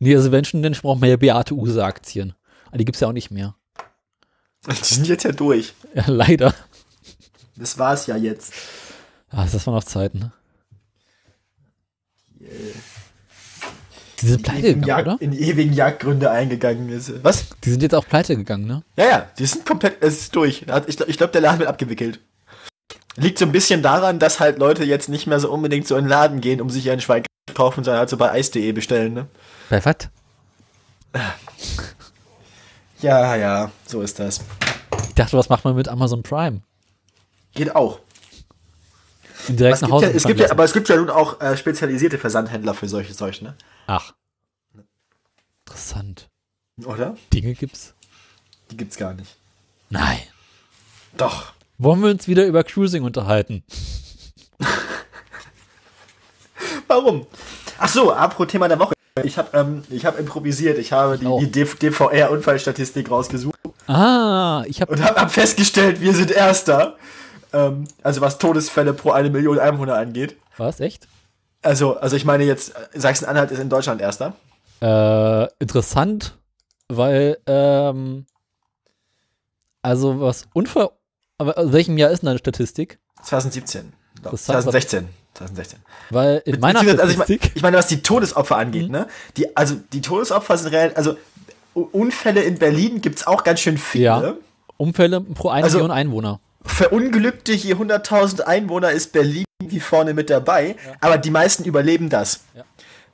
[0.00, 2.34] Nee, also wenn schon, dann braucht man ja Beate Use Aktien.
[2.68, 3.54] Aber die gibt's ja auch nicht mehr.
[4.66, 5.74] Die sind jetzt ja durch.
[5.94, 6.54] Ja, leider.
[7.56, 8.52] Das war's ja jetzt.
[9.28, 10.32] Ah, das waren noch Zeiten, ne?
[14.20, 15.16] Die sind pleite in, gegangen, Jag oder?
[15.20, 17.24] in ewigen Jagdgründe eingegangen ist.
[17.24, 17.46] Was?
[17.64, 18.82] Die sind jetzt auch pleite gegangen, ne?
[18.96, 20.66] Ja, ja, die sind komplett, es ist durch.
[20.86, 22.20] Ich, ich glaube, der Laden wird abgewickelt.
[23.16, 26.04] Liegt so ein bisschen daran, dass halt Leute jetzt nicht mehr so unbedingt so in
[26.04, 29.14] den Laden gehen, um sich ein Schwein zu kaufen, sondern halt so bei eis.de bestellen,
[29.14, 29.26] ne?
[29.68, 29.96] Bei was?
[33.00, 34.40] Ja, ja, so ist das.
[35.08, 36.62] Ich dachte, was macht man mit Amazon Prime?
[37.54, 38.00] Geht auch.
[39.48, 41.56] Direkt nach gibt Hause ja, es gibt ja, aber es gibt ja nun auch äh,
[41.56, 43.54] spezialisierte Versandhändler für solche Zeug, ne?
[43.86, 44.12] Ach.
[45.66, 46.28] Interessant.
[46.84, 47.16] Oder?
[47.32, 47.94] Dinge gibt's?
[48.70, 49.36] Die gibt's gar nicht.
[49.88, 50.20] Nein.
[51.16, 51.52] Doch.
[51.78, 53.64] Wollen wir uns wieder über Cruising unterhalten?
[56.90, 57.26] Warum?
[57.78, 58.94] Ach so, apropos Thema der Woche.
[59.22, 60.76] Ich habe ähm, ich hab improvisiert.
[60.78, 61.38] Ich habe die, Oh.
[61.40, 63.54] die DVR-Unfallstatistik rausgesucht
[63.86, 66.96] Ah, ich habe und habe hab festgestellt, wir sind Erster.
[67.52, 70.36] Ähm, also was Todesfälle pro eine Million Einwohner angeht.
[70.56, 71.06] was echt?
[71.62, 74.34] Also, also ich meine jetzt, Sachsen-Anhalt ist in Deutschland Erster.
[74.80, 76.36] Äh, interessant,
[76.88, 78.26] weil ähm,
[79.82, 80.90] also was Unfall,
[81.38, 82.98] aber aus welchem Jahr ist denn deine Statistik?
[83.22, 83.92] 2017.
[84.22, 85.08] Doch, Das sagt 2016.
[85.34, 85.78] 2016.
[86.10, 89.06] Weil in meiner also ich, meine, ich meine, was die Todesopfer angeht, ne?
[89.36, 91.16] Die, also die Todesopfer sind real, also
[91.74, 94.04] Unfälle in Berlin gibt's auch ganz schön viele.
[94.04, 94.34] Ja.
[94.76, 96.40] Unfälle pro eine Also- Million Einwohner.
[96.62, 102.40] Verunglückte je 100.000 Einwohner ist Berlin wie vorne mit dabei, aber die meisten überleben das.
[102.54, 102.64] Ja.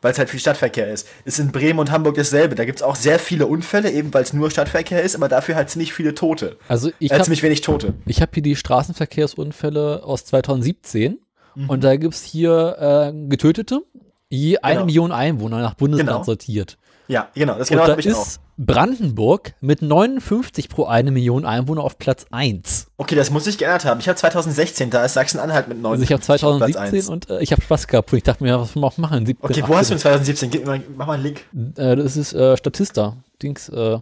[0.02, 1.06] Weil es halt viel Stadtverkehr ist.
[1.24, 2.54] Ist in Bremen und Hamburg dasselbe.
[2.54, 5.70] Da gibt's auch sehr viele Unfälle, eben weil es nur Stadtverkehr ist, aber dafür halt
[5.70, 6.56] ziemlich viele Tote.
[6.68, 7.94] Also ich äh, habe ziemlich wenig Tote.
[8.04, 11.18] ich hab hier die Straßenverkehrsunfälle aus 2017
[11.56, 11.70] Mhm.
[11.70, 12.76] und da gibt's hier
[13.12, 13.80] äh, Getötete,
[14.28, 14.86] je eine Genau.
[14.86, 16.22] Million Einwohner nach Bundesland Genau.
[16.22, 16.78] sortiert.
[17.08, 18.22] Ja, genau, das Und genau da habe ich auch.
[18.26, 22.88] ist Brandenburg mit 59 pro eine Million Einwohner auf Platz 1.
[22.96, 24.00] Okay, das muss sich geändert haben.
[24.00, 25.92] Ich habe 2016, da ist Sachsen-Anhalt mit 9.
[25.92, 28.74] Also ich habe 2017 und äh, ich habe Spaß gehabt und ich dachte mir, was
[28.74, 29.24] wir auch machen?
[29.24, 30.50] 17, Okay, wo hast du in 2017?
[30.50, 31.44] Gib mir mal, mach mal einen Link.
[31.76, 33.16] Äh, das ist äh, Statista.
[33.42, 33.98] Dings, äh,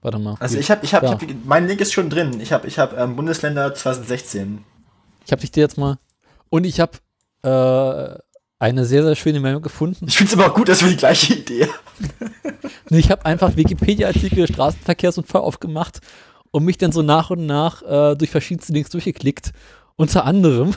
[0.00, 0.36] warte mal.
[0.40, 2.40] Also ich habe, ich habe, ich hab, mein Link ist schon drin.
[2.40, 4.64] Ich habe, ich habe ähm, Bundesländer 2016.
[5.26, 5.98] Ich habe dich dir jetzt mal.
[6.48, 6.98] Und ich habe
[7.42, 8.18] äh,
[8.58, 10.06] eine sehr, sehr schöne Meldung gefunden.
[10.08, 12.20] Ich finde es aber auch gut, dass wir die gleiche Idee haben.
[12.88, 15.98] Ich habe einfach Wikipedia-Artikel Straßenverkehrsunfall aufgemacht
[16.52, 19.52] und mich dann so nach und nach äh, durch verschiedenste Links durchgeklickt.
[19.96, 20.76] Unter anderem,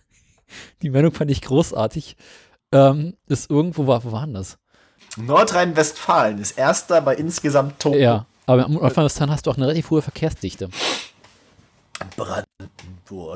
[0.82, 2.16] die Meldung fand ich großartig,
[2.70, 4.58] ähm, ist irgendwo, war, wo war denn das?
[5.16, 7.98] Nordrhein-Westfalen ist erster bei insgesamt Toten.
[7.98, 10.70] Ja, aber in Nordrhein-Westfalen hast du auch eine relativ hohe Verkehrsdichte.
[12.16, 12.44] Brandenburg.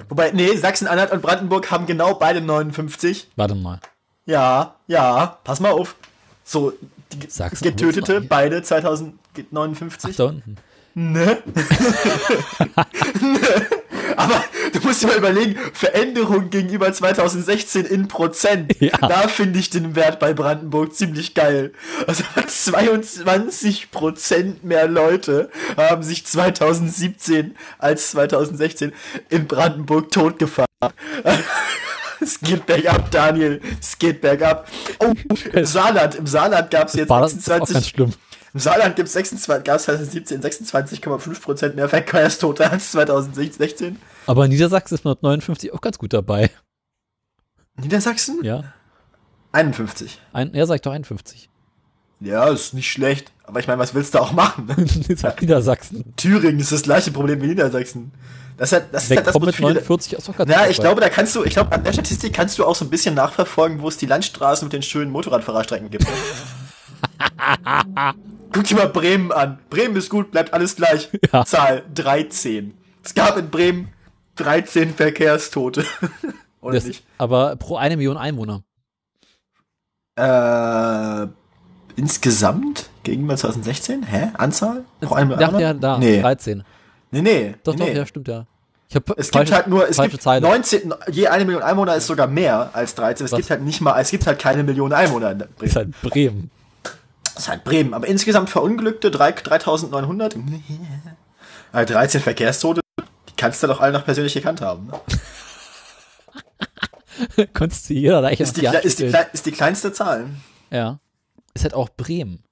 [0.09, 3.29] Wobei, nee, Sachsen-Anhalt und Brandenburg haben genau beide 59.
[3.37, 3.81] Warte mal.
[4.25, 5.97] Ja, ja, pass mal auf.
[6.45, 6.73] So,
[7.13, 10.17] die Sachsen- Getötete, beide Ach, 2059.
[10.17, 10.57] da unten.
[10.95, 11.39] Ne?
[14.17, 18.75] Aber du musst dir mal überlegen, Veränderung gegenüber 2016 in Prozent.
[18.81, 18.97] Ja.
[18.99, 21.73] Da finde ich den Wert bei Brandenburg ziemlich geil.
[22.07, 28.93] Also 22 Prozent mehr Leute haben sich 2017 als 2016
[29.29, 30.67] in Brandenburg totgefahren.
[32.19, 33.61] Es geht bergab, Daniel.
[33.79, 34.69] Es geht bergab.
[35.01, 35.13] Oh,
[35.53, 38.13] im Saarland, im Saarland gab es jetzt War das ist auch 26 ganz schlimm.
[38.57, 43.99] Im Saarland gibt es 26, gab es 2017 26,5% mehr Verkehrstote als 2016.
[44.27, 46.49] Aber in Niedersachsen ist mit 59 auch ganz gut dabei.
[47.77, 48.43] Niedersachsen?
[48.43, 48.73] Ja,
[49.53, 50.23] 51.
[50.33, 51.51] Ein, er sagt doch 51.
[52.21, 53.31] Ja, ist nicht schlecht.
[53.45, 54.69] Aber ich meine, was willst du auch machen?
[55.07, 55.17] Ne?
[55.19, 56.15] Sagt Niedersachsen.
[56.17, 58.11] Thüringen ist das gleiche Problem wie Niedersachsen.
[58.57, 60.81] Das ist halt das, ist halt das mit viele, 49 ist auch ganz Ja, ich
[60.81, 63.15] glaube, da kannst du, ich glaube, an der Statistik kannst du auch so ein bisschen
[63.15, 66.07] nachverfolgen, wo es die Landstraßen mit den schönen Motorradfahrerstrecken gibt.
[68.57, 69.59] Guck dir mal Bremen an.
[69.71, 71.09] Bremen ist gut, bleibt alles gleich.
[71.33, 71.45] Ja.
[71.45, 72.75] Zahl 13.
[73.05, 73.89] Es gab in Bremen
[74.37, 75.85] 13 Verkehrstote.
[76.61, 77.05] Oder Das, nicht?
[77.19, 78.63] aber pro eine Million Einwohner.
[80.19, 81.27] Äh,
[81.97, 84.03] insgesamt gegenüber 2016?
[84.05, 84.29] Hä?
[84.39, 84.85] Anzahl?
[85.01, 85.59] Pro eine Million?
[85.61, 86.21] ja da, Nee.
[86.21, 86.65] 13.
[87.11, 87.55] Nee, nee.
[87.63, 87.87] Doch, nee.
[87.91, 88.47] doch, ja, stimmt ja.
[88.95, 90.47] Hab Es falsche- gibt halt nur, es gibt Zeile.
[90.47, 93.27] 19, je eine Million Einwohner ist sogar mehr als 13.
[93.27, 93.37] Es Was?
[93.39, 95.53] gibt halt nicht mal, es gibt halt keine Million Einwohner in Bremen.
[95.61, 96.51] ist halt Bremen.
[97.37, 97.93] Das ist halt Bremen.
[97.95, 100.37] Aber insgesamt Verunglückte drei- 3900.
[101.73, 102.81] Äh, 13 Verkehrstote.
[103.29, 104.87] Die kannst du doch alle noch persönlich gekannt haben.
[104.89, 104.99] Ne?
[107.55, 110.31] Konntest du jeder da echt Ist, die, ist, die, ist die kleinste Zahl.
[110.71, 110.99] Ja.
[111.55, 112.43] Ist halt auch Bremen.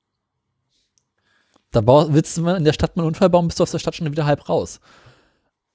[1.71, 3.79] Da willst du mal in der Stadt mal einen Unfall bauen, bist du aus der
[3.81, 4.81] Stadt schon wieder halb raus.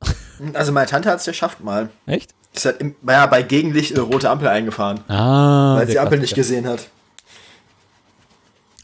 [0.53, 1.89] Also meine Tante hat es geschafft mal.
[2.05, 2.33] Echt?
[2.53, 5.75] Ist halt im, ja, bei Gegenlicht eine rote Ampel eingefahren, Ah.
[5.75, 6.87] weil sie die Ampel nicht gesehen hat.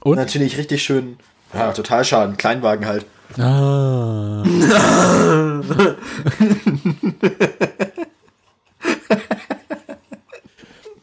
[0.06, 0.18] Und?
[0.18, 1.18] Natürlich richtig schön.
[1.52, 2.38] Ja, total schaden.
[2.38, 3.08] Kleinwagen halt.
[3.40, 4.44] Ah.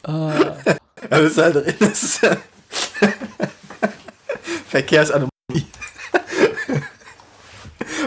[0.05, 0.33] ah.
[1.11, 1.81] Das ist halt.
[1.81, 2.21] Das ist
[4.69, 5.31] Verkehrsanomalie.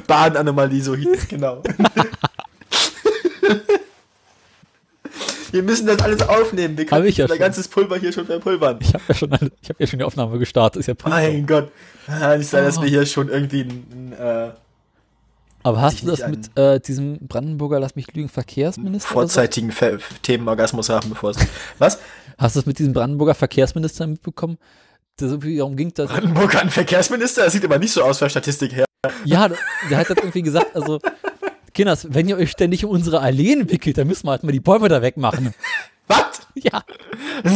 [0.08, 1.62] Bahnanomalie, so hieß es genau.
[5.56, 6.78] Wir müssen das alles aufnehmen.
[6.78, 7.40] Wir können ich ja unser schon.
[7.40, 8.78] ganzes Pulver hier schon verpulvern.
[8.82, 10.82] Ich habe ja schon, alle- ich habe ja schon die Aufnahme gestartet.
[10.82, 11.16] Ist ja prima.
[11.16, 11.72] Mein Gott.
[12.08, 12.82] Ah, Nicht sein, dass Oh.
[12.82, 14.52] wir hier schon irgendwie ein, ein äh,
[15.64, 19.08] Aber hast du das mit äh, diesem Brandenburger, lass mich lügen, Verkehrsminister?
[19.08, 19.14] so?
[19.14, 21.38] vorzeitigen Ver Themenorgasmus haben, bevor es.
[21.80, 22.00] Was?
[22.38, 24.58] Hast du das mit diesem Brandenburger Verkehrsminister mitbekommen?
[25.20, 26.10] So darum ging, dass.
[26.12, 27.46] Brandenburg hat einen Verkehrsminister?
[27.46, 28.86] Das sieht aber nicht so aus von der Statistik her.
[29.24, 29.48] Ja,
[29.90, 31.00] der hat halt irgendwie gesagt, also,
[31.76, 34.60] Kinders, wenn ihr euch ständig um unsere Alleen wickelt, dann müssen wir halt mal die
[34.60, 35.54] Bäume da wegmachen.
[36.08, 36.42] Was?
[36.56, 36.84] Ja,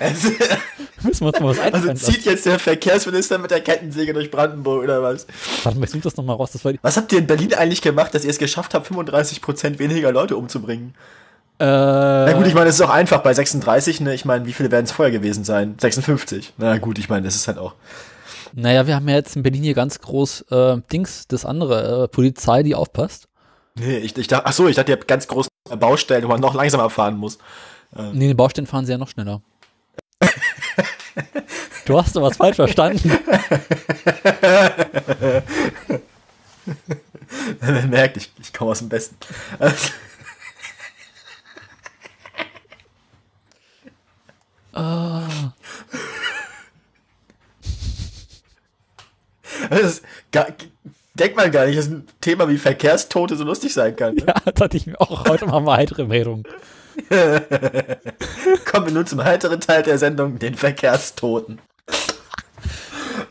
[0.00, 0.30] Also,
[1.02, 4.30] müssen wir uns mal was also einfallen zieht jetzt der Verkehrsminister mit der Kettensäge durch
[4.30, 5.26] Brandenburg oder was?
[5.62, 6.50] Warte mal, ich such das nochmal raus.
[6.52, 10.12] Das Was habt ihr in Berlin eigentlich gemacht, dass ihr es geschafft habt, 35% weniger
[10.12, 10.94] Leute umzubringen?
[11.58, 14.14] äh, Na gut, ich meine, es ist auch einfach bei 36, ne?
[14.14, 15.76] Ich meine, wie viele werden es vorher gewesen sein?
[15.80, 16.54] 56.
[16.56, 17.74] Na gut, ich meine, das ist halt auch.
[18.52, 22.08] Naja, wir haben ja jetzt in Berlin hier ganz groß äh, Dings, das andere, äh,
[22.08, 23.28] Polizei, die aufpasst.
[23.76, 25.48] Nee, ich, ich dachte, ach so, ich dachte, ihr habt ganz große
[25.78, 27.38] Baustellen, wo man noch langsamer fahren muss.
[28.12, 29.42] Nee, den Baustellen fahren sie ja noch schneller.
[31.86, 33.10] du hast doch was falsch verstanden.
[37.60, 39.16] Man merkt, ich, ich komme aus dem Besten.
[44.72, 45.52] Ah,
[49.70, 50.02] Das
[50.32, 50.48] gar,
[51.14, 54.14] denkt man gar nicht, dass ein Thema wie Verkehrstote so lustig sein kann.
[54.16, 54.24] Ne?
[54.26, 55.26] ja, dachte ich mir auch.
[55.28, 56.44] Heute machen wir heitere Meldung.
[58.70, 61.58] Kommen wir nun zum heiteren Teil der Sendung, den Verkehrstoten.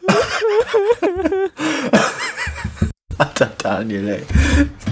[3.17, 4.25] Alter Daniel, ey.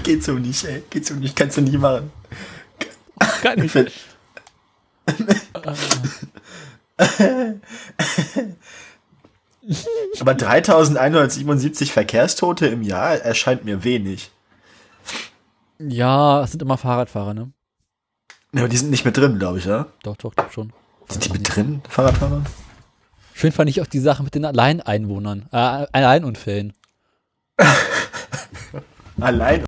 [0.02, 0.82] Geht so nicht, ey.
[0.90, 2.12] Geht so nicht, kannst du nie machen.
[3.42, 3.72] Kann Ich ich.
[3.72, 3.90] find,
[10.20, 14.30] Aber 3177 Verkehrstote im Jahr erscheint mir wenig.
[15.78, 17.52] Ja, es sind immer Fahrradfahrer, ne?
[18.52, 19.86] Ja, aber die sind nicht mit drin, glaube ich, ja?
[20.02, 20.72] Doch, doch, doch schon.
[21.08, 22.42] Sind die mit drin, Fahrradfahrer?
[23.34, 26.72] Schön fand ich auch die Sache mit den Alleineinwohnern, äh, Alleinunfällen.
[29.20, 29.64] Allein.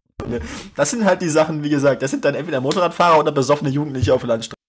[0.77, 4.15] Das sind halt die Sachen, wie gesagt, das sind dann entweder Motorradfahrer oder besoffene Jugendliche
[4.15, 4.60] auf der Landstraße.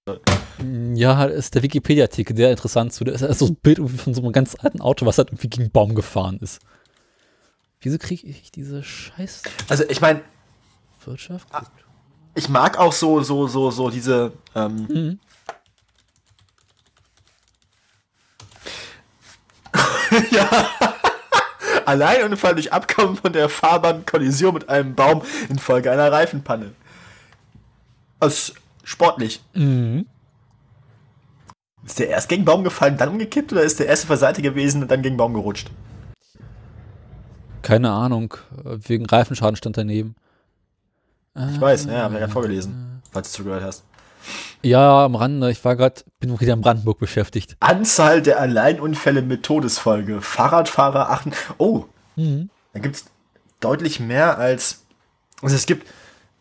[0.93, 3.03] Ja, ist der Wikipedia-Artikel sehr interessant zu.
[3.03, 5.63] Da ist so ein Bild von so einem ganz alten Auto, was halt irgendwie gegen
[5.63, 6.59] einen Baum gefahren ist.
[7.81, 10.21] Wieso kriege ich diese scheiß Also ich meine,
[11.05, 11.47] Wirtschaft?
[12.35, 15.19] ich mag auch so, so, so, so diese, ähm, Mhm.
[20.31, 20.67] ja,
[21.85, 26.73] Alleinunfall durch Abkommen von der Fahrbahn, Kollision mit einem Baum infolge einer Reifenpanne.
[28.19, 28.53] Das
[28.91, 29.41] sportlich.
[29.53, 30.05] Mhm.
[31.85, 34.17] Ist der erst gegen den Baum gefallen, dann umgekippt oder ist der erst auf der
[34.17, 35.71] Seite gewesen und dann gegen den Baum gerutscht?
[37.63, 38.35] Keine Ahnung.
[38.65, 40.15] äh, Wegen Reifenschaden stand daneben.
[41.53, 43.83] Ich weiß, ja, hab ich gerade vorgelesen, falls du zugehört hast.
[44.61, 45.49] Ja, am Rande.
[45.49, 47.55] Ich war gerade, bin wieder in Brandenburg beschäftigt.
[47.61, 50.21] Anzahl der Alleinunfälle mit Todesfolge.
[50.21, 51.31] Fahrradfahrer achten.
[51.57, 51.85] Oh,
[52.17, 52.49] Mhm.
[52.73, 53.05] da gibt's
[53.61, 54.83] deutlich mehr als.
[55.41, 55.87] Also es gibt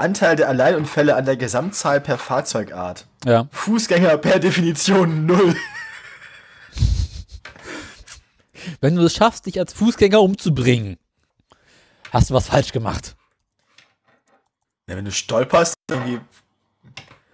[0.00, 3.06] Anteil der Alleinunfälle an der Gesamtzahl per Fahrzeugart.
[3.24, 3.48] Ja.
[3.52, 5.54] Fußgänger per Definition null.
[8.80, 10.98] Wenn du es schaffst, dich als Fußgänger umzubringen,
[12.12, 13.16] hast du was falsch gemacht.
[14.86, 16.20] Ja, wenn du stolperst, irgendwie.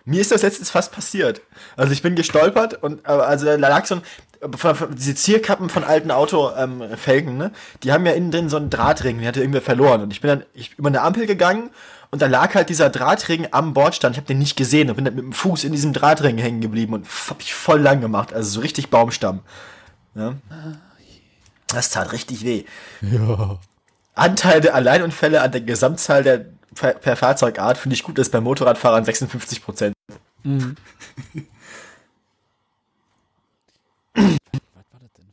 [0.04, 1.40] Mir ist das letztens fast passiert.
[1.76, 4.02] Also ich bin gestolpert und also da lag so ein
[4.94, 7.52] diese Zierkappen von alten Autofelgen, ähm, Felgen, ne?
[7.82, 10.02] Die haben ja innen drin so einen Drahtring, den hatte irgendwer verloren.
[10.02, 11.70] Und ich bin dann ich, über eine Ampel gegangen
[12.10, 14.14] und da lag halt dieser Drahtring am Bordstand.
[14.14, 16.60] Ich habe den nicht gesehen und bin dann mit dem Fuß in diesem Drahtring hängen
[16.60, 18.32] geblieben und hab ich voll lang gemacht.
[18.32, 19.40] Also so richtig Baumstamm.
[20.14, 20.34] Ja?
[21.68, 22.64] Das tat richtig weh.
[23.02, 23.58] Ja.
[24.14, 28.40] Anteil der Alleinunfälle an der Gesamtzahl der per, per Fahrzeugart finde ich gut, ist bei
[28.40, 29.94] Motorradfahrern 56 Prozent.
[30.44, 30.76] Mhm.
[34.16, 35.26] Was war das denn?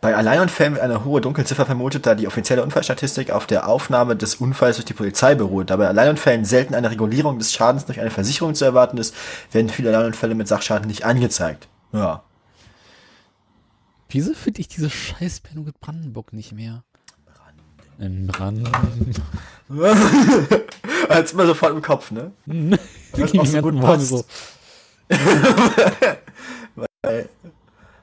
[0.00, 4.36] Bei Alleinunfällen wird eine hohe Dunkelziffer vermutet, da die offizielle Unfallstatistik auf der Aufnahme des
[4.36, 5.68] Unfalls durch die Polizei beruht.
[5.68, 9.14] Da bei Alleinunfällen selten eine Regulierung des Schadens durch eine Versicherung zu erwarten ist,
[9.52, 11.68] werden viele Alleinunfälle mit Sachschaden nicht angezeigt.
[11.92, 12.22] Ja.
[14.08, 16.82] Wieso finde ich diese Scheißmeldung mit Brandenburg nicht mehr?
[17.98, 18.74] In Brandenburg.
[21.10, 22.32] Als immer sofort im Kopf, ne?
[22.46, 24.08] Die auch so gut passt.
[24.08, 24.24] so.
[27.02, 27.28] Bei,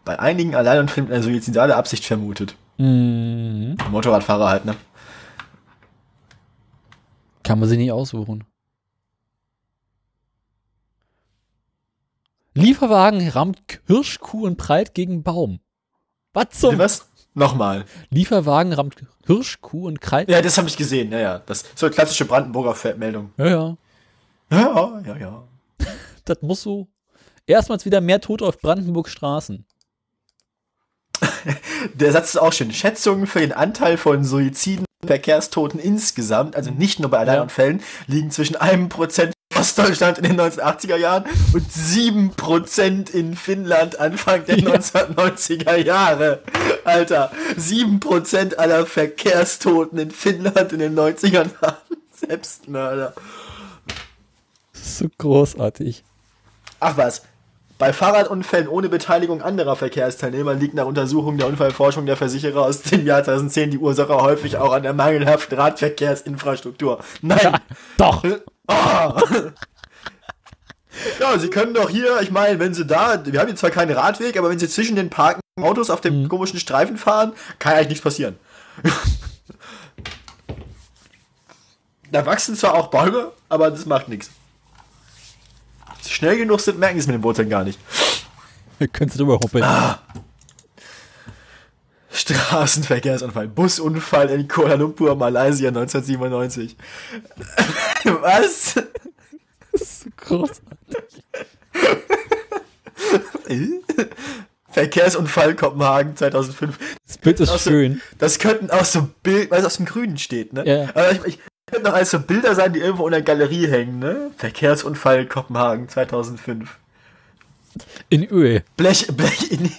[0.06, 2.56] bei einigen allein und findet eine suizidale Absicht vermutet.
[2.78, 3.78] Mhm.
[3.90, 4.76] Motorradfahrer halt, ne?
[7.44, 8.44] Kann man sie nicht aussuchen.
[12.54, 15.60] Lieferwagen rammt Hirschkuh und prallt gegen Baum.
[16.34, 16.78] Was zum?
[16.78, 17.08] Was?
[17.36, 17.86] Nochmal.
[18.10, 18.96] Lieferwagen rammt
[19.28, 20.28] Hirschkuh und prallt.
[20.28, 21.40] Ja, das habe ich gesehen, ja, ja.
[21.40, 23.32] Das ist so eine klassische Brandenburger Meldung.
[23.38, 23.78] Ja, ja.
[24.50, 25.44] Ja, ja, ja.
[26.26, 26.88] Das muss so.
[27.48, 29.66] Erstmals wieder mehr Tote auf Brandenburg Straßen.
[31.94, 32.74] Der Satz ist auch schön.
[32.74, 38.32] Schätzungen für den Anteil von Suiziden und Verkehrstoten insgesamt, also nicht nur bei Alleinunfällen, liegen
[38.32, 41.24] zwischen einem Prozent in Ostdeutschland in den 1980er Jahren
[41.54, 44.72] und sieben Prozent in Finnland Anfang der Ja.
[44.72, 46.44] 1990er Jahre.
[46.84, 51.78] Alter, sieben Prozent aller Verkehrstoten in Finnland in den 90ern waren
[52.12, 53.14] Selbstmörder.
[54.74, 56.04] Das ist so großartig.
[56.82, 57.24] Ach was.
[57.78, 63.06] Bei Fahrradunfällen ohne Beteiligung anderer Verkehrsteilnehmer liegt nach Untersuchung der Unfallforschung der Versicherer aus dem
[63.06, 67.04] Jahr 2010 die Ursache häufig auch an der mangelhaften Radverkehrsinfrastruktur.
[67.22, 67.58] Nein!
[67.98, 68.24] Doch!
[68.68, 69.22] Ah.
[71.20, 73.96] Ja, Sie können doch hier, ich meine, wenn Sie da, wir haben hier zwar keinen
[73.96, 77.90] Radweg, aber wenn Sie zwischen den parkenden Autos auf dem komischen Streifen fahren, kann eigentlich
[77.90, 78.40] nichts passieren.
[82.12, 84.32] da wachsen zwar auch Bäume, aber das macht nichts.
[86.08, 87.80] Schnell genug sind, merken Sie es mit den Wurzeln gar nicht.
[88.80, 89.64] Wir können es drüber hoppeln.
[92.12, 96.76] Straßenverkehrsunfall, Busunfall in Kuala Lumpur, Malaysia 1997.
[98.22, 98.76] Was?
[99.72, 100.62] Das ist so großartig.
[104.70, 106.78] Verkehrsunfall Kopenhagen 2005.
[107.08, 108.02] Das Bild ist so- schön.
[108.18, 110.64] Das könnten auch so Bilder, weil es aus dem Grünen steht, ne?
[110.66, 110.90] Ja.
[110.90, 114.00] Aber ich, ich könnten noch als so Bilder sein, die irgendwo in der Galerie hängen,
[114.00, 114.32] ne?
[114.38, 116.78] Verkehrsunfall Kopenhagen 2005.
[118.10, 118.64] In Öl.
[118.78, 119.70] Blech, Blech in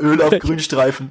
[0.00, 1.10] Öl auf Grünstreifen.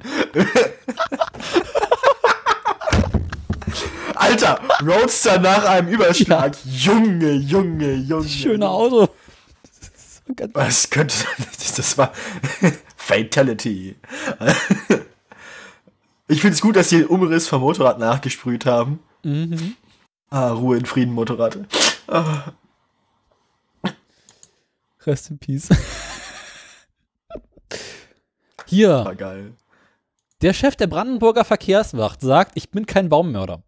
[4.16, 6.56] Alter, Roadster nach einem Überschlag.
[6.64, 8.28] Junge, Junge, Junge.
[8.28, 9.08] Schöner Auto.
[9.62, 11.74] Das ist so ganz Was könnte das?
[11.74, 12.12] Das war
[12.96, 13.94] Fatality.
[16.28, 18.98] Ich finde es gut, dass sie den Umriss vom Motorrad nachgesprüht haben.
[19.22, 19.76] Mhm.
[20.30, 21.58] Ah, Ruhe in Frieden, Motorrad.
[22.08, 22.52] Ah,
[25.06, 25.68] Rest in Peace.
[28.66, 29.52] Hier, war geil.
[30.42, 33.62] der Chef der Brandenburger Verkehrswacht sagt, ich bin kein Baummörder.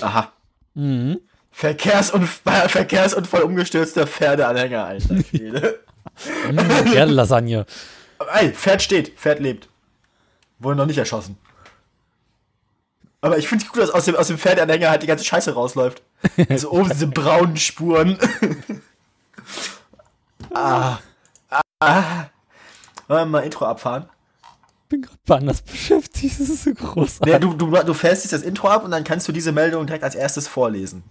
[0.00, 0.32] Aha.
[0.74, 1.18] Mhm.
[1.50, 5.80] Verkehrsunfall, Verkehrsunfall umgestürzter Pferdeanhänger, alter Schwede.
[6.48, 7.66] Mhm, Pferdelasagne.
[8.34, 9.68] Ey, Pferd steht, Pferd lebt.
[10.60, 11.36] Wurde noch nicht erschossen.
[13.20, 15.54] Aber ich finde es gut, dass aus dem, aus dem Pferdeanhänger halt die ganze Scheiße
[15.54, 16.02] rausläuft.
[16.48, 18.18] Also oben diese braunen Spuren.
[20.54, 20.98] ah.
[21.80, 22.26] Ah.
[23.08, 24.06] Wollen wir mal Intro abfahren?
[24.84, 26.40] Ich bin gerade anders beschäftigt.
[26.40, 27.34] Das ist so großartig.
[27.34, 29.86] Nee, du, du, du fährst jetzt das Intro ab und dann kannst du diese Meldung
[29.86, 31.02] direkt als erstes vorlesen.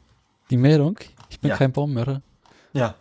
[0.50, 0.98] Die Meldung,
[1.30, 1.58] ich bin Ja.
[1.58, 2.22] kein Baummörder.
[2.74, 2.96] Ja.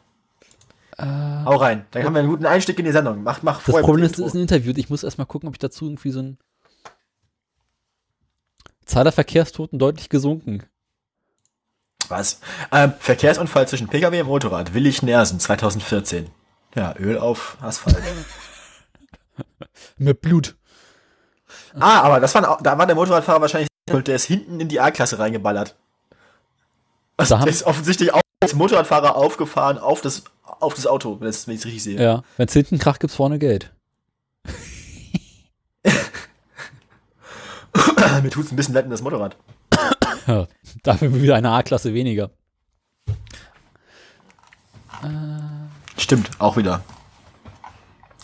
[0.99, 1.04] Äh,
[1.44, 1.87] Hau rein.
[1.90, 3.23] Dann haben wir einen guten Einstieg in die Sendung.
[3.23, 4.73] Mach, mach das Problem ist, es ist ein Interview.
[4.76, 6.38] Ich muss erstmal gucken, ob ich dazu irgendwie so ein
[8.86, 10.62] Zahl der Verkehrstoten deutlich gesunken.
[12.08, 12.40] Was?
[12.70, 14.74] Ähm, Verkehrsunfall zwischen Pkw und Motorrad.
[14.74, 16.30] Willig Nersen, 2014.
[16.74, 17.96] Ja, Öl auf Asphalt.
[19.96, 20.56] Mit Blut.
[21.74, 25.18] ah, aber das war, da war der Motorradfahrer wahrscheinlich, der ist hinten in die A-Klasse
[25.18, 25.76] reingeballert.
[27.16, 31.20] Also, Da haben- der ist offensichtlich auch als Motorradfahrer aufgefahren auf das, auf das Auto,
[31.20, 32.00] wenn ich es richtig sehe.
[32.00, 32.22] Ja.
[32.36, 33.72] Wenn es hinten kracht, gibt's vorne Geld.
[38.23, 39.37] Mir tut's ein bisschen leid in das Motorrad.
[40.26, 40.47] Ja,
[40.83, 42.30] dafür wieder eine A-Klasse weniger.
[45.99, 46.83] Stimmt, auch wieder.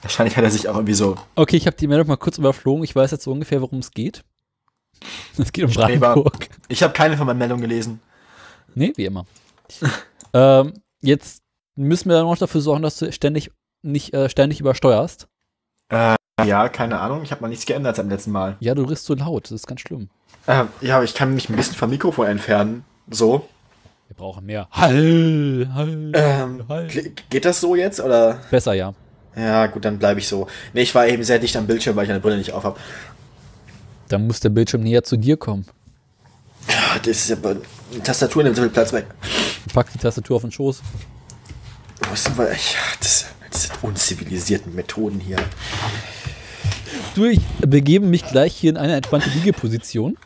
[0.02, 2.84] Wahrscheinlich hat er sich auch irgendwie so Okay, ich habe die Meldung mal kurz überflogen.
[2.84, 4.24] Ich weiß jetzt so ungefähr, worum es geht.
[5.38, 6.14] Es geht um Streber.
[6.14, 6.48] Brandenburg.
[6.68, 8.00] Ich habe keine von meinen Meldungen gelesen.
[8.74, 9.24] Nee, wie immer.
[10.34, 11.42] ähm, jetzt
[11.76, 13.50] müssen wir noch dafür sorgen, dass du ständig
[13.82, 15.28] nicht äh, ständig übersteuerst.
[15.88, 16.16] Äh,
[16.48, 17.22] ja, keine Ahnung.
[17.22, 18.56] Ich habe mal nichts geändert seit dem letzten Mal.
[18.60, 19.44] Ja, du riechst so laut.
[19.44, 20.08] Das ist ganz schlimm.
[20.46, 22.84] Äh, ja, aber ich kann mich ein bisschen vom Mikrofon entfernen.
[23.10, 23.46] So.
[24.08, 24.68] Wir brauchen mehr.
[24.72, 26.88] Hall, Hall, Ähm, Hall.
[26.88, 28.38] ge- geht das so jetzt oder?
[28.50, 28.92] Besser, ja.
[29.36, 30.48] Ja, gut, dann bleibe ich so.
[30.72, 32.78] Nee, ich war eben sehr dicht am Bildschirm, weil ich eine Brille nicht auf habe.
[34.08, 35.66] Dann muss der Bildschirm näher zu dir kommen.
[37.04, 37.56] Das ist aber
[37.94, 39.06] die Tastatur nimmt so viel Platz weg.
[39.72, 40.82] Pack die Tastatur auf den Schoß.
[42.08, 42.46] Wo sind wir?
[42.50, 42.54] Ja,
[43.00, 45.36] das, das sind unzivilisierten Methoden hier.
[47.14, 50.16] Du, ich begebe mich gleich hier in eine entspannte Liegeposition.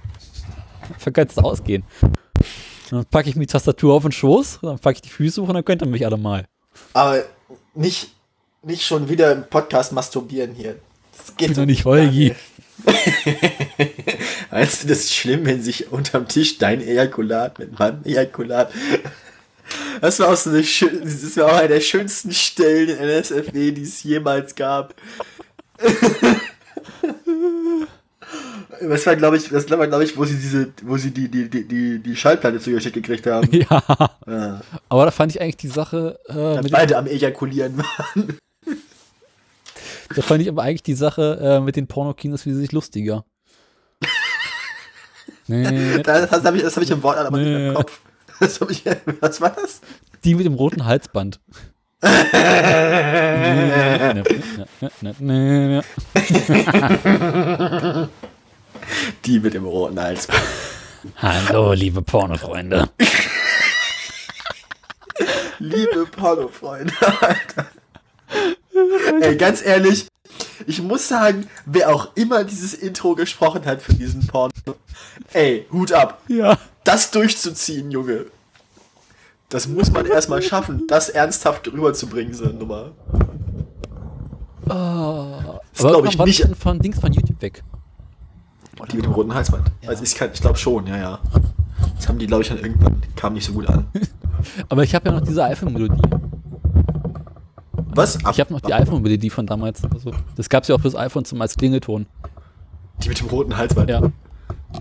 [1.02, 1.82] Dann kannst du ausgehen.
[2.90, 5.48] Dann packe ich mir die Tastatur auf den Schoß, dann packe ich die Füße hoch
[5.48, 6.44] und dann könnt ihr mich alle mal.
[6.92, 7.24] Aber
[7.74, 8.10] nicht,
[8.62, 10.76] nicht schon wieder im Podcast masturbieren hier.
[11.16, 12.34] Das geht Bin doch nicht Holgi.
[14.50, 18.70] Weißt du, das ist schlimm, wenn sich unterm Tisch dein Ejakulat mit meinem Ejakulat.
[20.02, 23.82] Das war auch so eine das war auch eine der schönsten Stellen in NSFW, die
[23.82, 24.94] es jemals gab.
[28.80, 31.48] Das war, glaube ich, das war, glaube ich, wo sie diese, wo sie die, die,
[31.48, 33.48] die, die, die Schallplatte zugeschickt gekriegt haben.
[33.52, 33.82] Ja.
[34.26, 34.60] Ja.
[34.88, 38.38] Aber da fand ich eigentlich die Sache, äh, mit, Beide am Ejakulieren waren.
[40.14, 43.24] da fand ich aber eigentlich die Sache äh, mit den Pornokinos wesentlich lustiger.
[45.46, 47.68] nee, Das, das habe ich, das hab ich im Wort aber nicht Nee.
[47.68, 48.00] im Kopf.
[48.40, 48.84] Das ich,
[49.20, 49.80] was war das?
[50.24, 51.38] die mit dem roten Halsband.
[59.24, 60.28] Die mit dem roten Hals.
[61.16, 62.88] Hallo, liebe Pornofreunde.
[65.58, 67.66] Liebe Pornofreunde, Alter.
[69.20, 70.08] Ey, ganz ehrlich,
[70.66, 74.50] ich muss sagen, wer auch immer dieses Intro gesprochen hat für diesen Porno,
[75.32, 76.20] ey, Hut ab.
[76.28, 76.58] Ja.
[76.82, 78.26] Das durchzuziehen, Junge.
[79.48, 82.90] Das muss man erstmal schaffen, das ernsthaft rüberzubringen, so eine Nummer.
[84.68, 86.56] Oh, Das glaub ich nicht.
[86.58, 87.62] von Dings von YouTube weg.
[88.84, 89.70] Und die mit dem roten Halsband.
[89.86, 91.18] Also ich, kann- ich glaube schon, ja, ja.
[91.96, 93.86] Das haben die, glaube ich, dann irgendwann, kam nicht so gut an.
[94.68, 96.00] Aber ich habe ja noch diese iPhone-Melodie.
[97.96, 98.16] Was?
[98.30, 99.82] Ich habe noch die iPhone-Melodie von damals.
[99.84, 102.06] Also, das gab es ja auch fürs iPhone zum als Klingelton.
[103.02, 103.88] Die mit dem roten Halsband.
[103.88, 104.00] Ja.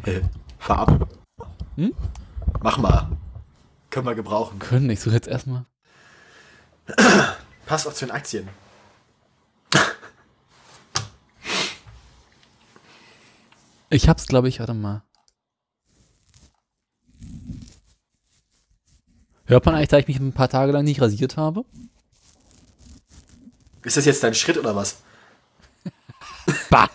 [0.06, 0.22] Äh,
[0.60, 1.08] fahr ab.
[1.76, 1.94] Hm?
[2.62, 3.08] Mach mal.
[3.90, 4.60] Können wir gebrauchen.
[4.60, 5.66] Können, ich suche jetzt erstmal.
[7.66, 8.48] Passt auch zu den Aktien.
[13.94, 15.04] Ich hab's, glaube ich, warte mal.
[19.46, 21.64] Hört man eigentlich, da ich mich ein paar Tage lang nicht rasiert habe?
[23.84, 24.98] Ist das jetzt dein Schritt oder was?
[26.72, 26.90] Bah!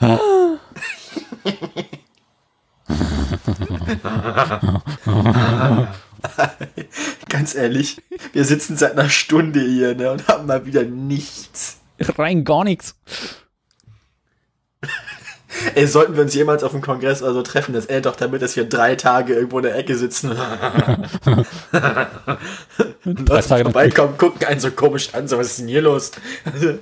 [7.30, 8.02] Ganz ehrlich,
[8.34, 11.78] wir sitzen seit einer Stunde hier ne, und haben mal wieder nichts.
[11.98, 12.96] Rein gar nichts.
[15.78, 18.42] Ey, sollten wir uns jemals auf dem Kongress oder so treffen, das endet doch damit,
[18.42, 20.30] dass wir drei Tage irgendwo in der Ecke sitzen.
[23.04, 26.10] Drei Tage vorbeikommen, gucken einen so komisch an, so was ist denn hier los?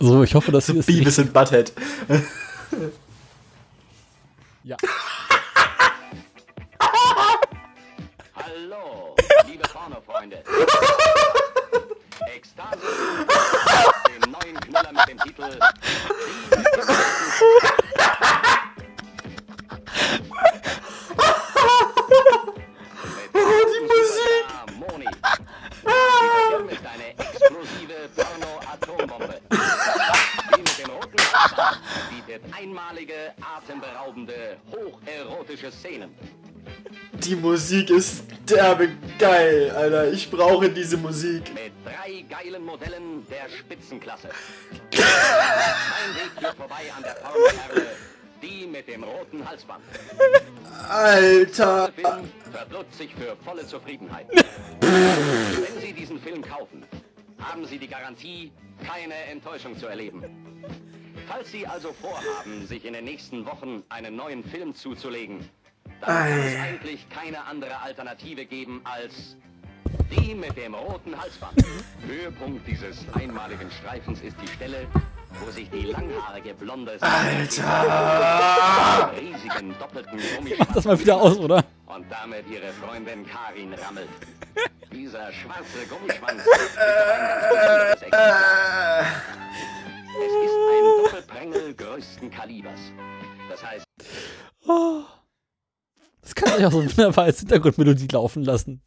[0.00, 1.72] So, ich hoffe, dass sie das Beavis und Butthead.
[4.64, 4.76] Ja.
[8.34, 9.14] Hallo,
[9.46, 10.38] liebe Pornofreunde.
[12.34, 12.80] Ekstase,
[14.08, 15.58] dem neuen Knüller mit dem Titel
[32.62, 36.10] einmalige, atemberaubende, hocherotische Szenen.
[37.14, 40.12] Die Musik ist derbe geil, Alter.
[40.12, 41.52] Ich brauche diese Musik.
[41.54, 44.28] Mit drei geilen Modellen der Spitzenklasse.
[44.90, 47.86] Kein Weg führt vorbei an der Pornoperle,
[48.40, 49.82] die mit dem roten Halsband.
[50.88, 51.90] Alter.
[51.96, 54.26] Der Film verblutzt sich für volle Zufriedenheit.
[54.80, 56.84] Wenn Sie diesen Film kaufen,
[57.40, 58.52] haben Sie die Garantie,
[58.86, 60.22] keine Enttäuschung zu erleben.
[61.32, 65.48] Falls Sie also vorhaben, sich in den nächsten Wochen einen neuen Film zuzulegen,
[66.02, 66.60] dann kann es Ei.
[66.60, 69.36] eigentlich keine andere Alternative geben als
[70.10, 71.54] die mit dem roten Halsband.
[72.06, 74.86] Höhepunkt dieses einmaligen Streifens ist die Stelle,
[75.42, 79.10] wo sich die langhaarige blonde Alter.
[79.18, 81.64] riesigen doppelten Mach Gummischwanz das mal wieder aus, oder?
[81.86, 84.08] und damit ihre Freundin Karin rammelt.
[84.92, 86.78] Dieser schwarze Gummischwanz ist
[90.14, 92.80] Es ist ein Doppelprängel größten Kalibers.
[93.48, 93.84] Das heißt,
[96.20, 98.82] Das kann ich auch so wunderbar als Hintergrundmelodie laufen lassen.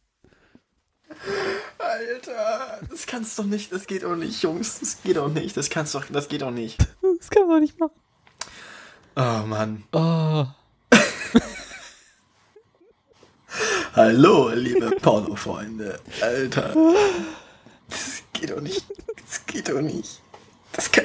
[1.78, 2.80] Alter.
[2.90, 3.72] Das kannst doch nicht.
[3.72, 4.80] Das geht doch nicht, Jungs.
[4.80, 5.56] Das geht doch nicht.
[5.56, 6.04] Das kannst doch.
[6.10, 6.78] Das geht doch nicht.
[7.18, 7.94] Das kann man doch nicht machen.
[9.16, 9.84] Oh Mann.
[9.92, 10.44] Oh.
[13.94, 15.98] Hallo, liebe Pornofreunde.
[16.20, 16.74] Alter.
[17.88, 18.84] Das geht doch nicht.
[19.22, 20.20] Das geht doch nicht.
[20.76, 21.04] Das kann.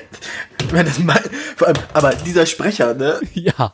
[0.62, 1.20] Ich meine, das mein,
[1.56, 3.20] vor allem, aber dieser Sprecher, ne?
[3.34, 3.74] Ja.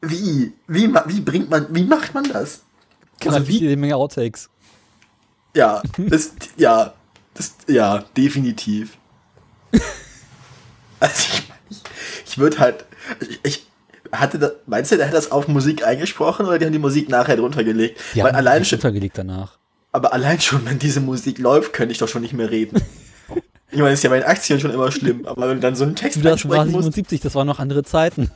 [0.00, 0.52] Wie?
[0.68, 1.66] Wie, ma- wie bringt man.
[1.74, 2.60] Wie macht man das?
[3.20, 4.48] Kann Also also wie- jede Menge Outtakes.
[5.54, 6.94] Ja, das, ja,
[7.34, 8.96] das, ja, definitiv.
[11.00, 11.82] Also ich, ich,
[12.26, 12.84] ich würde halt,
[13.44, 13.66] ich,
[14.10, 17.08] Hatte das, meinst du, der hat das auf Musik eingesprochen oder die haben die Musik
[17.08, 18.00] nachher drunter gelegt?
[18.14, 19.58] Die Weil haben allein schon, untergelegt danach.
[19.92, 22.80] aber allein schon, wenn diese Musik läuft, könnte ich doch schon nicht mehr reden.
[23.70, 25.84] Ich meine, ist ja bei den Aktien schon immer schlimm, aber wenn du dann so
[25.84, 26.84] einen Text Du, das war einsprechen musst.
[26.84, 28.30] 77, das waren noch andere Zeiten.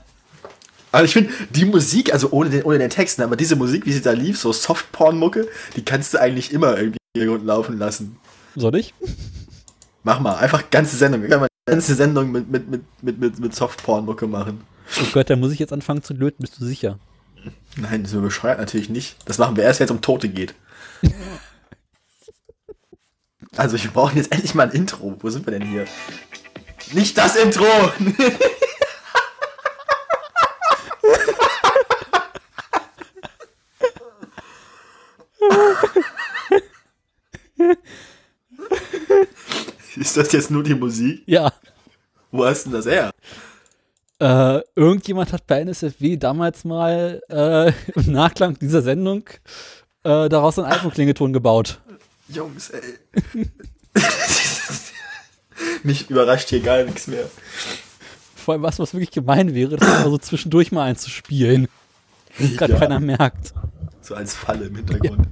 [0.90, 3.86] Also ich finde, die Musik, also ohne den, ohne den Text, ne, aber diese Musik,
[3.86, 7.78] wie sie da lief, so Softporn-Mucke, die kannst du eigentlich immer irgendwie im Hintergrund laufen
[7.78, 8.16] lassen.
[8.56, 8.92] Soll ich?
[10.02, 11.22] Mach mal, einfach ganze Sendung.
[11.22, 14.60] Wir können mal eine ganze Sendung mit, mit, mit, mit, mit, mit Softporn-Mucke machen.
[15.00, 16.98] Oh Gott, da muss ich jetzt anfangen zu löten, bist du sicher?
[17.76, 19.16] Nein, das ist bescheuert natürlich nicht.
[19.24, 20.54] Das machen wir erst, wenn es um Tote geht.
[23.56, 25.14] Also wir brauchen jetzt endlich mal ein Intro.
[25.20, 25.84] Wo sind wir denn hier?
[26.92, 27.66] Nicht das Intro!
[39.96, 41.22] Ist das jetzt nur die Musik?
[41.26, 41.52] Ja.
[42.30, 43.10] Wo hast denn das her?
[44.18, 49.24] Äh, irgendjemand hat bei NSFW damals mal äh, im Nachklang dieser Sendung
[50.04, 51.80] äh, daraus einen iPhone-Klingelton gebaut.
[52.32, 52.82] Jungs, ey.
[55.82, 57.28] Mich überrascht hier gar nichts mehr.
[58.36, 61.68] Vor allem was, was wirklich gemein wäre, das mal so zwischendurch mal einzuspielen.
[62.56, 62.78] Gerade Ja.
[62.78, 63.52] keiner merkt.
[64.00, 65.28] So als Falle im Hintergrund.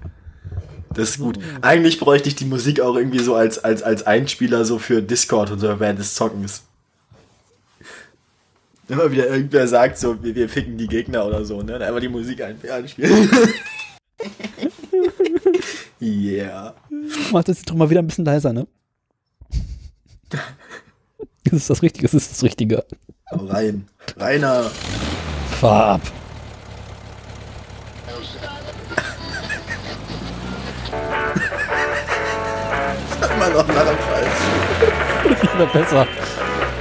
[0.95, 1.39] Das ist gut.
[1.63, 5.51] Eigentlich bräuchte ich die Musik auch irgendwie so als, als, als Einspieler so für Discord
[5.51, 6.63] und so während des Zockens.
[8.89, 11.73] Immer wieder irgendwer sagt so, wir, wir ficken die Gegner oder so, ne?
[11.75, 13.31] Dann einfach die Musik ein, einspielen.
[16.01, 16.75] yeah.
[17.33, 18.67] Mach das jetzt doch mal wieder ein bisschen leiser, ne?
[21.45, 22.85] Das ist das Richtige, das ist das Richtige.
[23.31, 23.89] Hau rein.
[24.17, 24.71] Rainer.
[25.61, 26.03] Farb.
[33.35, 35.41] Immer noch nach falsch.
[35.43, 36.07] Nicht mehr besser.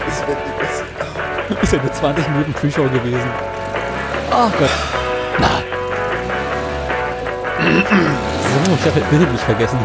[0.06, 1.62] Das wird nicht besser.
[1.62, 3.30] Ist ja nur 20 Minuten Pre-Show gewesen.
[4.32, 4.70] Ach Gott.
[5.40, 5.64] Na.
[8.50, 9.78] So, ich habe Bild nicht vergessen.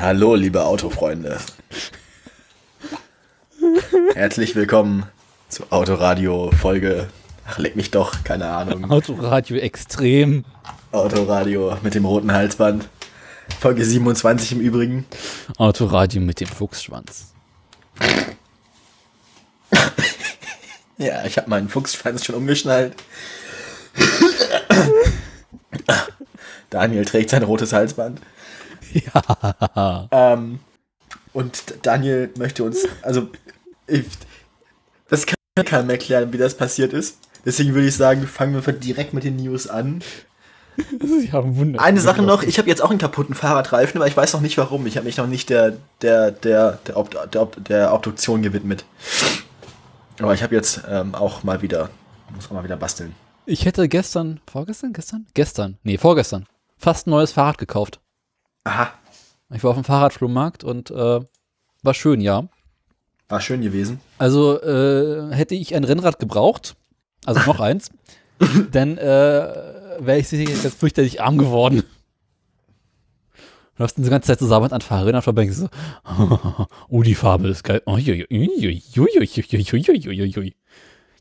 [0.00, 1.38] Hallo, liebe Autofreunde.
[4.14, 5.06] Herzlich willkommen
[5.48, 7.08] zu Autoradio Folge.
[7.48, 8.88] Ach, leck mich doch, keine Ahnung.
[8.88, 10.44] Autoradio extrem.
[10.92, 12.88] Autoradio mit dem roten Halsband.
[13.58, 15.06] Folge 27 im Übrigen.
[15.58, 17.32] Autoradio mit dem Fuchsschwanz.
[20.98, 22.94] Ja, ich habe meinen Fuchsschwanz schon umgeschnallt.
[26.70, 28.20] Daniel trägt sein rotes Halsband.
[28.92, 30.08] Ja.
[30.10, 30.60] Ähm,
[31.32, 33.28] und Daniel möchte uns, also,
[33.86, 34.04] ich,
[35.08, 37.18] das kann keinem erklären, wie das passiert ist.
[37.44, 40.02] Deswegen würde ich sagen, fangen wir direkt mit den News an.
[41.00, 41.80] Sie haben Wunder.
[41.80, 44.58] Eine Sache noch, ich habe jetzt auch einen kaputten Fahrradreifen, aber ich weiß noch nicht
[44.58, 44.86] warum.
[44.86, 48.84] Ich habe mich noch nicht der, der, der, der, Ob der, Ob der Obduktion gewidmet.
[50.20, 51.90] Aber ich habe jetzt ähm, auch mal wieder,
[52.34, 53.14] muss auch mal wieder basteln.
[53.44, 55.26] Ich hätte gestern, vorgestern, gestern?
[55.34, 56.46] Gestern, nee, vorgestern,
[56.78, 58.00] fast ein neues Fahrrad gekauft.
[58.64, 58.92] Aha,
[59.54, 61.20] Ich war auf dem Fahrradflohmarkt und äh,
[61.82, 62.48] war schön, ja.
[63.28, 64.00] war schön gewesen.
[64.18, 66.74] Also äh, hätte ich ein Rennrad gebraucht,
[67.24, 67.90] also noch eins,
[68.72, 69.04] dann äh,
[70.00, 71.84] wäre ich sicher jetzt fürchterlich arm geworden.
[73.76, 75.68] Du läufst die ganze Zeit zusammen sauber an Fahrrädern vorbei so,
[76.88, 77.82] oh, die Farbe ist geil.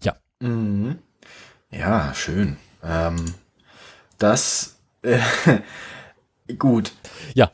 [0.04, 0.16] Ja.
[1.70, 2.56] Ja, schön.
[2.82, 3.26] Ähm,
[4.18, 5.20] das, äh,
[6.58, 6.94] gut.
[7.34, 7.52] Ja.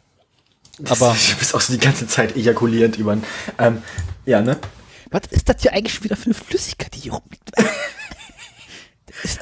[0.78, 3.18] Das, aber ich bist auch so die ganze Zeit ejakulierend über.
[3.58, 3.82] Ähm,
[4.26, 4.60] ja, ne?
[5.10, 7.52] Was ist das hier eigentlich wieder für eine Flüssigkeit, die hier rumliegt?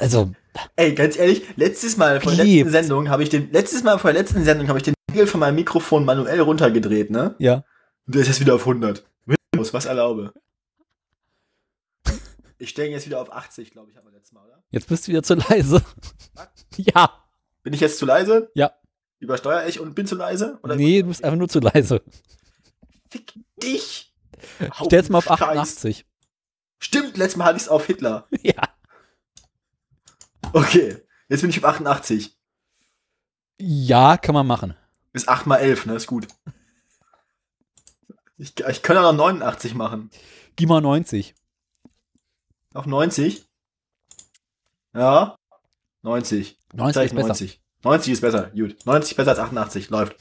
[0.00, 0.32] also.
[0.76, 4.12] Ey, ganz ehrlich, letztes Mal vor der letzten Sendung habe ich den letztes Mal vor
[4.12, 7.34] der letzten Sendung habe ich den Pegel von meinem Mikrofon manuell runtergedreht, ne?
[7.38, 7.64] ja.
[8.06, 9.04] Und der ist jetzt wieder auf 100.
[9.26, 10.32] Windows, was erlaube.
[12.58, 14.62] Ich stelle ihn jetzt wieder auf 80, glaube ich, haben wir letztes Mal, oder?
[14.70, 15.82] Jetzt bist du wieder zu leise.
[16.76, 17.24] Ja.
[17.62, 18.50] Bin ich jetzt zu leise?
[18.54, 18.72] Ja.
[19.18, 20.58] Übersteuere ich und bin zu leise?
[20.62, 22.02] Oder Nee, du bist einfach nur zu leise.
[23.10, 24.14] Fick dich!
[24.86, 25.40] Stell's mal auf Scheiß.
[25.42, 26.06] 88.
[26.78, 28.26] Stimmt, letztes Mal hatte ich es auf Hitler.
[28.42, 28.62] Ja.
[30.52, 30.96] Okay,
[31.28, 32.36] jetzt bin ich auf 88.
[33.60, 34.74] Ja, kann man machen.
[35.12, 35.94] Bis 8 mal 11, ne?
[35.94, 36.28] Ist gut.
[38.36, 40.10] Ich, ich kann auch noch 89 machen.
[40.56, 41.34] Geh mal 90.
[42.74, 43.44] Auf 90?
[44.94, 45.36] Ja.
[46.02, 46.58] 90.
[46.72, 47.28] 90 Zeig ist besser.
[47.28, 47.60] 90.
[47.82, 48.50] 90 ist besser.
[48.54, 48.76] Gut.
[48.86, 49.90] 90 besser als 88.
[49.90, 50.16] Läuft.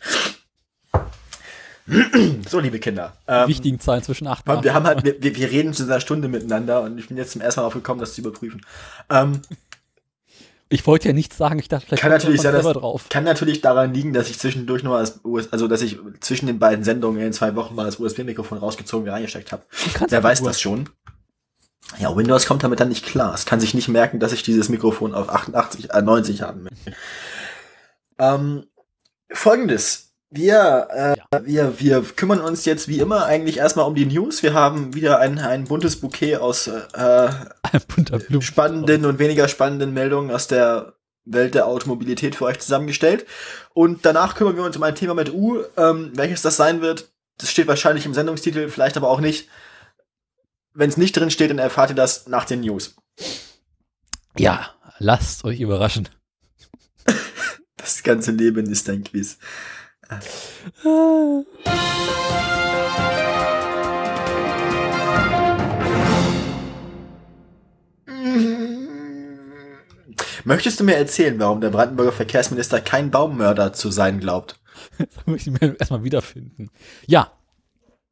[2.47, 3.17] so, liebe Kinder.
[3.28, 4.63] Ähm, Wichtigen Zahlen zwischen 8 und 8.
[4.63, 7.41] Wir haben halt, wir, wir reden seit einer Stunde miteinander und ich bin jetzt zum
[7.41, 8.65] ersten Mal drauf gekommen, das zu überprüfen.
[9.10, 9.41] Ähm,
[10.72, 13.08] Ich wollte ja nichts sagen, ich dachte, vielleicht Kann natürlich sein, selber drauf.
[13.10, 16.60] kann natürlich daran liegen, dass ich zwischendurch mal das US, also dass ich zwischen den
[16.60, 19.64] beiden Sendungen in zwei Wochen mal das USB-Mikrofon rausgezogen und reingesteckt habe.
[20.10, 20.88] Wer weiß nur- das schon?
[21.98, 23.34] Ja, Windows kommt damit dann nicht klar.
[23.34, 26.94] Es kann sich nicht merken, dass ich dieses Mikrofon auf 88, äh, 90 haben möchte.
[28.20, 28.66] Ähm,
[29.32, 30.09] Folgendes.
[30.32, 30.88] Wir,
[31.32, 34.44] äh, wir, wir kümmern uns jetzt wie immer eigentlich erstmal um die News.
[34.44, 37.30] Wir haben wieder ein, ein buntes Bouquet aus äh,
[38.39, 40.94] spannenden und weniger spannenden Meldungen aus der
[41.26, 43.26] Welt der Automobilität für euch zusammengestellt.
[43.74, 45.63] Und danach kümmern wir uns um ein Thema mit U.
[45.78, 49.50] Ähm, welches das sein wird, das steht wahrscheinlich im Sendungstitel, vielleicht aber auch nicht.
[50.74, 52.96] Wenn es nicht drin steht, dann erfahrt ihr das nach den News.
[54.38, 56.08] Ja, lasst euch überraschen.
[57.82, 59.39] Das ganze Leben ist ein Quiz.
[70.45, 74.60] Möchtest du mir erzählen, warum der Brandenburger Verkehrsminister kein Baummörder zu sein glaubt?
[74.98, 76.72] Das muss ich mir erstmal wiederfinden.
[77.06, 77.32] Ja,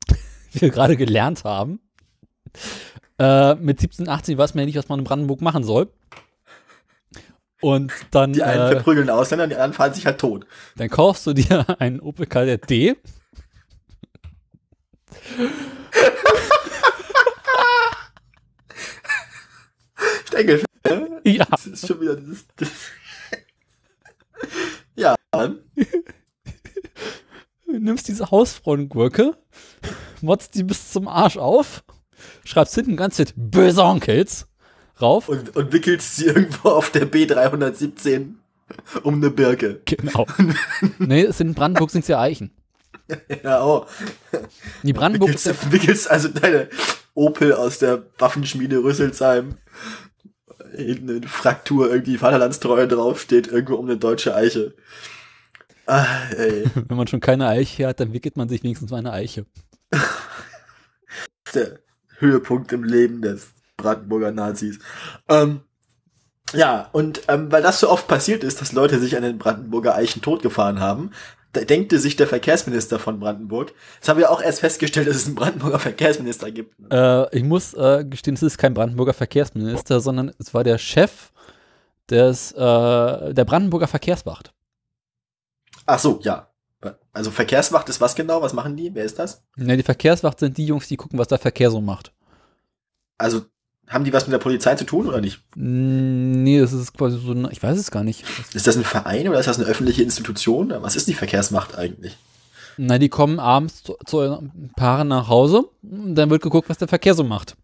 [0.51, 1.79] wie wir gerade gelernt haben,
[3.17, 5.91] äh, mit 17, 18 weiß man ja nicht, was man in Brandenburg machen soll.
[7.62, 10.46] Und dann, Die einen äh, verprügeln Ausländer, die anderen fahren sich halt tot.
[10.76, 12.96] dann kaufst du dir einen Opel Kadett D.
[20.26, 20.63] Ich denke,
[21.24, 22.46] Ja, das ist schon wieder dieses.
[24.96, 25.60] ja, dann
[27.65, 29.36] du nimmst diese Hausfrauengurke,
[30.22, 31.84] motzt die bis zum Arsch auf,
[32.43, 34.46] schreibst hinten ganz mit böse Onkels
[35.01, 35.29] rauf.
[35.29, 38.33] und, und wickelst sie irgendwo auf der B317
[39.03, 39.81] um eine Birke.
[39.86, 40.27] Genau.
[40.99, 42.51] nee, es sind in Brandenburg sind es ja Eichen.
[43.43, 43.86] Ja, oh.
[44.83, 46.69] Die Brandenburg Wickelst, wickelst also deine
[47.13, 49.57] Opel aus der Waffenschmiede Rüsselsheim.
[50.75, 54.75] Hinten eine Fraktur, irgendwie Vaterlandstreue draufsteht, irgendwo um eine deutsche Eiche.
[55.86, 56.05] Ah,
[56.36, 56.65] ey.
[56.75, 59.45] Wenn man schon keine Eiche hat, dann wickelt man sich wenigstens mal eine Eiche.
[61.53, 61.79] der
[62.19, 64.79] Höhepunkt im Leben des Brandenburger Nazis.
[65.29, 65.61] Ähm,
[66.53, 69.95] ja, und ähm, weil das so oft passiert ist, dass Leute sich an den Brandenburger
[69.95, 71.11] Eichen totgefahren haben,
[71.53, 75.25] da denkte sich der Verkehrsminister von Brandenburg, das haben wir auch erst festgestellt, dass es
[75.25, 76.75] einen Brandenburger Verkehrsminister gibt.
[76.91, 81.31] Äh, ich muss äh, gestehen, es ist kein Brandenburger Verkehrsminister, sondern es war der Chef
[82.09, 84.53] des, äh, der Brandenburger Verkehrswacht.
[85.85, 86.49] Ach so, ja.
[87.11, 88.41] Also Verkehrswacht ist was genau?
[88.41, 88.93] Was machen die?
[88.93, 89.43] Wer ist das?
[89.55, 92.13] Ne, die Verkehrswacht sind die Jungs, die gucken, was der Verkehr so macht.
[93.17, 93.45] Also
[93.88, 95.41] haben die was mit der Polizei zu tun oder nicht?
[95.56, 98.23] Mm, Nee, das ist quasi so ein, ich weiß es gar nicht.
[98.54, 100.73] Ist das ein Verein oder ist das eine öffentliche Institution?
[100.82, 102.17] Was ist die Verkehrswacht eigentlich?
[102.78, 106.88] Na, die kommen abends zu, zu Paaren nach Hause, und dann wird geguckt, was der
[106.88, 107.58] Verkehr so macht.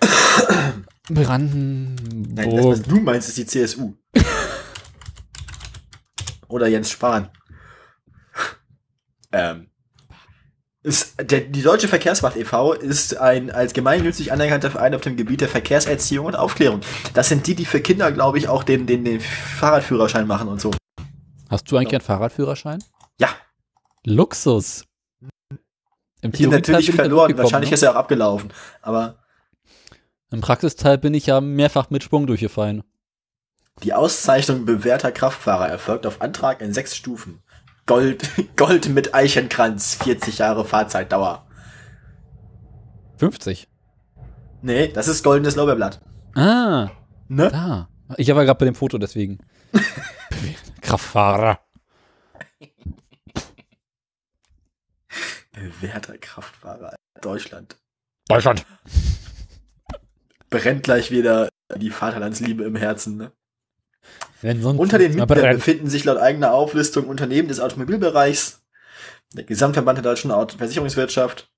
[1.08, 2.36] Brandenburg.
[2.36, 3.94] Nein, das, was du meinst, ist die CSU.
[6.48, 7.28] Oder Jens Spahn.
[9.32, 9.68] ähm.
[10.84, 12.72] Ist, der, die Deutsche Verkehrswacht e.V.
[12.72, 16.80] ist ein als gemeinnützig anerkannter Verein auf dem Gebiet der Verkehrserziehung und Aufklärung.
[17.14, 20.60] Das sind die, die für Kinder, glaube ich, auch den, den, den Fahrradführerschein machen und
[20.60, 20.72] so.
[21.48, 22.82] Hast du eigentlich einen Fahrradführerschein?
[23.20, 23.28] Ja,
[24.04, 24.84] Luxus.
[26.20, 27.36] Im ich bin natürlich bin verloren.
[27.36, 27.74] Wahrscheinlich ne?
[27.74, 28.52] ist er auch abgelaufen.
[28.80, 29.18] Aber
[30.30, 32.82] Im Praxisteil bin ich ja mehrfach mit Sprung durchgefallen.
[33.82, 37.41] die Auszeichnung bewährter Kraftfahrer erfolgt auf Antrag in sechs Stufen.
[37.86, 41.46] Gold, Gold mit Eichenkranz, 40 Jahre Fahrzeitdauer.
[43.16, 43.68] 50.
[44.62, 46.00] Nee, das ist goldenes Lorbeerblatt.
[46.34, 46.90] Ah,
[47.28, 47.50] Ne?
[47.50, 47.88] da.
[48.16, 49.38] Ich war gerade bei dem Foto, deswegen.
[50.80, 51.60] Kraftfahrer.
[55.52, 56.94] Bewährter Kraftfahrer.
[57.20, 57.76] Deutschland.
[58.28, 58.66] Deutschland.
[60.50, 63.16] Brennt gleich wieder die Vaterlandsliebe im Herzen.
[63.16, 63.32] Ne?
[64.42, 68.62] Unter den Mitgliedern befinden sich laut eigener Auflistung Unternehmen des Automobilbereichs,
[69.32, 71.50] der Gesamtverband der deutschen Auto Versicherungswirtschaft,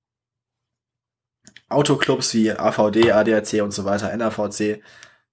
[1.67, 4.83] Autoclubs wie AVD, ADAC und so weiter, NAVC,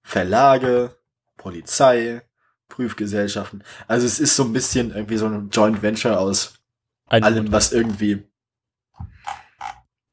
[0.03, 0.97] Verlage,
[1.37, 2.23] Polizei,
[2.69, 3.63] Prüfgesellschaften.
[3.87, 6.55] Also es ist so ein bisschen irgendwie so ein Joint Venture aus
[7.07, 8.23] Ein allem, was irgendwie.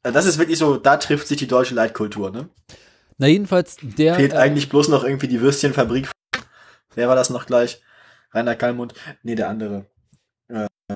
[0.04, 2.49] Das ist wirklich so, da trifft sich die deutsche Leitkultur, ne?
[3.17, 4.15] Na, jedenfalls, der.
[4.15, 6.10] Fehlt äh, eigentlich bloß noch irgendwie die Würstchenfabrik.
[6.99, 7.81] Wer war das noch gleich?
[8.33, 8.93] Rainer Kallmund?
[9.23, 9.85] Nee, der andere.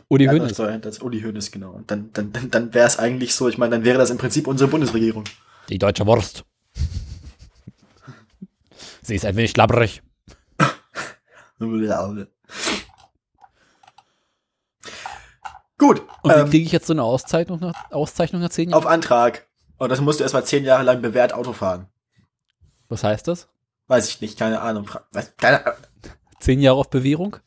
[0.09, 0.81] Uli Der andere Hoeneß.
[0.81, 1.71] Das Uli Hoeneß, genau.
[1.71, 4.17] Und dann, dann, dann, dann wäre es eigentlich so, ich meine, dann wäre das im
[4.17, 5.23] Prinzip unsere Bundesregierung.
[5.69, 6.43] Die deutsche Wurst.
[9.01, 10.03] Sie ist ein wenig schlabbrig.
[15.77, 18.83] Gut, Und wie ähm, kriege ich jetzt so eine Auszeichnung nach, Auszeichnung nach zehn auf
[18.83, 18.95] Jahren?
[18.95, 19.47] Antrag.
[19.77, 21.87] Und das musst du erstmal zehn Jahre lang bewährt Auto fahren.
[22.89, 23.47] Was heißt das?
[23.87, 24.89] Weiß ich nicht, keine Ahnung.
[25.37, 25.79] Keine Ahnung.
[26.39, 27.37] Zehn Jahre auf Bewährung?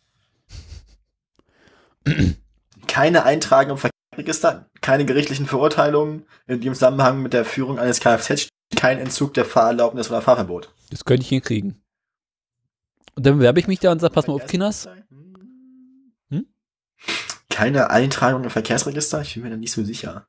[2.87, 8.49] Keine Eintragung im Verkehrsregister, keine gerichtlichen Verurteilungen in dem Zusammenhang mit der Führung eines Kfz,
[8.77, 10.73] kein Entzug der Fahrerlaubnis oder Fahrverbot.
[10.91, 11.83] Das könnte ich hinkriegen.
[13.17, 14.89] Und dann bewerbe ich mich da und sage, pass mal auf, Kinders.
[16.31, 16.47] Hm?
[17.51, 19.23] Keine Eintragung im Verkehrsregister?
[19.23, 20.29] Ich bin mir da nicht so sicher.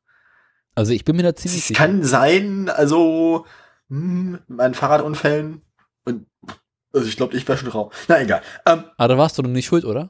[0.74, 1.78] Also ich bin mir da ziemlich Es sicher.
[1.78, 3.46] kann sein, also
[3.90, 5.62] hm, mit meinen Fahrradunfällen
[6.08, 6.26] und
[6.94, 7.94] also ich glaube, ich wäre schon drauf.
[8.08, 8.42] Na egal.
[8.66, 10.10] Ähm, Aber da warst du doch nicht schuld, oder?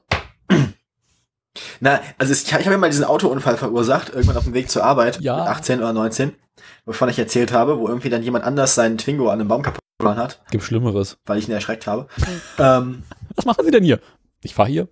[1.79, 4.83] na, also es, ich habe ja mal diesen Autounfall verursacht, irgendwann auf dem Weg zur
[4.83, 5.37] Arbeit, Ja.
[5.37, 6.33] mit 18 oder 19,
[6.85, 9.81] wovon ich erzählt habe, wo irgendwie dann jemand anders seinen Twingo an einem Baum kaputt
[9.99, 11.17] gefahren hat, Gibt Schlimmeres.
[11.25, 12.07] weil ich ihn erschreckt habe.
[12.59, 13.03] ähm,
[13.35, 13.99] Was machen Sie denn hier?
[14.43, 14.87] Ich fahre hier.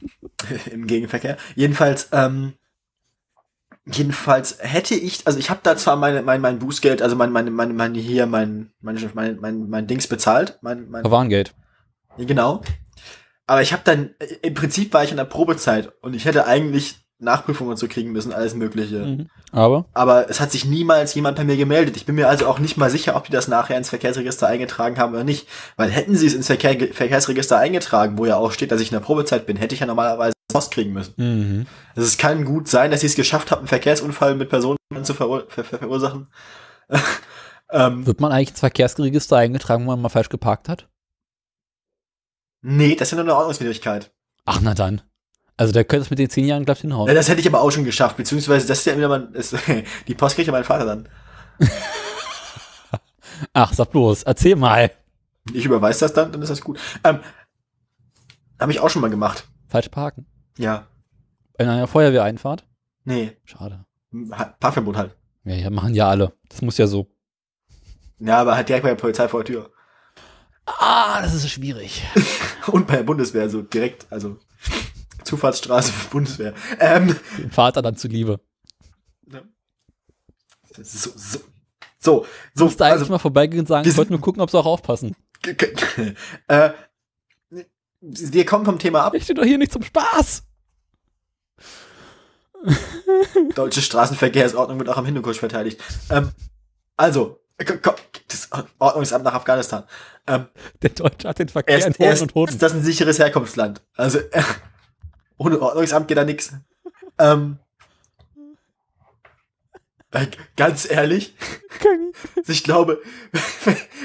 [0.72, 1.36] im Gegenverkehr.
[1.56, 2.54] Jedenfalls, ähm,
[3.90, 7.50] jedenfalls hätte ich, also ich habe da zwar meine, mein, mein Bußgeld, also mein, meine,
[7.50, 11.54] meine, meine hier, mein, mein, mein, mein, mein Dings bezahlt, mein, mein, Verwarngeld.
[12.18, 12.62] Genau.
[13.46, 16.46] Aber ich habe dann, äh, im Prinzip war ich in der Probezeit und ich hätte
[16.46, 18.98] eigentlich Nachprüfungen zu kriegen müssen, alles Mögliche.
[18.98, 19.30] Mhm.
[19.50, 21.96] Aber Aber es hat sich niemals jemand bei mir gemeldet.
[21.96, 24.98] Ich bin mir also auch nicht mal sicher, ob die das nachher ins Verkehrsregister eingetragen
[24.98, 25.48] haben oder nicht.
[25.76, 28.94] Weil hätten sie es ins Verkehr, Verkehrsregister eingetragen, wo ja auch steht, dass ich in
[28.94, 31.14] der Probezeit bin, hätte ich ja normalerweise Post kriegen müssen.
[31.16, 31.66] mhm.
[31.94, 35.14] Also es kann gut sein, dass ich es geschafft habe, einen Verkehrsunfall mit Personen zu
[35.14, 36.28] verur ver ver verursachen.
[37.70, 40.88] ähm, wird man eigentlich ins Verkehrsregister eingetragen, wenn man mal falsch geparkt hat?
[42.60, 44.10] nee, das ist ja nur eine Ordnungswidrigkeit.
[44.44, 45.00] Ach, na dann.
[45.56, 47.14] Also der könnte es mit den zehn Jahren, du, Ja, hinhauen.
[47.14, 49.54] das hätte ich aber auch schon geschafft, beziehungsweise das ist ja wieder mal, ist,
[50.06, 51.08] die Post kriegt ja mein Vater dann.
[53.52, 54.90] Ach, sag bloß, erzähl mal.
[55.52, 56.78] Ich überweise das dann, dann ist das gut.
[57.04, 57.20] Ähm,
[58.58, 59.46] Habe ich auch schon mal gemacht.
[59.68, 60.26] Falsch parken.
[60.58, 60.86] Ja.
[61.58, 62.64] In einer Feuerwehreinfahrt?
[63.04, 63.84] Nee, Schade.
[64.32, 65.16] Ha- Parkverbot halt.
[65.44, 66.32] Ja, ja, machen ja alle.
[66.48, 67.08] Das muss ja so.
[68.18, 69.70] Ja, aber halt direkt bei der Polizei vor der Tür.
[70.66, 72.02] Ah, das ist schwierig.
[72.66, 74.36] Und bei der Bundeswehr, so direkt, also
[75.24, 76.54] Zufahrtsstraße für Bundeswehr.
[76.78, 78.40] Ähm, Dem Vater dann zuliebe.
[80.76, 81.38] so, so,
[81.98, 84.20] so, Du so musst da eigentlich also, mal vorbeigehen und sagen, wir ich wollte nur
[84.20, 85.16] gucken, ob sie auch aufpassen.
[86.48, 86.70] äh,
[88.00, 89.14] wir kommen vom Thema ab.
[89.14, 90.44] Ich stehe doch hier nicht zum Spaß.
[93.54, 95.80] Deutsche Straßenverkehrsordnung wird auch am Hindukusch verteidigt.
[96.10, 96.30] Ähm,
[96.96, 97.40] also,
[98.28, 99.84] das Ordnungsamt nach Afghanistan.
[100.26, 100.46] Ähm,
[100.82, 102.52] Der Deutsche hat den Verkehr in erst, Hoden erst und Hoden.
[102.52, 103.82] ist das ein sicheres Herkunftsland.
[103.96, 104.42] Also, äh,
[105.38, 106.52] ohne Ordnungsamt geht da nix.
[107.18, 107.58] Ähm,
[110.10, 111.34] äh, ganz ehrlich,
[112.46, 113.02] ich glaube,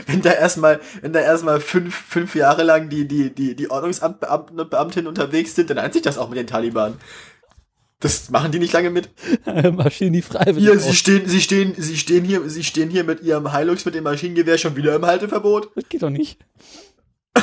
[0.08, 4.70] wenn da erstmal, wenn da erstmal fünf, fünf Jahre lang die, die, die, die Ordnungsamtbeamten
[4.70, 7.00] Beamtinnen unterwegs sind, dann sich das auch mit den Taliban.
[8.04, 9.10] Das machen die nicht lange mit.
[9.72, 13.22] Maschinen, die freiwillig Hier, sie stehen, sie stehen, sie stehen hier, sie stehen hier mit
[13.22, 15.72] ihrem Hilux mit dem Maschinengewehr schon wieder im Halteverbot.
[15.74, 16.38] Das geht doch nicht.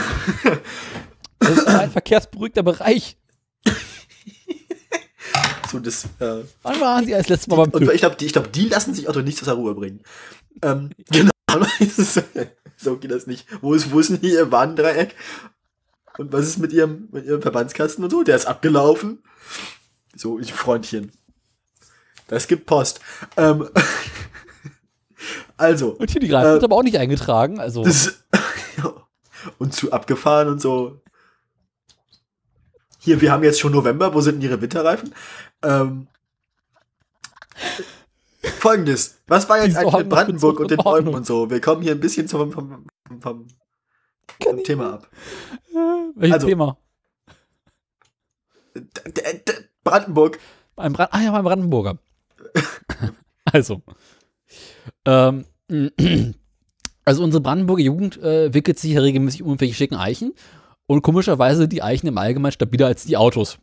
[1.42, 3.16] Das ist ein verkehrsberuhigter Bereich.
[5.72, 8.34] So, das, äh, Wann waren Sie als letztes Mal beim und ich glaube, die, ich
[8.34, 10.00] glaub, die lassen sich auch doch nichts aus der Ruhe bringen.
[10.60, 11.30] Ähm, genau,
[12.76, 13.46] so geht das nicht.
[13.62, 15.14] Wo ist, wo ist denn hier ihr Warndreieck?
[16.18, 18.22] Und was ist mit ihrem, mit ihrem Verbandskasten und so?
[18.22, 19.22] Der ist abgelaufen.
[20.14, 21.12] So, ich Freundchen.
[22.28, 23.00] Das gibt Post.
[23.36, 23.68] Ähm,
[25.56, 27.58] also, Und hier die Reifen Äh, sind aber auch nicht eingetragen.
[27.58, 28.22] Also das,
[29.58, 31.00] und zu abgefahren und so.
[32.98, 35.14] Hier, wir haben jetzt schon November, wo sind denn ihre Winterreifen?
[35.62, 36.06] Ähm,
[38.42, 40.78] Folgendes, was war jetzt eigentlich mit Brandenburg und den.
[40.78, 41.50] Bäumen und so?
[41.50, 43.48] Wir kommen hier ein bisschen vom, vom, vom, vom,
[44.42, 45.08] vom Thema ab.
[45.72, 45.76] äh,
[46.14, 46.78] welches also- Thema?
[49.84, 50.38] Brandenburg,
[50.80, 51.98] Beim Brand ah ja, beim Brandenburger.
[53.44, 53.82] also.
[55.04, 55.44] Ähm,
[57.04, 60.32] also unsere Brandenburger Jugend äh, wickelt sich ja regelmäßig um irgendwelche schicken Eichen.
[60.86, 63.58] Und komischerweise sind die Eichen im Allgemeinen stabiler als die Autos.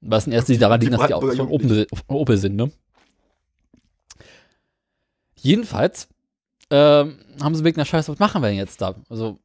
[0.00, 2.70] Was in erster Linie daran liegt, dass die Autos von Opel, von Opel sind, ne?
[5.34, 6.08] Jedenfalls
[6.70, 8.94] ähm, haben sie wegen der Scheiße, was machen wir denn jetzt da?
[9.08, 9.38] Also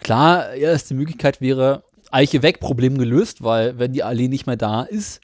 [0.00, 4.82] klar, erste Möglichkeit wäre Eiche weg, Problem gelöst, weil wenn die Allee nicht mehr da
[4.82, 5.20] ist,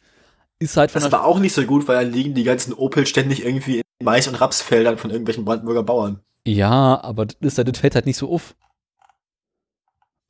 [0.59, 3.07] ist halt von das war auch nicht so gut, weil da liegen die ganzen Opel
[3.07, 6.21] ständig irgendwie in Mais- und Rapsfeldern von irgendwelchen Brandenburger Bauern.
[6.47, 8.55] Ja, aber das, ist, das fällt halt nicht so auf.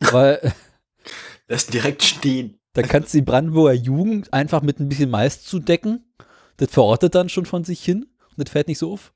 [0.01, 0.53] Weil
[1.49, 2.59] Lässt direkt stehen.
[2.73, 6.05] da kannst du die Brandenburger Jugend einfach mit ein bisschen Mais zudecken.
[6.57, 9.13] Das verortet dann schon von sich hin und das fällt nicht so auf.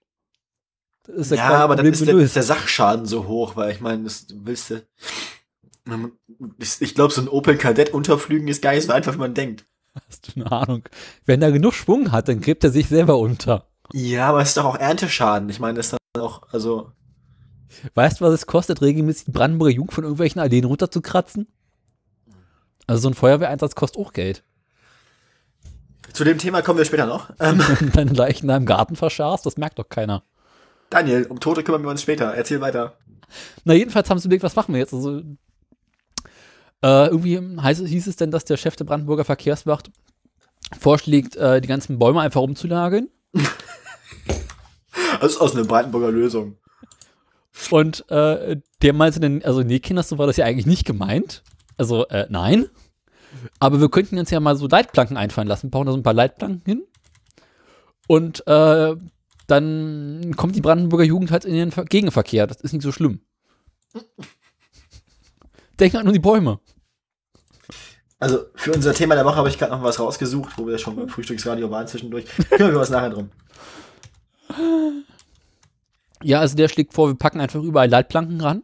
[1.07, 4.27] Das Ja, aber dann ist der, ist der Sachschaden so hoch, weil ich meine, das
[4.31, 4.83] willst du.
[6.59, 9.35] Ich, ich glaube, so ein Opel Kadett unterflügen ist gar nicht so einfach, wie man
[9.35, 9.65] denkt.
[10.09, 10.89] Hast du eine Ahnung?
[11.27, 13.67] Wenn er genug Schwung hat, dann gräbt er sich selber unter.
[13.93, 15.49] Ja, aber es ist doch auch Ernteschaden.
[15.49, 16.93] Ich meine, das ist dann auch, also.
[17.95, 21.47] Weißt du, was es kostet, regelmäßig die Brandenburger Jugend von irgendwelchen Alleen runterzukratzen?
[22.87, 24.43] Also so ein Feuerwehreinsatz kostet auch Geld.
[26.13, 27.31] Zu dem Thema kommen wir später noch.
[27.39, 30.25] Ähm, Wenn du deine Leichen da im Garten verscharrst, das merkt doch keiner.
[30.91, 32.35] Daniel, um Tote kümmern wir uns später.
[32.35, 32.99] Erzähl weiter.
[33.65, 34.93] Na, jedenfalls haben sie überlegt, was machen wir jetzt?
[34.93, 35.23] Also,
[36.83, 39.91] äh, irgendwie heißt, hieß es denn, dass der Chef der Brandenburger Verkehrswacht
[40.79, 43.11] vorschlägt, äh, die ganzen Bäume einfach umzulagen.
[45.21, 46.57] Das ist aus einer Brandenburger Lösung.
[47.71, 51.43] Und äh, der meinte dann, also nee, Kinder, so war das ja eigentlich nicht gemeint.
[51.77, 52.67] Also, äh, nein.
[53.59, 56.15] Aber wir könnten uns ja mal so Leitplanken einfallen lassen, bauen da so ein paar
[56.15, 56.83] Leitplanken hin.
[58.09, 58.97] Und äh,
[59.47, 62.47] dann kommt die Brandenburger Jugend halt in den Ver Gegenverkehr.
[62.47, 63.21] Das ist nicht so schlimm.
[65.81, 66.61] Denken halt nur die Bäume.
[68.19, 70.95] Also für unser Thema der Woche habe ich gerade noch was rausgesucht, wo wir schon
[70.95, 72.27] beim Frühstücksradio waren zwischendurch.
[72.51, 73.31] Kümmern wir uns nachher drum.
[76.23, 78.63] Ja, also der schlägt vor, wir packen einfach überall Leitplanken ran.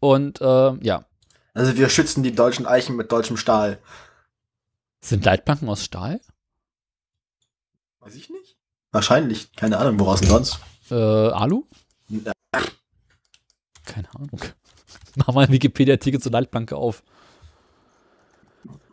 [0.00, 1.06] Und äh, ja,
[1.54, 3.78] Also wir schützen die deutschen Eichen mit deutschem Stahl.
[5.00, 6.20] sind Leitplanken aus Stahl?
[8.00, 8.56] Weiß ich nicht.
[8.90, 9.52] Wahrscheinlich.
[9.54, 10.58] Keine Ahnung, woraus denn sonst?
[10.90, 11.64] Äh, Alu?
[12.08, 12.32] Na,
[13.86, 14.40] Keine Ahnung.
[15.26, 17.02] Mach mal einen Wikipedia-Artikel zur Leitplanke auf.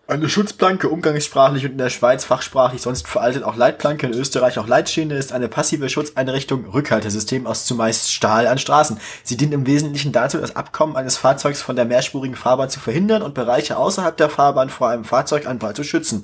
[0.10, 4.66] Eine Schutzplanke, umgangssprachlich und in der Schweiz fachsprachlich sonst veraltet auch Leitplanke, in Österreich auch
[4.66, 9.00] Leitschiene, ist eine passive Schutzeinrichtung, Rückhaltesystem aus zumeist Stahl an Straßen.
[9.24, 13.22] Sie dient im Wesentlichen dazu, das Abkommen eines Fahrzeugs von der mehrspurigen Fahrbahn zu verhindern
[13.22, 16.24] und Bereiche außerhalb der Fahrbahn vor einem Fahrzeuganprall zu schützen.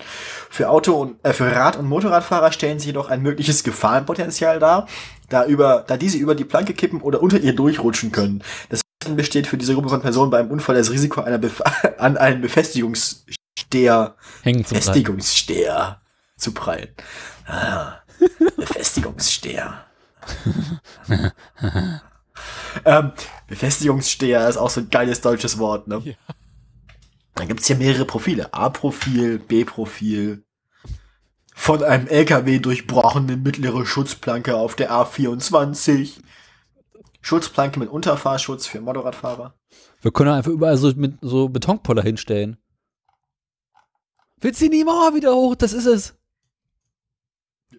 [0.50, 4.88] Für Auto- und äh, für Rad- und Motorradfahrer stellen sie jedoch ein mögliches Gefahrenpotenzial dar,
[5.30, 8.42] da über, da diese über die Planke kippen oder unter ihr durchrutschen können.
[8.70, 8.82] Das
[9.14, 11.62] besteht für diese Gruppe von Personen beim Unfall das Risiko einer Bef
[11.98, 14.64] an einen Befestigungssteher Hängen Bleiben.
[14.64, 16.02] Befestigungssteher
[16.38, 16.90] zu prallen.
[17.48, 18.00] Ah,
[18.58, 19.86] Befestigungssteher.
[22.86, 23.12] ähm,
[23.48, 26.02] Befestigungssteher ist auch so ein geiles deutsches Wort, ne?
[26.04, 26.14] Ja.
[27.36, 28.54] Dann gibt's hier mehrere Profile.
[28.54, 30.44] A-Profil, B-Profil.
[31.54, 36.22] Von einem LKW durchbrochene mittlere Schutzplanke auf der A24.
[37.26, 39.56] Schutzplanke mit Unterfahrschutz für Motorradfahrer.
[40.00, 42.58] Wir können einfach überall so mit so Betonpoller hinstellen.
[44.40, 46.14] Wir ziehen die Mauer wieder hoch, das ist es.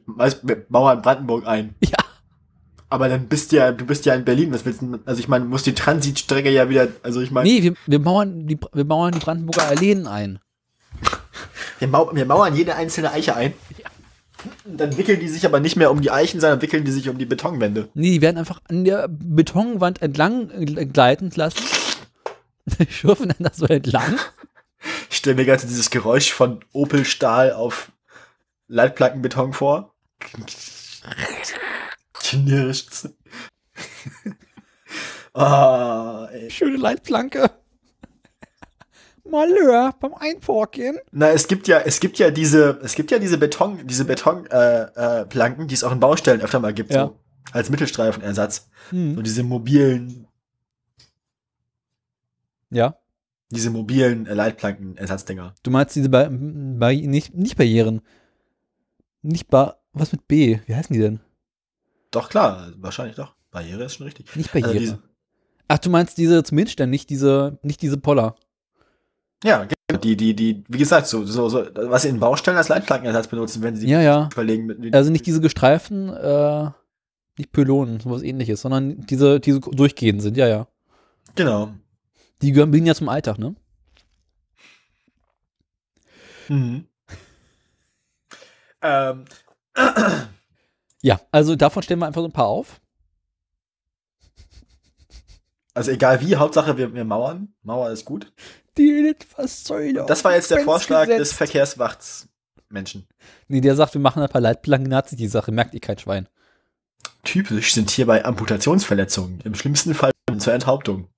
[0.07, 1.77] Weißt, wir Mauer in Brandenburg ein.
[1.85, 1.93] Ja.
[2.89, 5.27] Aber dann bist du ja, du bist ja in Berlin, was willst du, also ich
[5.27, 8.59] meine, du musst die Transitstrecke ja wieder, also ich meine, Nee, wir, wir, mauern die,
[8.73, 10.39] wir mauern die Brandenburger Alleen ein.
[11.81, 13.55] wir, mau wir mauern jede einzelne Eiche ein.
[14.65, 17.19] Dann wickeln die sich aber nicht mehr um die Eichen, sondern wickeln die sich um
[17.19, 17.89] die Betonwände.
[17.95, 21.65] Nee, die werden einfach an der Betonwand entlang äh, gleiten lassen.
[22.89, 24.19] Schürfen dann da so entlang.
[25.11, 27.93] Ich stelle mir gerade dieses Geräusch von Opel Stahl auf
[28.69, 29.95] Leitplankenbeton vor.
[32.15, 33.09] Knirscht's.
[35.39, 36.51] Ah, ey.
[36.51, 37.51] Schöne Leitplanke.
[39.31, 40.99] Malheur beim Einporken.
[41.13, 44.47] Na, es gibt ja, es gibt ja diese, es gibt ja diese Beton, diese Beton,
[44.47, 47.07] äh, äh, die es auch in Baustellen öfter mal gibt, Ja.
[47.07, 47.19] so
[47.53, 48.69] als Mittelstreifenersatz.
[48.91, 49.23] So Hm.
[49.23, 50.27] diese mobilen,
[52.71, 52.97] Ja.
[53.51, 55.55] diese mobilen äh, Leitplankenersatzdinger.
[55.63, 58.03] Du meinst diese Bar Bar nicht, nicht Barrieren.
[59.23, 59.83] Nicht Bar.
[59.93, 60.59] Was mit B?
[60.67, 61.21] Wie heißen die denn?
[62.11, 63.35] Doch klar, wahrscheinlich doch.
[63.51, 64.35] Barriere ist schon richtig.
[64.37, 64.81] Nicht Also Barriere.
[64.83, 65.03] diese-
[65.69, 68.37] Ach, du meinst diese zum Hinstellen, nicht diese, nicht diese Poller.
[69.45, 70.01] Ja, genau.
[70.03, 73.63] die, die, die, wie gesagt, so, so, so, was sie in Baustellen als Leitplankenersatz benutzen,
[73.63, 74.29] wenn sie Ja, ja.
[74.33, 76.71] überlegen mit, Also nicht diese gestreiften, äh,
[77.39, 80.67] nicht Pylonen, sowas ähnliches, sondern diese, diese durchgehend sind, ja, ja.
[81.35, 81.71] Genau.
[82.43, 83.55] Die gehören ja zum Alltag, ne?
[86.49, 86.87] Mhm.
[88.83, 89.25] ähm,
[91.03, 92.81] Ja, also davon stellen wir einfach so ein paar auf.
[95.75, 97.55] also egal wie, Hauptsache wir, wir mauern.
[97.63, 98.33] Mauer ist gut.
[98.79, 100.05] Die Litfaßsäule.
[100.07, 101.35] Das war jetzt der Vorschlag des gesetzt.
[101.35, 103.07] Verkehrswachtsmenschen.
[103.49, 106.29] Nee, der sagt, wir machen ein paar Leitplanken, sich die Sache, merkt ihr kein Schwein.
[107.25, 111.09] Typisch sind hierbei Amputationsverletzungen, im schlimmsten Fall zur Enthauptung.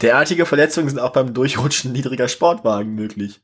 [0.00, 3.40] Derartige Verletzungen sind auch beim Durchrutschen niedriger Sportwagen möglich.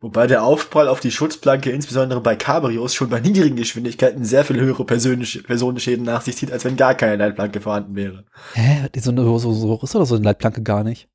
[0.00, 4.60] Wobei der Aufprall auf die Schutzplanke insbesondere bei Cabrios schon bei niedrigen Geschwindigkeiten sehr viel
[4.60, 8.24] höhere persönliche Personenschäden nach sich zieht, als wenn gar keine Leitplanke vorhanden wäre.
[8.52, 8.88] Hä?
[8.94, 11.08] Die So, eine, so, so ist oder so eine Leitplanke gar nicht.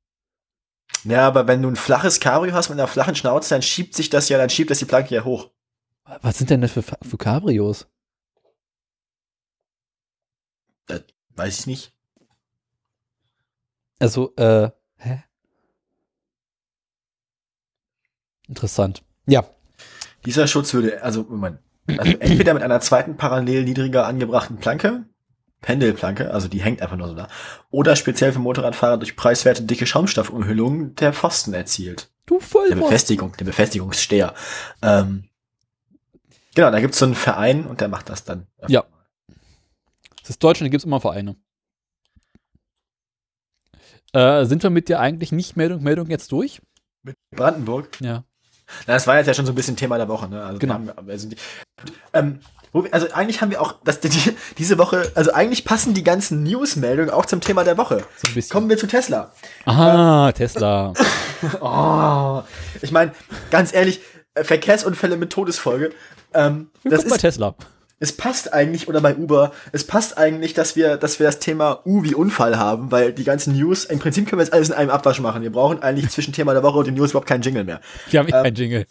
[1.04, 4.10] Ja, aber wenn du ein flaches Cabrio hast mit einer flachen Schnauze, dann schiebt sich
[4.10, 5.50] das ja, dann schiebt das die Planke ja hoch.
[6.20, 7.86] Was sind denn das für, für Cabrios?
[11.36, 11.92] Weiß ich nicht.
[13.98, 15.24] Also, äh, hä?
[18.52, 19.02] Interessant.
[19.26, 19.44] Ja,
[20.26, 25.04] Dieser Schutz würde, also, Moment, also entweder mit einer zweiten parallel niedriger angebrachten Planke
[25.62, 27.28] Pendelplanke, also die hängt einfach nur so da,
[27.70, 32.10] oder speziell für Motorradfahrer durch preiswerte dicke Schaumstoffumhüllungen der Pfosten erzielt.
[32.26, 32.80] Du Der Vollwurst.
[32.82, 34.34] Befestigung, der Befestigungssteher.
[34.82, 35.28] Ähm,
[36.54, 38.48] genau, da gibt's so einen Verein und der macht das dann.
[38.68, 38.84] Ja.
[40.20, 41.36] Das ist Deutschland, da gibt es immer Vereine.
[44.12, 46.60] Äh, sind wir mit der eigentlich nicht Meldung, Meldung jetzt durch?
[47.02, 48.00] Mit Brandenburg.
[48.00, 48.24] Ja.
[48.86, 50.42] Na, das war jetzt ja schon so ein bisschen Thema der Woche, ne?
[50.42, 50.80] Also, Genau.
[50.80, 51.36] wir also, die,
[52.12, 52.40] ähm,
[52.72, 54.10] wir, also eigentlich haben wir auch, das, die,
[54.58, 58.04] diese Woche, also eigentlich passen die ganzen News-Meldungen auch zum Thema der Woche.
[58.16, 58.52] So ein bisschen.
[58.52, 59.32] Kommen wir zu Tesla.
[59.64, 60.92] Aha, Tesla.
[61.60, 62.42] Oh,
[62.82, 63.10] ich meine,
[63.50, 64.00] ganz ehrlich,
[64.34, 65.90] äh, Verkehrsunfälle mit Todesfolge.
[66.32, 67.56] Ähm, das ist, Tesla.
[68.02, 71.80] Es passt eigentlich, oder bei Uber, es passt eigentlich, dass wir, dass wir das Thema
[71.86, 74.74] U wie Unfall haben, weil die ganzen News, im Prinzip können wir jetzt alles in
[74.74, 75.42] einem Abwasch machen.
[75.42, 77.80] Wir brauchen eigentlich zwischen Thema der Woche und den News überhaupt keinen Jingle mehr.
[78.10, 78.86] Wir haben eh Ähm, keinen Jingle.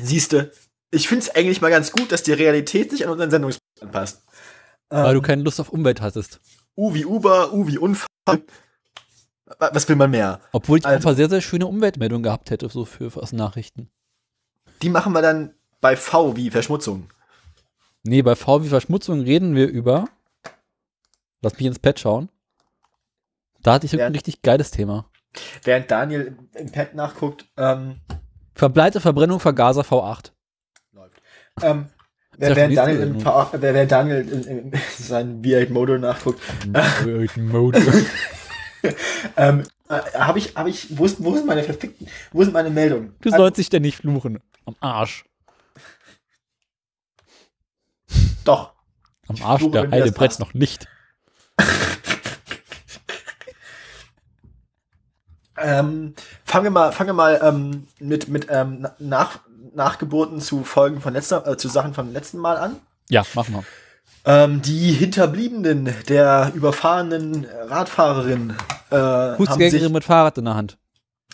[0.00, 0.50] Siehste,
[0.90, 4.22] ich finde es eigentlich mal ganz gut, dass die Realität sich an unseren Sendungsplan passt.
[4.90, 6.40] Weil Ähm, du keine Lust auf Umwelt hattest.
[6.76, 8.08] U wie Uber, U wie Unfall.
[8.26, 10.40] Wa- Was will man mehr?
[10.52, 13.32] Obwohl ich Also- ein paar sehr, sehr schöne Umweltmeldungen gehabt hätte, so für, für aus
[13.32, 13.88] Nachrichten.
[14.82, 17.08] Die machen wir dann bei V wie Verschmutzung.
[18.04, 20.06] Nee, bei V wie Verschmutzung reden wir über.
[21.40, 22.28] Lass mich ins Pad schauen.
[23.62, 24.06] Da hatte ich Ja.
[24.06, 25.06] ein richtig geiles Thema.
[25.64, 28.00] Während Daniel im Pad nachguckt, ähm,
[28.54, 30.32] Verbleite Verbrennung Vergaser V8.
[30.92, 31.22] läuft.
[31.62, 31.86] Ähm,
[32.36, 33.22] wer, während Daniel, im, Sendung.
[33.22, 36.40] V8 wer, während Daniel in, in seinen V8 Motor nachguckt,
[39.36, 42.70] ähm, äh, habe ich, habe ich, wo, ist, wo sind meine verfickten, wo sind meine
[42.70, 43.14] Meldungen?
[43.20, 44.38] Du sollst dich denn nicht fluchen.
[44.66, 45.24] Am Arsch.
[48.44, 48.72] Doch.
[49.28, 50.40] Am Arsch fluche, der passt.
[50.40, 50.86] noch nicht.
[55.58, 56.14] Ähm,
[56.44, 59.40] fangen wir mal, fangen wir mal ähm, mit, mit ähm, na- nach,
[59.74, 62.76] Nachgeburten zu Folgen von letzter, äh, zu Sachen vom letzten Mal an.
[63.10, 63.62] Ja, mach mal.
[64.24, 68.54] Ähm, die Hinterbliebenen der überfahrenen Radfahrerin
[68.90, 70.78] äh, haben sich, mit Fahrrad in der Hand.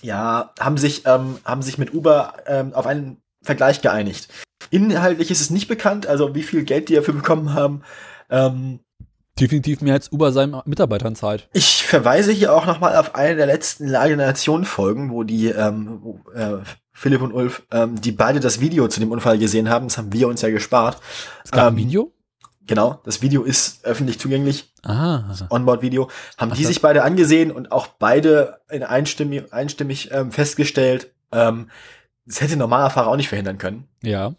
[0.02, 4.28] ja, haben sich, ähm, haben sich mit Uber ähm, auf einen Vergleich geeinigt.
[4.70, 7.82] Inhaltlich ist es nicht bekannt, also wie viel Geld die dafür bekommen haben.
[8.30, 8.80] Ähm,
[9.38, 11.48] Definitiv mehr als Uber seinen Mitarbeitern zahlt.
[11.52, 15.46] ich verweise hier auch nochmal auf eine der letzten Lage der Nation Folgen, wo die
[15.48, 16.58] ähm, wo, äh,
[16.92, 19.86] Philipp und Ulf, ähm, die beide das Video zu dem Unfall gesehen haben.
[19.86, 20.98] Das haben wir uns ja gespart.
[21.44, 22.12] Es gab Ähm, ein Video?
[22.66, 24.74] Genau, das Video ist öffentlich zugänglich.
[24.82, 25.32] Ah.
[25.48, 31.14] Onboard-Video, haben Ach, die sich beide angesehen und auch beide in einstimmig, einstimmig ähm, festgestellt,
[31.32, 31.70] ähm,
[32.26, 33.84] das hätte ein normaler Fahrer auch nicht verhindern können.
[34.02, 34.34] Ja.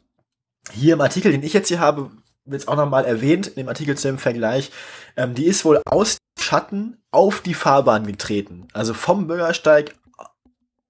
[0.72, 2.12] Hier im Artikel, den ich jetzt hier habe,
[2.46, 4.72] wird es auch nochmal erwähnt, in dem Artikel zu dem Vergleich,
[5.18, 8.68] ähm, die ist wohl aus dem Schatten auf die Fahrbahn getreten.
[8.74, 9.96] Also vom Bürgersteig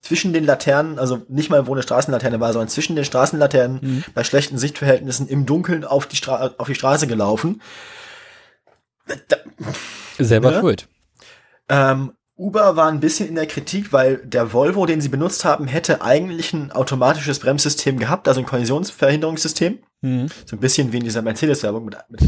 [0.02, 4.04] zwischen den Laternen, also nicht mal wo eine Straßenlaterne war, sondern zwischen den Straßenlaternen Mhm.
[4.14, 7.62] bei schlechten Sichtverhältnissen im Dunkeln auf die, Stra auf die Straße gelaufen.
[9.28, 9.38] Da,
[10.18, 10.60] Selber Ne?
[10.60, 10.88] schuld.
[11.68, 15.68] ähm, Uber war ein bisschen in der Kritik, weil der Volvo, den sie benutzt haben,
[15.68, 19.80] hätte eigentlich ein automatisches Bremssystem gehabt, also ein Kollisionsverhinderungssystem.
[20.02, 20.30] Mhm.
[20.46, 22.22] So ein bisschen wie in dieser Mercedes-Werbung mit, mit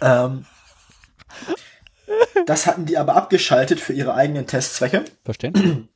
[0.00, 0.44] ähm,
[2.46, 5.04] Das hatten die aber abgeschaltet für ihre eigenen Testzwecke.
[5.24, 5.88] Verständlich.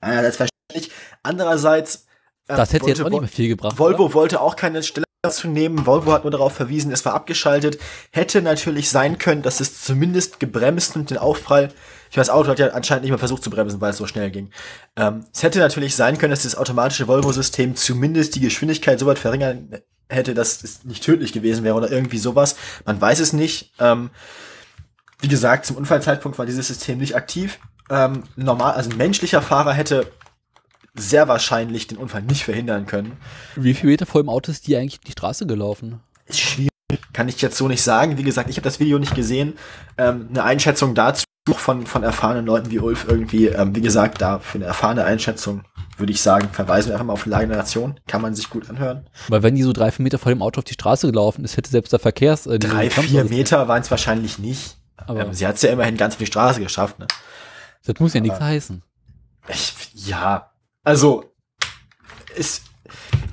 [0.00, 0.92] Einerseits verständlich.
[1.22, 2.06] Andererseits
[2.48, 3.78] äh, Das hätte jetzt wollte auch nicht mehr viel gebracht.
[3.78, 5.86] Volvo wollte auch keine Stelle dazu nehmen.
[5.86, 7.78] Volvo hat nur darauf verwiesen, es war abgeschaltet.
[8.10, 11.68] Hätte natürlich sein können, dass es zumindest gebremst und den Aufprall.
[12.10, 14.06] Ich weiß, das Auto hat ja anscheinend nicht mehr versucht zu bremsen, weil es so
[14.06, 14.50] schnell ging.
[14.96, 19.18] Ähm, es hätte natürlich sein können, dass das automatische Volvo-System zumindest die Geschwindigkeit so weit
[19.18, 22.56] verringern hätte, dass es nicht tödlich gewesen wäre oder irgendwie sowas.
[22.84, 23.72] Man weiß es nicht.
[23.78, 24.10] Ähm,
[25.20, 27.58] wie gesagt, zum Unfallzeitpunkt war dieses System nicht aktiv.
[27.90, 30.06] Ähm, normal, also ein menschlicher Fahrer hätte
[30.96, 33.12] sehr wahrscheinlich den Unfall nicht verhindern können.
[33.54, 36.00] Wie viel Meter vor dem Auto ist die eigentlich die Straße gelaufen?
[36.26, 36.70] Ist schwierig.
[37.12, 38.18] Kann ich jetzt so nicht sagen.
[38.18, 39.54] Wie gesagt, ich habe das Video nicht gesehen.
[39.98, 41.24] Ähm, eine Einschätzung dazu
[41.54, 45.62] von, von erfahrenen Leuten wie Ulf irgendwie, ähm, wie gesagt, da für eine erfahrene Einschätzung
[45.98, 47.98] würde ich sagen, verweisen wir einfach mal auf die Lage der Nation.
[48.06, 49.08] Kann man sich gut anhören.
[49.28, 51.56] Weil wenn die so drei, vier Meter vor dem Auto auf die Straße gelaufen ist,
[51.56, 52.46] hätte selbst der Verkehrs...
[52.46, 54.76] Äh, Drei, vier Meter waren es wahrscheinlich nicht.
[54.96, 56.98] Aber ähm, sie hat es ja immerhin ganz auf die Straße geschafft.
[56.98, 57.06] Ne?
[57.86, 58.82] das muss ja nichts heißen.
[59.48, 60.50] Ich, ja,
[60.86, 61.24] also
[62.36, 62.62] ist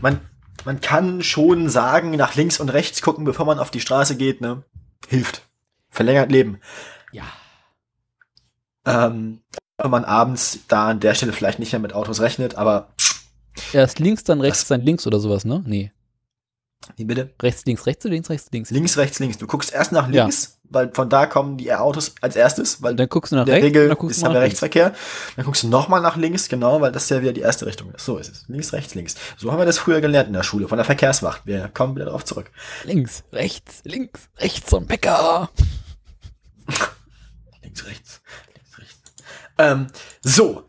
[0.01, 0.20] man
[0.66, 4.39] man kann schon sagen, nach links und rechts gucken, bevor man auf die Straße geht,
[4.41, 4.64] ne?
[5.10, 5.41] Hilft.
[5.89, 6.60] Verlängert Leben.
[7.12, 7.24] Ja.
[8.86, 9.41] Ähm,
[9.78, 12.93] wenn man abends da an der Stelle vielleicht nicht mehr mit Autos rechnet, aber
[13.74, 15.62] Erst links, dann rechts, Das- dann links oder sowas, ne?
[15.66, 15.91] Nee.
[16.96, 17.30] Wie bitte?
[17.42, 18.70] Rechts, links, rechts oder links, rechts, links?
[18.72, 19.38] Links, rechts, links.
[19.38, 20.24] Du guckst erst nach Ja.
[20.24, 23.48] links, weil von da kommen die Autos als erstes, weil Dann guckst du nach in
[23.48, 24.46] der rechts, Regel dann ist nach der links.
[24.62, 24.94] Rechtsverkehr.
[25.36, 28.06] Dann guckst du nochmal nach links, genau, weil das ja wieder die erste Richtung ist.
[28.06, 28.46] So ist es.
[28.48, 29.16] Links, rechts, links.
[29.38, 31.42] So haben wir das früher gelernt in der Schule, von der Verkehrswacht.
[31.46, 32.52] Wir kommen wieder darauf zurück.
[32.86, 35.50] Links, rechts, links, rechts zum Bäcker.
[37.64, 38.22] Links, rechts,
[38.56, 39.14] links, rechts.
[39.58, 39.88] Ähm,
[40.22, 40.64] so.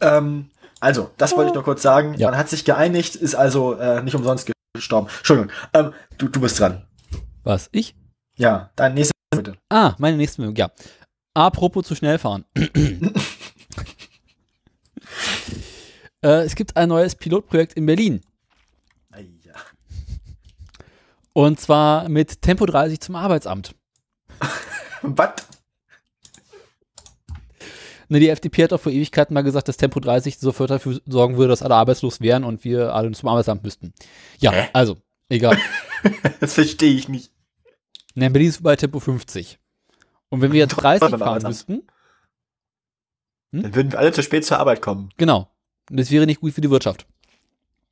[0.00, 0.50] Ähm,
[0.80, 2.14] also, das wollte ich noch kurz sagen.
[2.18, 2.30] Ja.
[2.30, 5.08] Man hat sich geeinigt, ist also äh, nicht umsonst gestorben.
[5.18, 5.52] Entschuldigung.
[5.72, 6.86] Ähm, du, du bist dran.
[7.44, 7.68] Was?
[7.72, 7.94] Ich?
[8.36, 9.56] Ja, dein nächstes bitte.
[9.68, 10.70] Ah, meine nächste Meldung, ja.
[11.34, 12.44] Apropos zu schnell fahren.
[16.22, 18.20] äh, es gibt ein neues Pilotprojekt in Berlin.
[19.44, 19.54] Ja.
[21.32, 23.74] Und zwar mit Tempo 30 zum Arbeitsamt.
[25.02, 25.34] Was?
[28.08, 31.36] Ne, die FDP hat doch vor Ewigkeiten mal gesagt, dass Tempo 30 sofort dafür sorgen
[31.36, 33.92] würde, dass alle arbeitslos wären und wir alle zum Arbeitsamt müssten.
[34.38, 34.68] Ja, Hä?
[34.72, 34.96] also,
[35.28, 35.58] egal.
[36.40, 37.32] Das verstehe ich nicht.
[38.14, 39.58] Ne, in Berlin ist bei Tempo 50.
[40.28, 41.82] Und wenn wir jetzt 30 beim fahren müssten,
[43.52, 45.08] Dann würden wir alle zu spät zur Arbeit kommen.
[45.16, 45.48] genau.
[45.90, 47.06] Und das wäre nicht gut für die Wirtschaft.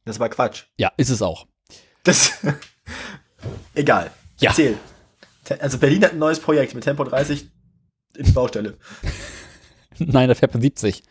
[0.05, 0.65] Das war Quatsch.
[0.79, 1.47] Ja, ist es auch.
[2.05, 2.33] Das.
[3.75, 4.11] Egal.
[4.41, 4.51] Ja.
[4.51, 4.79] Erzähl.
[5.61, 7.49] Also Berlin hat ein neues Projekt mit Tempo 30
[8.17, 8.77] in die Baustelle.
[9.99, 11.03] Nein, da fährt man 70.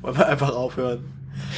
[0.00, 1.04] Wollen wir einfach aufhören?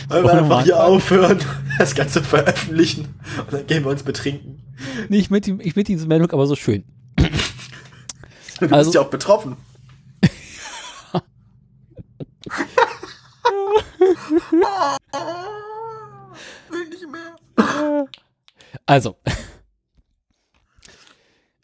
[0.08, 1.38] Wollen wir einfach hier aufhören,
[1.78, 4.62] das Ganze veröffentlichen und dann gehen wir uns betrinken.
[5.08, 6.84] Nee, ich mit, ich mit diese Meldung aber so schön.
[7.16, 9.56] Du Also- bist ja auch betroffen.
[16.70, 18.06] Will nicht mehr.
[18.86, 19.16] Also.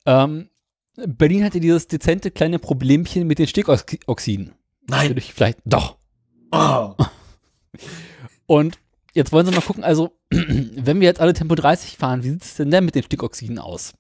[0.08, 0.48] Ähm,
[0.96, 4.54] Berlin hatte dieses dezente kleine Problemchen mit den Stickoxiden.
[4.88, 5.08] Nein.
[5.08, 5.98] Natürlich vielleicht doch.
[6.50, 6.94] Oh.
[8.46, 8.78] Und
[9.12, 12.42] jetzt wollen sie mal gucken, also, wenn wir jetzt alle Tempo 30 fahren, wie sieht
[12.42, 13.92] es denn denn mit den Stickoxiden aus?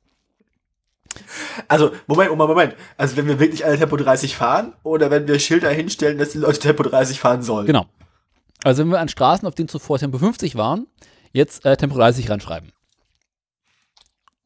[1.68, 2.76] Also, Moment, Moment, Moment.
[2.96, 6.38] Also, wenn wir wirklich alle Tempo 30 fahren oder wenn wir Schilder hinstellen, dass die
[6.38, 7.66] Leute Tempo 30 fahren sollen.
[7.66, 7.86] Genau.
[8.64, 10.86] Also, wenn wir an Straßen, auf denen zuvor Tempo 50 waren,
[11.32, 12.72] jetzt äh, Tempo 30 ranschreiben.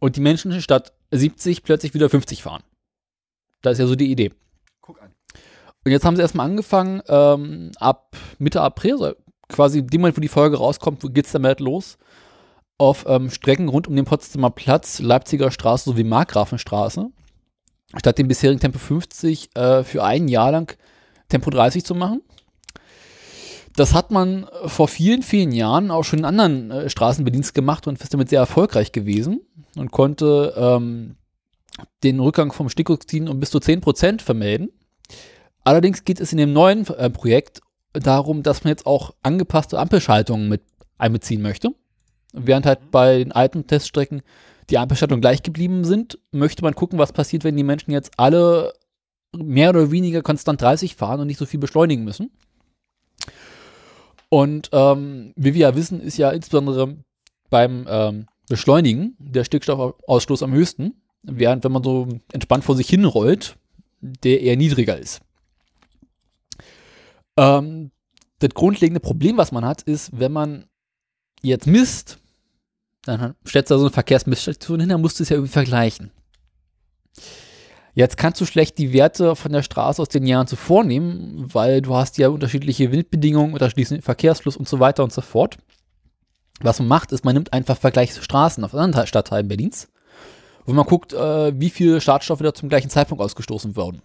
[0.01, 2.63] Und die Menschen statt 70 plötzlich wieder 50 fahren.
[3.61, 4.33] Das ist ja so die Idee.
[4.81, 5.13] Guck an.
[5.85, 9.15] Und jetzt haben sie erstmal angefangen, ähm, ab Mitte April, also
[9.49, 11.99] quasi dem Moment, wo die Folge rauskommt, geht es damit los,
[12.79, 17.11] auf ähm, Strecken rund um den Potsdamer Platz, Leipziger Straße sowie Markgrafenstraße,
[17.97, 20.77] statt dem bisherigen Tempo 50 äh, für ein Jahr lang
[21.29, 22.23] Tempo 30 zu machen.
[23.77, 27.53] Das hat man äh, vor vielen, vielen Jahren auch schon in anderen äh, Straßen Berlins
[27.53, 29.41] gemacht und ist damit sehr erfolgreich gewesen
[29.77, 31.17] und konnte ähm,
[32.03, 34.71] den Rückgang vom Stickoxiden um bis zu 10% vermelden.
[35.65, 37.61] Allerdings geht es in dem neuen äh, Projekt
[37.93, 40.63] darum, dass man jetzt auch angepasste Ampelschaltungen mit
[40.99, 41.75] einbeziehen möchte.
[42.33, 44.23] Während halt bei den alten Teststrecken
[44.71, 48.73] die Ampelschaltungen gleich geblieben sind, möchte man gucken, was passiert, wenn die Menschen jetzt alle
[49.37, 52.31] mehr oder weniger konstant 30 fahren und nicht so viel beschleunigen müssen.
[54.33, 56.97] Und ähm, wie wir ja wissen, ist ja insbesondere
[57.51, 63.05] beim ähm, Beschleunigen der Stickstoffausstoß am höchsten, während wenn man so entspannt vor sich hin
[63.05, 63.59] rollt,
[64.01, 65.21] der eher niedriger ist.
[67.37, 67.91] Ähm,
[68.39, 70.65] das grundlegende Problem, was man hat, ist, wenn man
[71.43, 72.19] jetzt misst,
[73.05, 76.11] dann stellt da so eine Verkehrsmissstation hin, dann musst du es ja irgendwie vergleichen.
[77.95, 81.83] Jetzt kannst du schlecht die Werte von der Straße aus den Jahren zuvor nehmen, weil
[81.83, 85.59] du hast ja unterschiedliche Windbedingungen, unterschiedlichen Verkehrsfluss und so weiter und so fort.
[86.61, 89.89] Was man macht, ist, man nimmt einfach Vergleichsstraßen auf anderen Stadtteilen Berlins,
[90.65, 94.01] wo man guckt, äh, wie viele Schadstoffe da zum gleichen Zeitpunkt ausgestoßen wurden.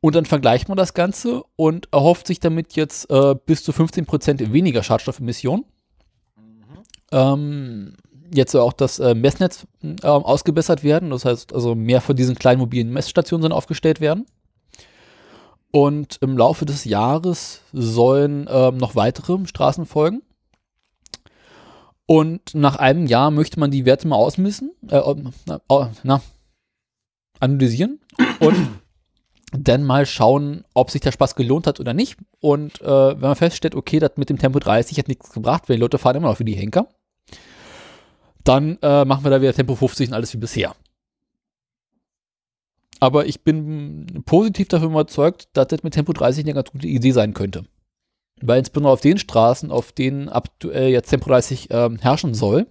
[0.00, 4.52] Und dann vergleicht man das Ganze und erhofft sich damit jetzt äh, bis zu 15%
[4.52, 5.64] weniger Schadstoffemissionen.
[7.12, 7.94] Ähm,
[8.32, 11.10] jetzt soll auch das äh, Messnetz ähm, ausgebessert werden.
[11.10, 14.26] Das heißt, also mehr von diesen kleinen mobilen Messstationen sollen aufgestellt werden.
[15.70, 20.22] Und im Laufe des Jahres sollen ähm, noch weitere Straßen folgen.
[22.06, 25.00] Und nach einem Jahr möchte man die Werte mal ausmessen, äh,
[25.46, 25.60] na,
[26.02, 26.22] na,
[27.40, 27.98] analysieren
[28.40, 28.56] und
[29.52, 32.18] dann mal schauen, ob sich der Spaß gelohnt hat oder nicht.
[32.40, 35.76] Und äh, wenn man feststellt, okay, das mit dem Tempo 30 hat nichts gebracht, weil
[35.76, 36.88] die Leute fahren immer noch wie die Henker,
[38.44, 40.74] dann äh, machen wir da wieder Tempo 50 und alles wie bisher.
[43.00, 47.10] Aber ich bin positiv davon überzeugt, dass das mit Tempo 30 eine ganz gute Idee
[47.10, 47.64] sein könnte.
[48.40, 52.66] Weil insbesondere auf den Straßen, auf denen aktuell jetzt Tempo 30 ähm, herrschen soll,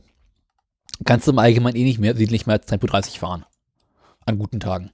[1.06, 3.46] kannst du im Allgemeinen eh nicht mehr, nicht mehr als Tempo 30 fahren.
[4.26, 4.92] An guten Tagen.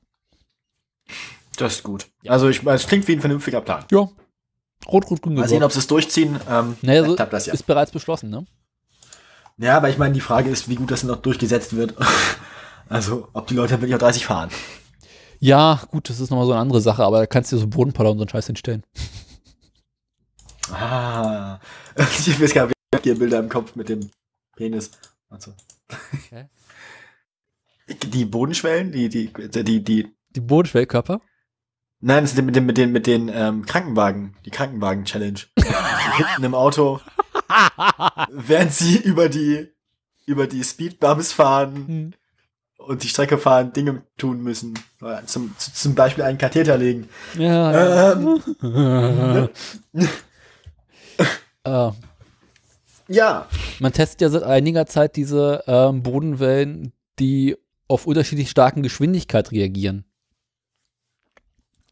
[1.57, 2.07] Das ist gut.
[2.27, 3.86] Also ich, es klingt wie ein vernünftiger Plan.
[3.91, 4.09] Ja.
[4.88, 6.39] Rot, rot, grün, Mal sehen, ob sie es durchziehen.
[6.49, 7.53] Ähm, Naja, so das ja.
[7.53, 8.45] ist bereits beschlossen, ne?
[9.60, 11.95] Ja, aber ich meine, die Frage ist, wie gut das noch durchgesetzt wird.
[12.91, 14.49] Also, ob die Leute wirklich auf 30 fahren.
[15.38, 17.68] Ja, gut, das ist nochmal so eine andere Sache, aber da kannst du dir so
[17.68, 18.84] Bodenpoller und so einen Scheiß hinstellen.
[20.72, 21.60] Ah.
[21.97, 24.10] Ich habe jetzt gerade Bilder im Kopf mit dem
[24.55, 24.89] Penis.
[25.30, 25.53] Also.
[26.32, 26.49] Hä?
[28.12, 31.22] Die Bodenschwellen, die, die, die, die, Die Bodenschwellkörper?
[31.99, 35.39] nein, das ist mit den, mit den, mit den ähm, Krankenwagen, die Krankenwagen-Challenge.
[36.18, 37.01] Hinten im Auto,
[38.32, 39.68] während sie über die,
[40.26, 42.14] über die Speedbumps fahren Hm.
[42.78, 44.78] und die Strecke fahren, Dinge tun müssen.
[45.26, 47.10] Zum, zu- zum Beispiel einen Katheter legen.
[47.38, 48.12] Ja.
[48.14, 49.50] Ähm,
[51.64, 51.89] Äh,
[53.10, 53.47] ja,
[53.80, 60.06] man testet ja seit einiger Zeit diese ähm, Bodenwellen, die auf unterschiedlich starken Geschwindigkeit reagieren.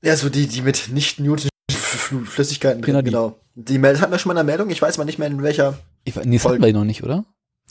[0.02, 3.78] Ja, so die, die mit nicht Newton Fl- Flüssigkeiten drin, Genau die.
[3.78, 5.78] Meldung hatten wir schon mal in der Meldung, ich weiß mal nicht mehr in welcher.
[6.04, 7.26] Ich, nee, das hatten wir noch nicht, oder?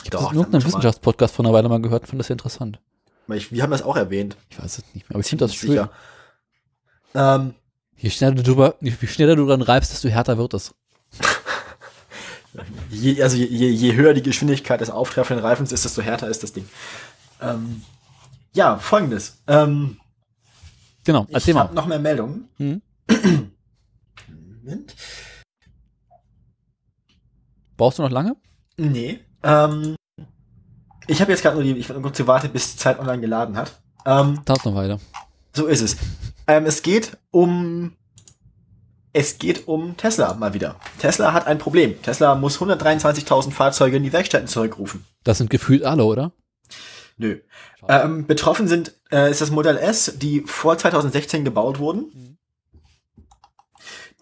[0.04, 0.64] Ich habe mal.
[0.64, 2.80] Wissenschaftspodcast vor einer Weile mal gehört, fand das sehr interessant.
[3.28, 4.36] Ich, wir haben das auch erwähnt.
[4.50, 5.88] Ich weiß es nicht mehr, aber ich finde das schön.
[7.14, 7.54] Ähm,
[7.96, 10.74] Je schneller du je schneller du dran reibst, desto härter wird es.
[12.90, 16.52] je, also je, je, höher die Geschwindigkeit des auftreffenden Reifens ist, desto härter ist das
[16.52, 16.68] Ding.
[17.40, 17.82] Ähm,
[18.52, 19.38] ja, folgendes.
[19.46, 19.98] Ähm,
[21.04, 21.60] Genau, ich erzähl mal.
[21.60, 22.48] habe noch mehr Meldungen.
[22.56, 22.82] Hm?
[24.64, 24.94] Moment.
[27.76, 28.36] Brauchst du noch lange?
[28.76, 29.20] Nee.
[29.42, 29.96] Ähm,
[31.06, 33.56] ich habe jetzt gerade nur die, ich nur kurz gewartet, bis die Zeit online geladen
[33.56, 33.80] hat.
[34.04, 34.98] Ähm, Dauert noch weiter.
[35.54, 35.96] So ist es.
[36.46, 37.96] Ähm, es geht um
[39.12, 40.76] es geht um Tesla mal wieder.
[40.98, 42.00] Tesla hat ein Problem.
[42.02, 45.06] Tesla muss 123.000 Fahrzeuge in die Werkstätten zurückrufen.
[45.24, 46.32] Das sind gefühlt alle, oder?
[47.16, 47.38] Nö.
[47.88, 52.36] Ähm, betroffen sind äh, ist das Modell S, die vor 2016 gebaut wurden.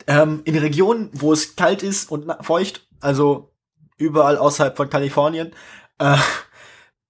[0.06, 3.52] Ähm, in Regionen, wo es kalt ist und feucht, also
[3.96, 5.52] überall außerhalb von Kalifornien,
[5.98, 6.16] äh,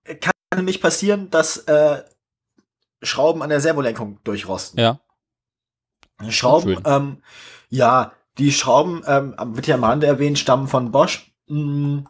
[0.21, 2.03] kann nämlich passieren, dass äh,
[3.03, 4.81] Schrauben an der Servolenkung durchrosten.
[4.81, 5.01] Ja.
[6.29, 7.23] Schrauben, ähm,
[7.69, 11.33] ja, die Schrauben, ähm, wird ja am Rande erwähnt, stammen von Bosch.
[11.49, 12.05] Mh,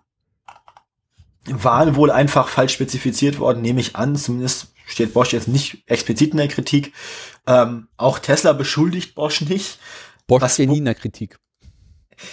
[1.47, 4.17] waren wohl einfach falsch spezifiziert worden, nehme ich an.
[4.17, 6.93] Zumindest steht Bosch jetzt nicht explizit in der Kritik.
[7.47, 9.79] Ähm, auch Tesla beschuldigt Bosch nicht.
[10.27, 11.39] Bosch Was- steht nie in der Kritik.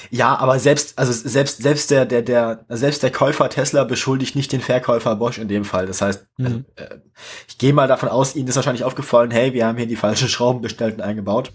[0.10, 4.52] Ja, aber selbst, also selbst, selbst der, der, der, selbst der Käufer Tesla beschuldigt nicht
[4.52, 5.86] den Verkäufer Bosch in dem Fall.
[5.86, 6.46] Das heißt, Mhm.
[6.46, 7.00] also, äh,
[7.48, 10.28] ich gehe mal davon aus, Ihnen ist wahrscheinlich aufgefallen, hey, wir haben hier die falschen
[10.28, 11.52] Schrauben bestellt und eingebaut.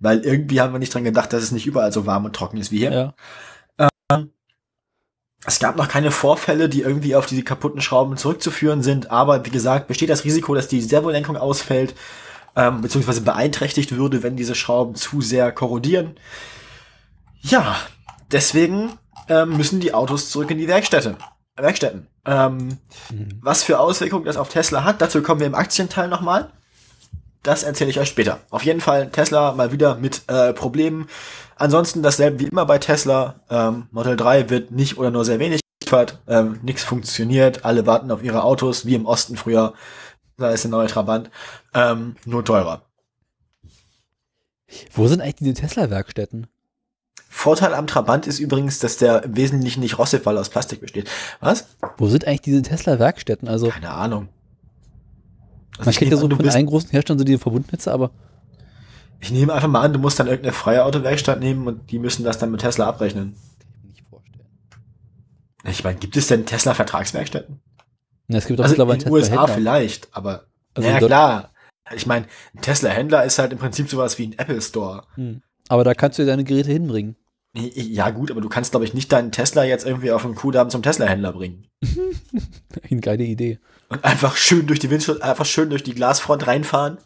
[0.00, 2.56] Weil irgendwie haben wir nicht dran gedacht, dass es nicht überall so warm und trocken
[2.56, 2.92] ist wie hier.
[2.92, 3.14] Ja.
[5.44, 9.50] Es gab noch keine Vorfälle, die irgendwie auf diese kaputten Schrauben zurückzuführen sind, aber wie
[9.50, 11.94] gesagt, besteht das Risiko, dass die Servolenkung ausfällt,
[12.54, 16.14] ähm, beziehungsweise beeinträchtigt würde, wenn diese Schrauben zu sehr korrodieren.
[17.42, 17.76] Ja,
[18.30, 21.16] deswegen ähm, müssen die Autos zurück in die Werkstätte.
[21.56, 22.06] Werkstätten.
[22.24, 22.78] Ähm,
[23.10, 23.40] Mhm.
[23.42, 26.50] was für Auswirkungen das auf Tesla hat, dazu kommen wir im Aktienteil nochmal.
[27.42, 28.38] Das erzähle ich euch später.
[28.50, 31.08] Auf jeden Fall Tesla mal wieder mit äh, Problemen.
[31.56, 33.40] Ansonsten dasselbe wie immer bei Tesla.
[33.50, 36.20] Ähm, Model 3 wird nicht oder nur sehr wenig geliefert.
[36.28, 37.64] Ähm, Nichts funktioniert.
[37.64, 39.74] Alle warten auf ihre Autos, wie im Osten früher.
[40.38, 41.30] Da ist der neue Trabant.
[41.74, 42.82] Ähm, nur teurer.
[44.94, 46.46] Wo sind eigentlich diese Tesla-Werkstätten?
[47.34, 50.82] Vorteil am Trabant ist übrigens, dass der im Wesentlichen nicht rostet, weil er aus Plastik
[50.82, 51.08] besteht.
[51.40, 51.66] Was?
[51.96, 53.48] Wo sind eigentlich diese Tesla-Werkstätten?
[53.48, 54.28] Also, Keine Ahnung.
[55.78, 58.10] Also man ich kennt ja so an, von allen großen Herstellern so diese Verbundnetze, aber
[59.18, 62.22] Ich nehme einfach mal an, du musst dann irgendeine freie Autowerkstatt nehmen und die müssen
[62.22, 63.32] das dann mit Tesla abrechnen.
[63.32, 64.46] kann ich mir nicht vorstellen.
[65.64, 67.60] Ich meine, gibt es denn Tesla-Vertragswerkstätten?
[68.28, 71.50] Ja, es gibt auch Also in mittlerweile den USA vielleicht, aber Also ja klar.
[71.96, 75.04] Ich meine, ein Tesla-Händler ist halt im Prinzip sowas wie ein Apple Store.
[75.14, 75.40] Hm.
[75.68, 77.16] Aber da kannst du deine Geräte hinbringen.
[77.54, 80.70] Ja gut, aber du kannst, glaube ich, nicht deinen Tesla jetzt irgendwie auf den Kuhdamm
[80.70, 81.66] zum Tesla-Händler bringen.
[82.90, 83.58] Eine geile Idee.
[83.90, 86.96] Und einfach schön durch die Windschutzscheibe, einfach schön durch die Glasfront reinfahren.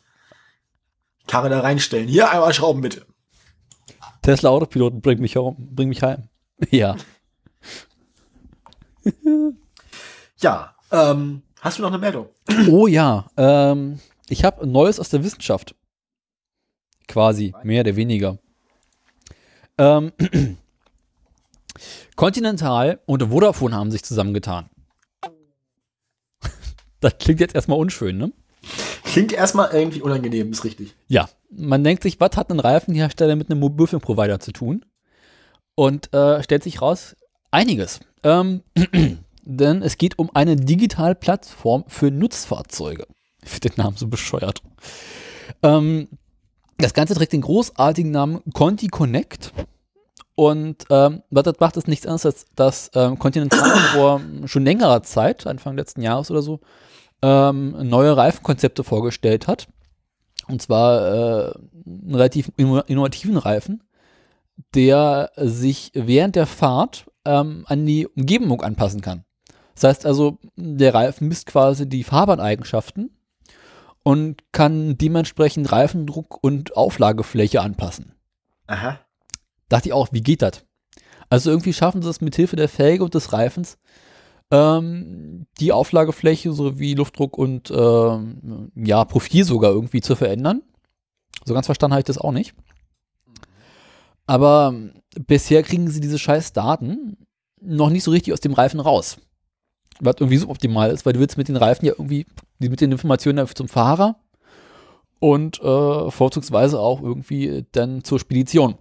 [1.27, 2.07] Karre da reinstellen.
[2.07, 3.07] Hier einmal Schrauben bitte.
[4.23, 6.29] Tesla Autopiloten, bring mich herum, bring mich heim.
[6.71, 6.97] Ja.
[10.39, 12.29] Ja, ähm, hast du noch eine Meldung?
[12.71, 15.75] Oh ja, ähm, ich habe Neues aus der Wissenschaft.
[17.09, 18.39] Quasi, mehr oder weniger.
[19.79, 20.13] Ähm,
[22.17, 24.71] Continental und Vodafone haben sich zusammengetan.
[27.01, 28.33] Das klingt jetzt erstmal unschön, ne?
[29.05, 30.95] Klingt erstmal irgendwie unangenehm, ist richtig.
[31.09, 34.85] Ja, man denkt sich, was hat ein Reifenhersteller mit einem Mobilfunkprovider zu tun?
[35.75, 37.15] Und äh, stellt sich raus,
[37.51, 38.01] einiges.
[38.23, 38.63] Ähm,
[39.45, 43.07] denn es geht um eine Digitalplattform für Nutzfahrzeuge.
[43.45, 44.61] Ich finde den Namen so bescheuert.
[45.63, 46.09] Ähm,
[46.79, 49.53] das Ganze trägt den großartigen Namen Conti Connect
[50.35, 55.03] Und ähm, was das macht, ist nichts anderes, als dass ähm, Continental vor schon längerer
[55.03, 56.61] Zeit, Anfang letzten Jahres oder so,
[57.23, 59.67] ähm, neue Reifenkonzepte vorgestellt hat.
[60.47, 61.55] Und zwar äh,
[61.87, 63.83] einen relativ inno- innovativen Reifen,
[64.75, 69.25] der sich während der Fahrt ähm, an die Umgebung anpassen kann.
[69.75, 73.11] Das heißt also, der Reifen misst quasi die Fahrbahn-Eigenschaften
[74.07, 78.13] und kann dementsprechend Reifendruck und Auflagefläche anpassen.
[78.69, 79.01] Aha.
[79.69, 80.65] Dachte ich auch, wie geht das?
[81.29, 83.79] Also irgendwie schaffen sie es mit Hilfe der Felge und des Reifens,
[84.53, 90.63] ähm, die Auflagefläche sowie Luftdruck und ähm, ja, Profil sogar irgendwie zu verändern.
[91.45, 92.55] So ganz verstanden habe ich das auch nicht.
[94.29, 94.73] Aber
[95.19, 97.27] bisher kriegen sie diese scheiß Daten
[97.61, 99.17] noch nicht so richtig aus dem Reifen raus.
[100.01, 102.27] Was irgendwie suboptimal ist, weil du willst mit den Reifen ja irgendwie,
[102.59, 104.17] mit den Informationen zum Fahrer
[105.19, 108.77] und äh, vorzugsweise auch irgendwie dann zur Spedition.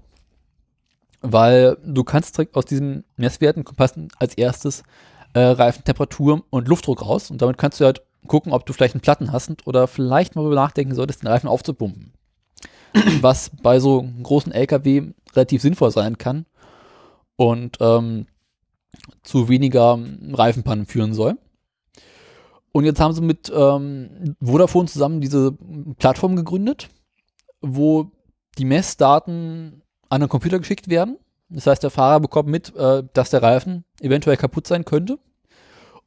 [1.22, 4.84] Weil du kannst direkt aus diesen Messwerten passen als erstes
[5.34, 9.02] äh, Reifentemperatur und Luftdruck raus und damit kannst du halt gucken, ob du vielleicht einen
[9.02, 12.14] Platten hast oder vielleicht mal darüber nachdenken solltest, den Reifen aufzupumpen.
[13.22, 16.46] Was bei so einem großen LKW relativ sinnvoll sein kann
[17.36, 18.28] und ähm,
[19.24, 20.00] zu weniger
[20.32, 21.38] Reifenpannen führen soll.
[22.72, 25.54] Und jetzt haben sie mit ähm, Vodafone zusammen diese
[25.98, 26.90] Plattform gegründet,
[27.62, 28.12] wo
[28.58, 31.18] die Messdaten an den Computer geschickt werden.
[31.50, 35.20] Das heißt, der Fahrer bekommt mit, äh, dass der Reifen eventuell kaputt sein könnte.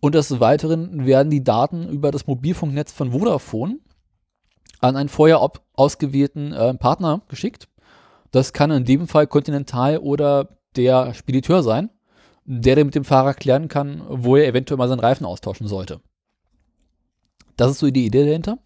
[0.01, 3.79] Und des Weiteren werden die Daten über das Mobilfunknetz von Vodafone
[4.81, 5.41] an einen vorher
[5.75, 7.69] ausgewählten äh, Partner geschickt.
[8.31, 11.91] Das kann in dem Fall Continental oder der Spediteur sein,
[12.51, 16.01] der dann mit dem Fahrer klären kann, wo er eventuell mal seinen Reifen austauschen sollte.
[17.59, 18.59] Das ist so die Idee dahinter.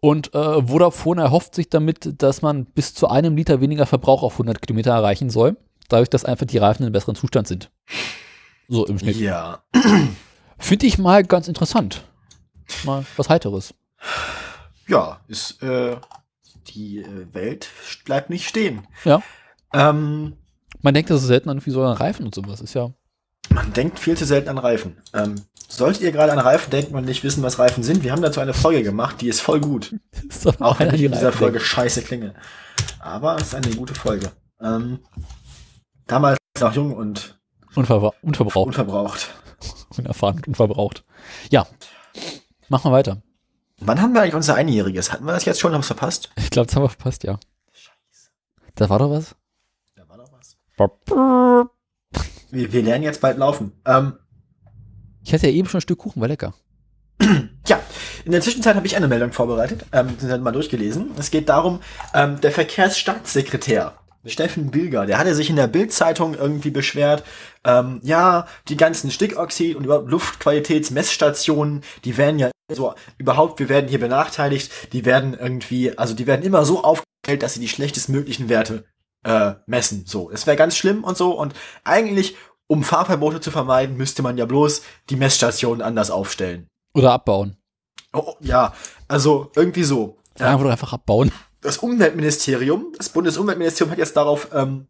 [0.00, 4.32] Und äh, Vodafone erhofft sich damit, dass man bis zu einem Liter weniger Verbrauch auf
[4.32, 5.56] 100 Kilometer erreichen soll,
[5.88, 7.70] dadurch, dass einfach die Reifen in einem besseren Zustand sind.
[8.68, 9.16] So im Schnitt.
[9.16, 9.62] Ja.
[10.58, 12.02] Finde ich mal ganz interessant.
[12.82, 13.74] Mal was Heiteres.
[14.88, 15.96] Ja, ist, äh,
[16.66, 17.68] die äh, Welt
[18.04, 18.88] bleibt nicht stehen.
[19.04, 19.22] Ja.
[19.72, 20.36] Ähm,
[20.82, 22.60] Man denkt, das ist selten an wie so ein Reifen und sowas.
[22.60, 22.90] Ist ja.
[23.50, 24.96] man denkt viel zu selten an Reifen.
[25.14, 25.36] Ähm,
[25.68, 28.40] solltet ihr gerade an Reifen denken und nicht wissen, was Reifen sind, wir haben dazu
[28.40, 29.94] eine Folge gemacht, die ist voll gut.
[30.28, 31.66] Ist doch Auch wenn ich die in dieser Reifen Folge denkt.
[31.68, 32.34] scheiße klinge.
[33.00, 34.30] Aber es ist eine gute Folge.
[34.60, 35.00] Ähm,
[36.06, 37.38] damals noch jung und
[37.74, 38.16] Unverbraucht.
[38.22, 38.66] Unverbraucht.
[38.66, 39.28] unverbraucht.
[39.96, 41.04] Unerfahren und unverbraucht.
[41.50, 41.66] Ja.
[42.68, 43.22] Machen wir weiter.
[43.78, 45.12] Wann haben wir eigentlich unser Einjähriges?
[45.12, 45.72] Hatten wir das jetzt schon?
[45.72, 46.30] Haben wir es verpasst?
[46.36, 47.38] Ich glaube, das haben wir verpasst, ja.
[48.74, 49.34] Da war doch was?
[49.96, 50.56] Da war doch was.
[52.50, 53.72] Wir, wir lernen jetzt bald laufen.
[53.86, 54.14] Ähm,
[55.24, 56.54] Ich hatte ja eben schon ein Stück Kuchen, war lecker.
[57.68, 57.78] Ja,
[58.24, 61.12] in der Zwischenzeit habe ich eine Meldung vorbereitet, ähm, die sind mal durchgelesen.
[61.16, 61.78] Es geht darum,
[62.12, 63.94] ähm, der Verkehrsstaatssekretär,
[64.26, 67.22] Steffen Bilger, der hatte sich in der Bild-Zeitung irgendwie beschwert,
[67.64, 73.88] ähm, ja, die ganzen Stickoxid- und überhaupt Luftqualitätsmessstationen, die werden ja so, überhaupt, wir werden
[73.88, 78.48] hier benachteiligt, die werden irgendwie, also die werden immer so aufgestellt, dass sie die schlechtestmöglichen
[78.48, 78.84] Werte
[79.24, 80.04] äh, messen.
[80.06, 81.54] So, es wäre ganz schlimm und so und
[81.84, 86.68] eigentlich, um Fahrverbote zu vermeiden, müsste man ja bloß die Messstationen anders aufstellen.
[86.94, 87.56] Oder abbauen.
[88.12, 88.74] Oh, ja,
[89.08, 90.18] also irgendwie so.
[90.38, 90.52] Ja.
[90.52, 91.32] Einfach, einfach abbauen.
[91.60, 94.88] Das Umweltministerium, das Bundesumweltministerium hat jetzt darauf ähm,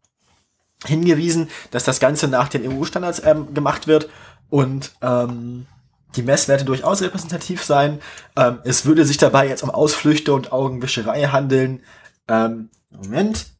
[0.85, 4.09] hingewiesen, dass das Ganze nach den EU-Standards ähm, gemacht wird
[4.49, 5.67] und ähm,
[6.15, 7.99] die Messwerte durchaus repräsentativ sein.
[8.35, 11.81] Ähm, es würde sich dabei jetzt um Ausflüchte und Augenwischerei handeln.
[12.27, 13.52] Ähm, Moment.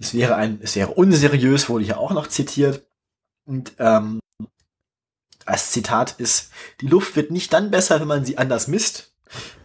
[0.00, 2.86] Es wäre ein, es wäre unseriös, wurde hier auch noch zitiert.
[3.44, 4.20] Und ähm,
[5.46, 9.12] das Zitat ist, die Luft wird nicht dann besser, wenn man sie anders misst.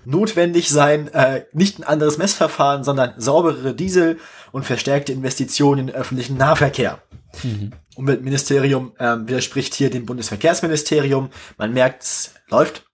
[0.03, 4.19] Notwendig sein, äh, nicht ein anderes Messverfahren, sondern sauberere Diesel
[4.51, 7.01] und verstärkte Investitionen in den öffentlichen Nahverkehr.
[7.43, 7.71] Mhm.
[7.95, 11.29] Umweltministerium ähm, widerspricht hier dem Bundesverkehrsministerium.
[11.57, 12.85] Man merkt, es läuft,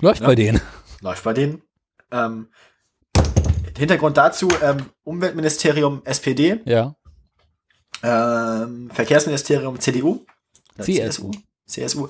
[0.00, 0.26] Läuft Ja.
[0.28, 0.60] bei denen.
[1.00, 1.62] läuft bei denen.
[2.12, 2.48] Ähm,
[3.78, 6.94] Hintergrund dazu, ähm, Umweltministerium SPD, Ja.
[8.02, 10.24] ähm, Verkehrsministerium CDU,
[10.78, 11.30] CSU.
[11.66, 12.08] CSU.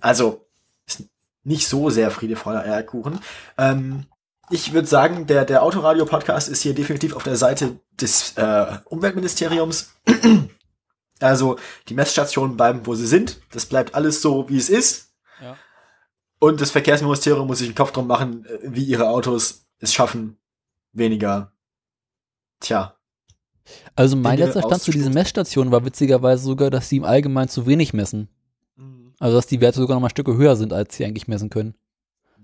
[0.00, 0.46] Also
[0.86, 1.04] ist
[1.42, 3.20] nicht so sehr Friede, Freude, Eierkuchen.
[3.58, 4.06] Ähm,
[4.50, 9.94] ich würde sagen, der, der Autoradio-Podcast ist hier definitiv auf der Seite des äh, Umweltministeriums.
[11.20, 11.58] also
[11.88, 13.40] die Messstationen bleiben, wo sie sind.
[13.52, 15.12] Das bleibt alles so, wie es ist.
[15.40, 15.56] Ja.
[16.38, 20.38] Und das Verkehrsministerium muss sich einen Kopf drum machen, äh, wie ihre Autos es schaffen,
[20.94, 21.52] weniger.
[22.60, 22.94] Tja,
[23.94, 25.12] Also mein Dinge letzter Stand zu diesen.
[25.12, 28.28] Messstationen war witzigerweise sogar, dass sie im Allgemeinen zu wenig messen.
[29.18, 31.74] Also dass die Werte sogar noch mal Stücke höher sind, als sie eigentlich messen können.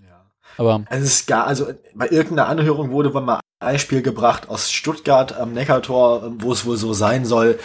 [0.03, 0.25] Ja.
[0.57, 4.71] Aber Also es ist gar, also bei irgendeiner Anhörung wurde mal ein Beispiel gebracht aus
[4.71, 7.59] Stuttgart am Neckartor, ähm, wo es wohl so sein soll,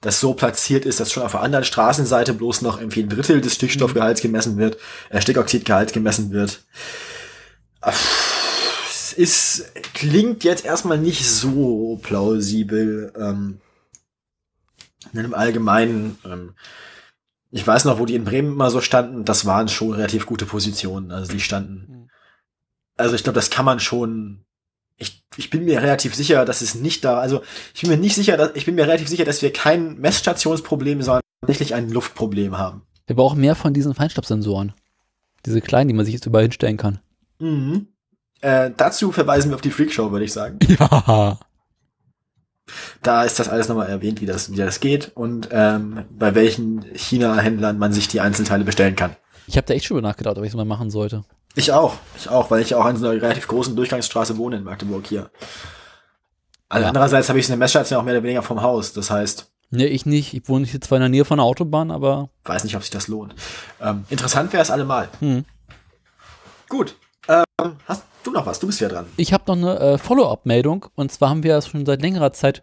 [0.00, 3.40] das so platziert ist, dass schon auf der anderen Straßenseite bloß noch irgendwie ein Drittel
[3.40, 4.76] des Stickstoffgehalts gemessen wird,
[5.10, 6.64] äh, Stickoxidgehalt gemessen wird.
[7.80, 8.37] Es
[9.18, 13.12] ist, klingt jetzt erstmal nicht so plausibel.
[13.16, 13.60] Ähm,
[15.12, 16.54] in einem allgemeinen, ähm,
[17.50, 20.46] ich weiß noch, wo die in Bremen immer so standen, das waren schon relativ gute
[20.46, 21.10] Positionen.
[21.12, 22.10] Also die standen.
[22.96, 24.44] Also ich glaube, das kann man schon
[24.98, 27.42] ich, ich bin mir relativ sicher, dass es nicht da, also
[27.72, 31.02] ich bin mir nicht sicher, dass, ich bin mir relativ sicher, dass wir kein Messstationsproblem,
[31.02, 32.82] sondern tatsächlich ein Luftproblem haben.
[33.06, 34.72] Wir brauchen mehr von diesen Feinstaubsensoren.
[35.46, 36.98] Diese kleinen, die man sich jetzt überall hinstellen kann.
[37.38, 37.86] Mhm.
[38.40, 40.58] Äh, dazu verweisen wir auf die Freakshow, würde ich sagen.
[40.68, 41.38] Ja.
[43.02, 46.82] Da ist das alles nochmal erwähnt, wie das, wie das geht und ähm, bei welchen
[46.94, 49.16] China-Händlern man sich die Einzelteile bestellen kann.
[49.46, 51.24] Ich habe da echt schon über nachgedacht, ob ich es mal machen sollte.
[51.54, 54.64] Ich auch, ich auch, weil ich auch an so einer relativ großen Durchgangsstraße wohne in
[54.64, 55.30] Magdeburg hier.
[56.68, 56.88] Also Ja.
[56.88, 58.92] Andererseits habe ich so eine Messstation auch mehr oder weniger vom Haus.
[58.92, 60.34] Das heißt, Nee, ich nicht.
[60.34, 62.90] Ich wohne hier zwar in der Nähe von der Autobahn, aber weiß nicht, ob sich
[62.90, 63.34] das lohnt.
[63.80, 65.08] Ähm, interessant wäre es allemal.
[65.20, 65.44] hm.
[66.68, 66.96] Gut.
[67.28, 67.44] Ähm,
[67.86, 68.60] hast du noch was?
[68.60, 69.06] Du bist ja dran.
[69.16, 70.86] ich habe noch eine äh, Follow-up-Meldung.
[70.94, 72.62] Und zwar haben wir ja schon seit längerer Zeit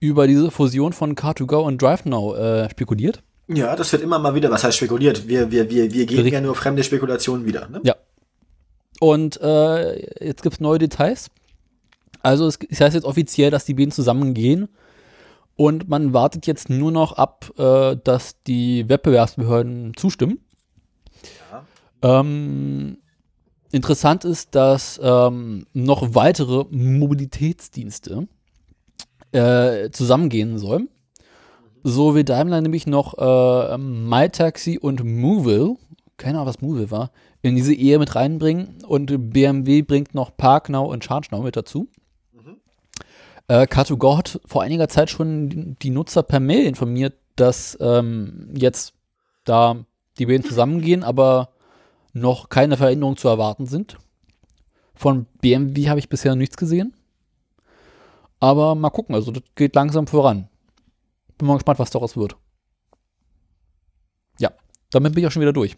[0.00, 3.22] über diese Fusion von Car2Go und DriveNow äh, spekuliert.
[3.48, 5.28] Ja, das wird immer mal wieder, was heißt spekuliert?
[5.28, 7.68] Wir, wir, wir, wir geben Bericht- ja nur fremde Spekulationen wieder.
[7.68, 7.80] Ne?
[7.84, 7.94] Ja.
[9.00, 11.30] Und äh, jetzt gibt es neue Details.
[12.22, 14.68] Also es, es heißt jetzt offiziell, dass die beiden zusammengehen.
[15.54, 20.40] Und man wartet jetzt nur noch ab, äh, dass die Wettbewerbsbehörden zustimmen.
[22.02, 22.98] Ähm,
[23.76, 28.28] interessant ist, dass ähm, noch weitere Mobilitätsdienste
[29.32, 30.88] äh, zusammengehen sollen.
[31.82, 35.76] So wie Daimler nämlich noch äh, MyTaxi und Movil,
[36.16, 37.12] keine Ahnung, was Movil war,
[37.42, 38.78] in diese Ehe mit reinbringen.
[38.86, 41.88] Und BMW bringt noch ParkNow und ChargeNow mit dazu.
[43.48, 48.48] Äh, Car2Go hat vor einiger Zeit schon die, die Nutzer per Mail informiert, dass ähm,
[48.56, 48.94] jetzt
[49.44, 49.84] da
[50.18, 51.50] die beiden zusammengehen, aber
[52.16, 53.98] noch keine Veränderungen zu erwarten sind.
[54.94, 56.94] Von BMW habe ich bisher nichts gesehen.
[58.40, 60.48] Aber mal gucken, also das geht langsam voran.
[61.38, 62.36] Bin mal gespannt, was daraus wird.
[64.38, 64.50] Ja,
[64.90, 65.76] damit bin ich auch schon wieder durch.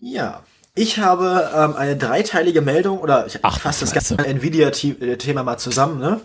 [0.00, 0.42] Ja.
[0.74, 5.98] Ich habe ähm, eine dreiteilige Meldung, oder ich, Ach, fasse das ganze Nvidia-Thema mal zusammen.
[5.98, 6.20] Ne?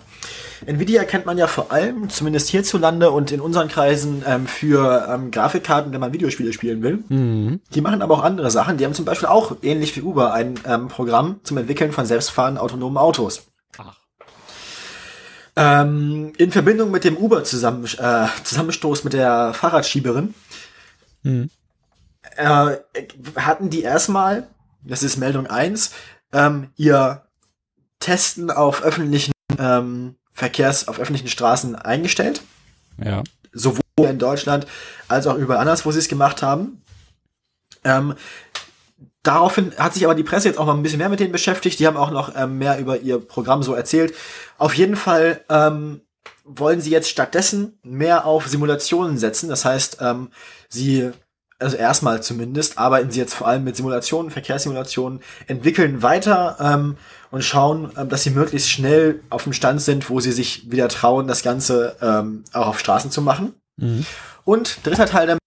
[0.65, 5.31] Nvidia kennt man ja vor allem, zumindest hierzulande und in unseren Kreisen, ähm, für ähm,
[5.31, 7.03] Grafikkarten, wenn man Videospiele spielen will.
[7.09, 7.61] Mhm.
[7.73, 8.77] Die machen aber auch andere Sachen.
[8.77, 12.61] Die haben zum Beispiel auch, ähnlich wie Uber, ein ähm, Programm zum Entwickeln von selbstfahrenden
[12.61, 13.47] autonomen Autos.
[13.77, 13.95] Ach.
[15.55, 20.33] Ähm, in Verbindung mit dem Uber zusammen, äh, Zusammenstoß mit der Fahrradschieberin
[21.23, 21.49] Mhm.
[22.35, 22.77] äh,
[23.35, 24.47] hatten die erstmal,
[24.83, 25.91] das ist Meldung 1,
[26.33, 27.23] ähm, ihr
[27.99, 32.41] Testen auf öffentlichen ähm, Verkehrs, auf öffentlichen Straßen eingestellt.
[32.97, 33.21] Ja.
[33.53, 34.65] Sowohl in Deutschland
[35.07, 36.81] als auch überall anders, wo sie es gemacht haben.
[37.83, 38.15] Ähm,
[39.21, 41.77] daraufhin hat sich aber die Presse jetzt auch mal ein bisschen mehr mit denen beschäftigt.
[41.77, 44.15] Die haben auch noch ähm, mehr über ihr Programm so erzählt.
[44.57, 46.01] Auf jeden Fall ähm,
[46.43, 49.47] wollen sie jetzt stattdessen mehr auf Simulationen setzen.
[49.47, 50.31] Das heißt, ähm,
[50.69, 51.11] sie,
[51.59, 56.97] also erstmal zumindest, arbeiten sie jetzt vor allem mit Simulationen, Verkehrssimulationen, entwickeln weiter ähm,
[57.31, 60.89] und schauen, ähm, dass sie möglichst schnell auf dem Stand sind, wo sie sich wieder
[60.89, 63.55] trauen, das Ganze ähm, auch auf Straßen zu machen.
[63.77, 64.05] Mhm.
[64.43, 65.37] Und dritter Teil der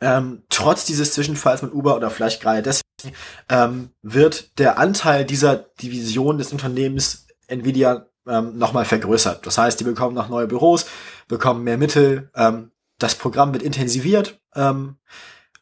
[0.00, 3.16] ähm, trotz dieses Zwischenfalls mit Uber oder vielleicht gerade deswegen,
[3.48, 9.46] ähm, wird der Anteil dieser Division des Unternehmens Nvidia ähm, nochmal vergrößert.
[9.46, 10.86] Das heißt, die bekommen noch neue Büros,
[11.28, 14.38] bekommen mehr Mittel, ähm, das Programm wird intensiviert.
[14.54, 14.96] Ähm,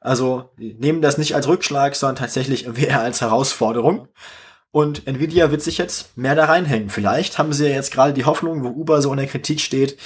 [0.01, 4.09] also nehmen das nicht als Rückschlag, sondern tatsächlich eher als Herausforderung.
[4.75, 6.91] Und Nvidia wird sich jetzt mehr da reinhängen.
[6.91, 9.97] Vielleicht haben sie ja jetzt gerade die Hoffnung, wo Uber so in der Kritik steht,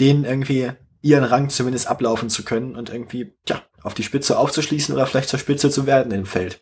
[0.00, 4.92] denen irgendwie ihren Rang zumindest ablaufen zu können und irgendwie, ja, auf die Spitze aufzuschließen
[4.92, 6.60] oder vielleicht zur Spitze zu werden im Feld.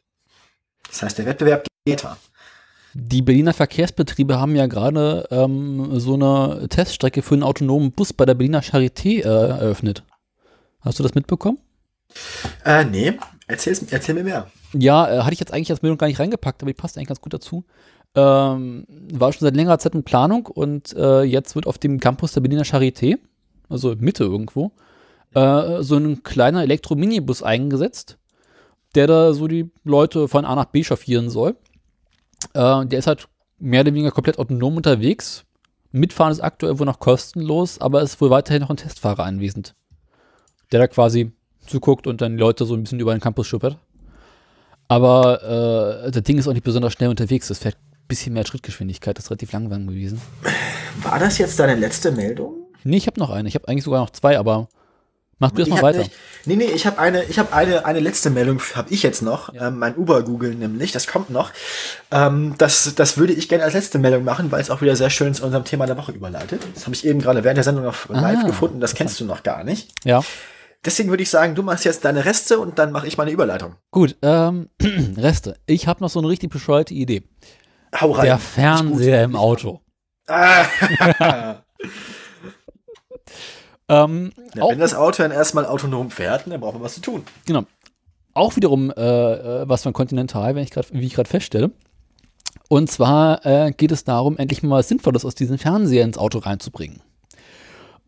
[0.90, 2.18] Das heißt, der Wettbewerb geht weiter.
[2.92, 8.26] Die Berliner Verkehrsbetriebe haben ja gerade ähm, so eine Teststrecke für einen autonomen Bus bei
[8.26, 10.02] der Berliner Charité äh, eröffnet.
[10.82, 11.56] Hast du das mitbekommen?
[12.62, 13.14] Äh, nee,
[13.46, 14.50] erzähl's, erzähl mir mehr.
[14.74, 17.08] Ja, äh, hatte ich jetzt eigentlich als Meldung gar nicht reingepackt, aber die passt eigentlich
[17.08, 17.64] ganz gut dazu.
[18.16, 22.32] Ähm, war schon seit längerer Zeit in Planung und äh, jetzt wird auf dem Campus
[22.32, 23.18] der Berliner Charité,
[23.68, 24.72] also Mitte irgendwo,
[25.34, 28.18] äh, so ein kleiner Elektro-Minibus eingesetzt,
[28.94, 31.56] der da so die Leute von A nach B chauffieren soll.
[32.52, 35.44] Äh, der ist halt mehr oder weniger komplett autonom unterwegs.
[35.90, 39.74] Mitfahren ist aktuell wohl noch kostenlos, aber ist wohl weiterhin noch ein Testfahrer anwesend.
[40.72, 41.32] Der da quasi
[41.66, 43.78] zuguckt und dann die Leute so ein bisschen über den Campus schuppert.
[44.94, 47.48] Aber äh, das Ding ist auch nicht besonders schnell unterwegs.
[47.48, 49.18] Das fährt ein bisschen mehr Schrittgeschwindigkeit.
[49.18, 50.20] Das ist relativ langsam gewesen.
[51.02, 52.54] War das jetzt deine letzte Meldung?
[52.84, 53.48] Nee, ich habe noch eine.
[53.48, 54.68] Ich habe eigentlich sogar noch zwei, aber
[55.40, 55.98] mach du erst Ich mal hab weiter.
[55.98, 56.12] Nicht,
[56.44, 59.52] nee, nee, ich habe eine, ich habe eine, eine letzte Meldung, habe ich jetzt noch.
[59.58, 61.50] Ähm, mein Uber-Google nämlich, das kommt noch.
[62.12, 65.10] Ähm, das, das würde ich gerne als letzte Meldung machen, weil es auch wieder sehr
[65.10, 66.62] schön zu unserem Thema der Woche überleitet.
[66.74, 69.24] Das habe ich eben gerade während der Sendung auf live Ah, gefunden, das kennst du
[69.24, 69.90] noch gar nicht.
[70.04, 70.22] Ja.
[70.84, 73.76] Deswegen würde ich sagen, du machst jetzt deine Reste und dann mache ich meine Überleitung.
[73.90, 74.68] Gut, ähm,
[75.16, 75.56] Reste.
[75.66, 77.22] Ich habe noch so eine richtig bescheuerte Idee.
[77.98, 78.26] Hau rein.
[78.26, 79.80] Der Fernseher im Auto.
[80.26, 80.64] Ah.
[83.88, 87.24] Ähm, Ja, wenn das Auto dann erstmal autonom fährt, dann braucht man was zu tun.
[87.44, 87.64] genau.
[88.32, 89.00] Auch wiederum äh,
[89.62, 91.70] äh, was von Continental, wenn ich grad, wie ich gerade feststelle.
[92.68, 96.38] Und zwar äh, geht es darum, endlich mal was Sinnvolles aus diesem Fernseher ins Auto
[96.38, 97.00] reinzubringen.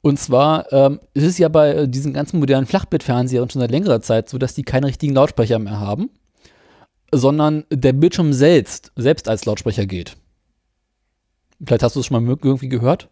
[0.07, 4.01] Und zwar ähm, ist es ja bei äh, diesen ganzen modernen Flachbettfernsehern schon seit längerer
[4.01, 6.11] Zeit so, dass die keine richtigen Lautsprecher mehr haben,
[7.11, 10.17] sondern der Bildschirm selbst, selbst als Lautsprecher gilt.
[11.61, 13.09] Vielleicht hast du es schon mal irgendwie gehört.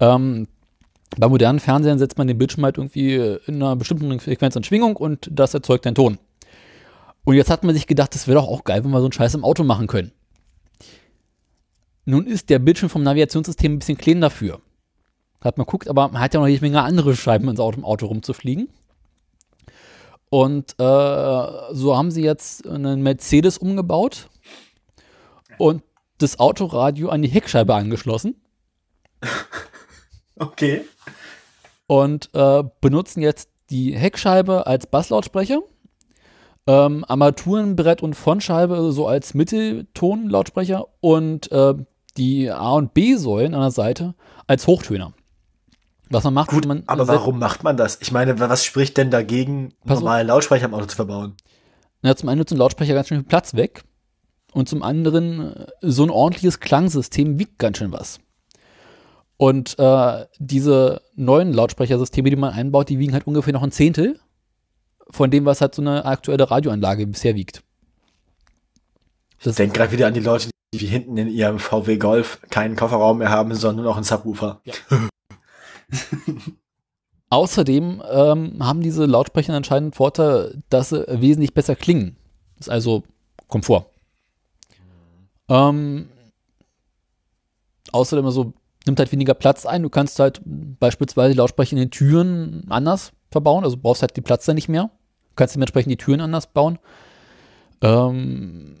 [0.00, 0.48] Ähm,
[1.18, 4.96] bei modernen Fernsehern setzt man den Bildschirm halt irgendwie in einer bestimmten Frequenz an Schwingung
[4.96, 6.16] und das erzeugt einen Ton.
[7.24, 9.12] Und jetzt hat man sich gedacht, das wäre doch auch geil, wenn wir so einen
[9.12, 10.12] Scheiß im Auto machen können.
[12.06, 14.62] Nun ist der Bildschirm vom Navigationssystem ein bisschen klein dafür.
[15.40, 17.84] Hat man guckt, aber man hat ja noch jede Menge andere Scheiben ins Auto, im
[17.84, 18.68] Auto rumzufliegen.
[20.28, 24.28] Und äh, so haben sie jetzt einen Mercedes umgebaut
[25.58, 25.82] und
[26.18, 28.34] das Autoradio an die Heckscheibe angeschlossen
[30.38, 30.82] Okay.
[31.86, 35.60] und äh, benutzen jetzt die Heckscheibe als Basslautsprecher,
[36.66, 41.74] ähm, Armaturenbrett und Frontscheibe so als Mitteltonlautsprecher und äh,
[42.16, 44.14] die A- und B-Säulen an der Seite
[44.46, 45.12] als Hochtöner.
[46.08, 47.98] Was man macht, Gut, man aber warum macht man das?
[48.00, 50.04] Ich meine, was spricht denn dagegen, Pass auf.
[50.04, 51.34] normale Lautsprecher im Auto zu verbauen?
[52.02, 53.82] Ja, zum einen so ein Lautsprecher ganz schön viel Platz weg
[54.52, 58.20] und zum anderen äh, so ein ordentliches Klangsystem wiegt ganz schön was.
[59.36, 64.18] Und äh, diese neuen Lautsprechersysteme, die man einbaut, die wiegen halt ungefähr noch ein Zehntel
[65.10, 67.62] von dem, was halt so eine aktuelle Radioanlage bisher wiegt.
[69.42, 72.76] Das, Ich denke gerade wieder an die Leute, die hinten in ihrem VW Golf keinen
[72.76, 74.62] Kofferraum mehr haben, sondern nur noch einen Subwoofer.
[77.30, 82.16] Außerdem ähm, haben diese Lautsprecher anscheinend einen Vorteil, dass sie wesentlich besser klingen.
[82.56, 83.02] Das ist also
[83.48, 83.86] Komfort.
[85.48, 86.08] Ähm,
[87.92, 88.52] außerdem also
[88.86, 89.82] nimmt halt weniger Platz ein.
[89.82, 94.22] Du kannst halt beispielsweise die Lautsprecher in den Türen anders verbauen, also brauchst halt die
[94.22, 94.84] Platz da nicht mehr.
[94.84, 96.78] Du kannst dementsprechend die Türen anders bauen.
[97.82, 98.78] Ähm,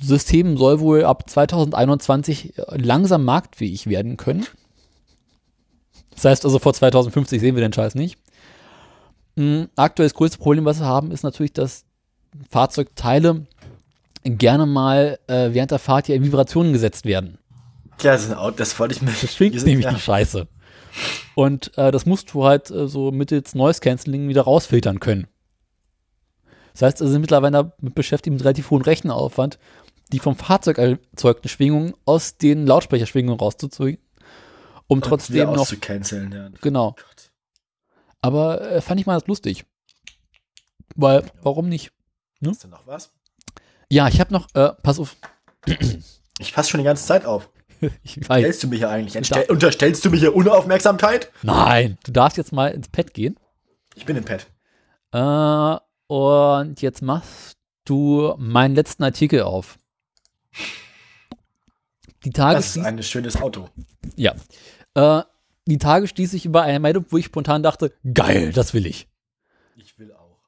[0.00, 4.46] System soll wohl ab 2021 langsam marktfähig werden können.
[6.16, 8.18] Das heißt also, vor 2050 sehen wir den Scheiß nicht.
[9.36, 11.84] Mm, Aktuell das größte Problem, was wir haben, ist natürlich, dass
[12.50, 13.46] Fahrzeugteile
[14.24, 17.38] gerne mal äh, während der Fahrt hier in Vibrationen gesetzt werden.
[18.02, 19.12] Ja, das Auto, das wollte ich mir.
[19.20, 19.92] Das schwingt nämlich ja.
[19.92, 20.48] die Scheiße.
[21.34, 25.28] Und äh, das musst du halt äh, so mittels Noise Cancelling wieder rausfiltern können.
[26.72, 29.58] Das heißt, also sind mittlerweile damit beschäftigt mit relativ hohem Rechenaufwand,
[30.12, 33.98] die vom Fahrzeug erzeugten Schwingungen aus den Lautsprecherschwingungen rauszuziehen,
[34.88, 36.50] um Und trotzdem noch ja.
[36.60, 36.92] Genau.
[36.92, 37.32] Gott.
[38.20, 39.64] Aber äh, fand ich mal das lustig.
[40.94, 41.92] Weil, warum nicht?
[42.44, 43.12] Hast du noch was?
[43.90, 45.16] Ja, ich habe noch, äh, pass auf,
[46.38, 47.48] Ich passe schon die ganze Zeit auf.
[48.02, 48.40] ich weiß.
[48.40, 49.16] Stellst du mich hier eigentlich?
[49.16, 51.30] Entstell, unterstellst du mich hier Unaufmerksamkeit?
[51.42, 53.38] Nein, du darfst jetzt mal ins Pad gehen.
[53.94, 54.46] Ich bin im Pad.
[55.12, 55.80] Äh,
[56.12, 59.78] und jetzt machst du meinen letzten Artikel auf.
[62.24, 63.68] Die Tage, Das ist ein schönes Auto.
[64.16, 64.34] ja.
[64.96, 65.22] Äh,
[65.66, 69.08] die Tage stieß ich über eine Meldung, wo ich spontan dachte, geil, das will ich.
[69.76, 70.38] Ich will auch.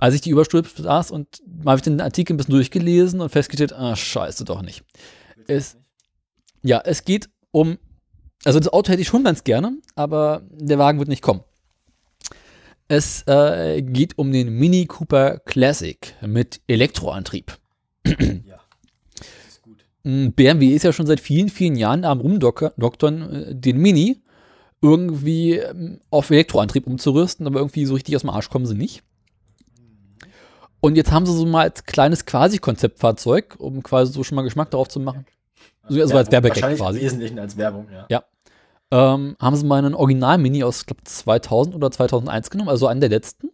[0.00, 3.30] Als ich die Überschrift las und mal habe ich den Artikel ein bisschen durchgelesen und
[3.30, 4.84] festgestellt, ah, scheiße, doch nicht.
[5.48, 5.76] Es,
[6.62, 7.78] ja, es geht um,
[8.44, 11.42] also das Auto hätte ich schon ganz gerne, aber der Wagen wird nicht kommen.
[12.86, 17.58] Es äh, geht um den Mini Cooper Classic mit Elektroantrieb.
[18.44, 18.60] Ja.
[19.16, 19.78] Das ist gut.
[19.78, 24.22] Mm, BMW ist ja schon seit vielen, vielen Jahren am Rumdoktern, äh, den Mini
[24.80, 29.02] irgendwie ähm, auf Elektroantrieb umzurüsten, aber irgendwie so richtig aus dem Arsch kommen sie nicht.
[30.80, 34.70] Und jetzt haben sie so mal als kleines Quasi-Konzeptfahrzeug, um quasi so schon mal Geschmack
[34.70, 35.26] darauf zu machen.
[35.88, 36.98] So, also als Werbegag Wahrscheinlich quasi.
[36.98, 38.06] im Wesentlichen als Werbung, ja.
[38.08, 38.24] Ja.
[38.90, 43.10] Ähm, haben sie mal einen Original-Mini aus, glaube 2000 oder 2001 genommen, also einen der
[43.10, 43.50] letzten,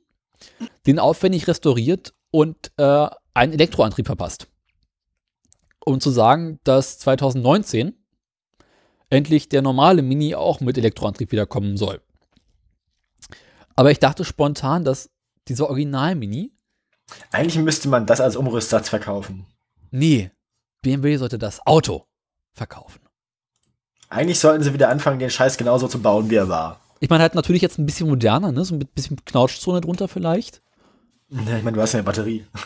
[0.87, 4.49] den aufwendig restauriert und äh, einen Elektroantrieb verpasst.
[5.85, 7.95] Um zu sagen, dass 2019
[9.11, 12.01] endlich der normale Mini auch mit Elektroantrieb wiederkommen soll.
[13.77, 15.11] Aber ich dachte spontan, dass
[15.49, 16.53] dieser Original-Mini,
[17.33, 19.47] Eigentlich müsste man das als Umrüstsatz verkaufen.
[19.91, 20.31] nee,
[20.81, 22.07] BMW sollte das Auto
[22.53, 23.01] verkaufen.
[24.09, 26.81] Eigentlich sollten sie wieder anfangen, den Scheiß genauso zu bauen, wie er war.
[27.01, 28.65] Ich meine halt natürlich jetzt ein bisschen moderner, ne?
[28.65, 30.63] So ein bisschen Knautschzone drunter vielleicht.
[31.31, 32.47] Ja, ich meine, du hast ja eine Batterie.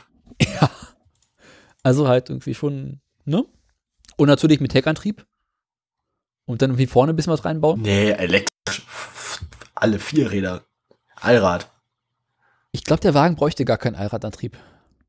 [0.60, 0.70] Ja.
[1.82, 3.44] Also halt irgendwie schon, ne?
[4.16, 5.26] Und natürlich mit Heckantrieb.
[6.46, 7.82] Und dann irgendwie vorne ein bisschen was reinbauen.
[7.82, 8.82] Nee, elektrisch.
[9.74, 10.64] Alle vier Räder.
[11.16, 11.70] Allrad.
[12.72, 14.56] Ich glaube, der Wagen bräuchte gar keinen Allradantrieb.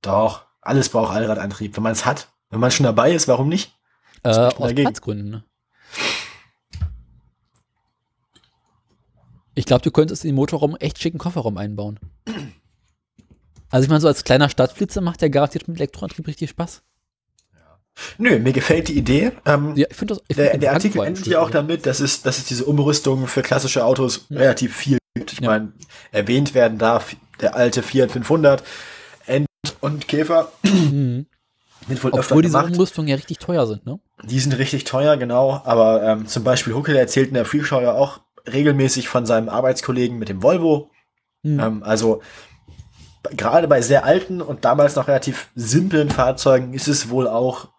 [0.01, 2.29] Doch, alles braucht Allradantrieb, wenn man es hat.
[2.49, 3.73] Wenn man schon dabei ist, warum nicht?
[4.23, 4.83] Äh, aus dagegen?
[4.83, 5.43] Platzgründen, ne?
[9.55, 11.99] Ich glaube, du könntest in den Motorraum echt schicken Kofferraum einbauen.
[13.69, 16.81] Also ich meine, so als kleiner Stadtflitzer macht der garantiert mit Elektroantrieb richtig Spaß.
[18.17, 19.31] Nö, mir gefällt die Idee.
[19.45, 20.23] Ähm, Ja, ich finde das.
[20.27, 23.27] Ich der, find der Artikel endet ja auch damit, dass es, dass es diese Umrüstung
[23.27, 25.33] für klassische Autos relativ viel gibt.
[25.33, 25.47] Ich Ja.
[25.49, 25.73] meine,
[26.11, 28.63] erwähnt werden darf der alte Fiat 500,
[29.25, 29.47] End
[29.81, 30.51] und Käfer.
[30.63, 31.25] Mhm.
[32.11, 32.73] Obwohl diese gemacht.
[32.73, 33.99] Umrüstungen ja richtig teuer sind, ne?
[34.23, 35.61] Die sind richtig teuer, genau.
[35.63, 38.19] Aber ähm, zum Beispiel Huckel erzählt in der Freakshow ja auch
[38.51, 40.91] regelmäßig von seinem Arbeitskollegen mit dem Volvo.
[41.41, 41.59] Mhm.
[41.59, 42.21] Ähm, also
[43.35, 47.69] gerade bei sehr alten und damals noch relativ simplen Fahrzeugen ist es wohl auch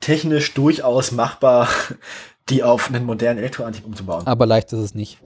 [0.00, 1.68] technisch durchaus machbar,
[2.48, 4.26] die auf einen modernen Elektroantrieb umzubauen.
[4.26, 5.18] Aber leicht ist es nicht.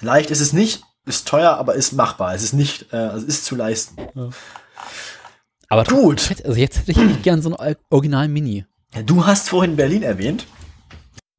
[0.00, 2.34] Leicht ist es nicht, ist teuer, aber ist machbar.
[2.34, 3.96] Es ist nicht, äh, also ist zu leisten.
[5.68, 6.30] Aber Gut.
[6.44, 8.66] Also jetzt hätte ich echt gern so einen Original Mini.
[9.04, 10.46] Du hast vorhin Berlin erwähnt.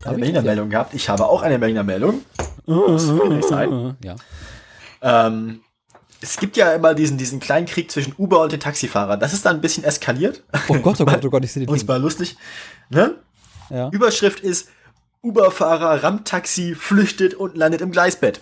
[0.04, 0.46] Hab Eine ich Berliner ja?
[0.46, 0.94] Meldung gehabt.
[0.94, 2.22] Ich habe auch eine Berliner Meldung.
[2.66, 3.96] Das will nicht sein.
[4.04, 4.16] Ja.
[5.02, 5.62] Ähm,
[6.22, 9.20] es gibt ja immer diesen, diesen kleinen Krieg zwischen Uber und den Taxifahrern.
[9.20, 10.44] Das ist dann ein bisschen eskaliert.
[10.68, 11.90] Oh Gott, oh Gott, oh Gott, ich sehe den Uns Link.
[11.90, 12.36] mal lustig.
[12.90, 13.16] Ne?
[13.70, 13.90] Ja.
[13.92, 14.70] Überschrift ist,
[15.22, 18.40] Uber-Fahrer rammt Taxi, flüchtet und landet im Gleisbett.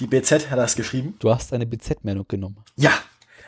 [0.00, 1.14] Die BZ hat das geschrieben.
[1.18, 2.56] Du hast eine BZ-Meldung genommen.
[2.76, 2.90] Ja.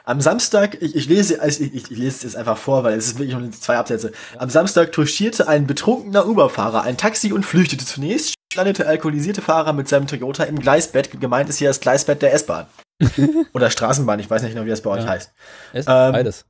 [0.05, 3.09] Am Samstag, ich, ich lese, also ich, ich, lese es jetzt einfach vor, weil es
[3.09, 4.13] ist wirklich nur zwei Absätze.
[4.39, 9.87] Am Samstag touchierte ein betrunkener Uber-Fahrer ein Taxi und flüchtete zunächst, landete alkoholisierte Fahrer mit
[9.87, 11.21] seinem Toyota im Gleisbett.
[11.21, 12.67] Gemeint ist hier das Gleisbett der S-Bahn.
[13.53, 15.11] Oder Straßenbahn, ich weiß nicht genau, wie das bei euch Ja.
[15.11, 15.31] heißt.
[15.75, 16.47] Es Ähm, beides.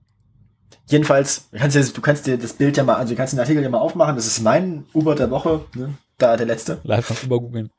[0.88, 3.40] Jedenfalls, du kannst, dir, du kannst dir das Bild ja mal, also du kannst den
[3.40, 5.94] Artikel ja mal aufmachen, das ist mein Uber der Woche, ne?
[6.16, 6.80] da der letzte.
[6.82, 7.70] Live noch übergoogeln.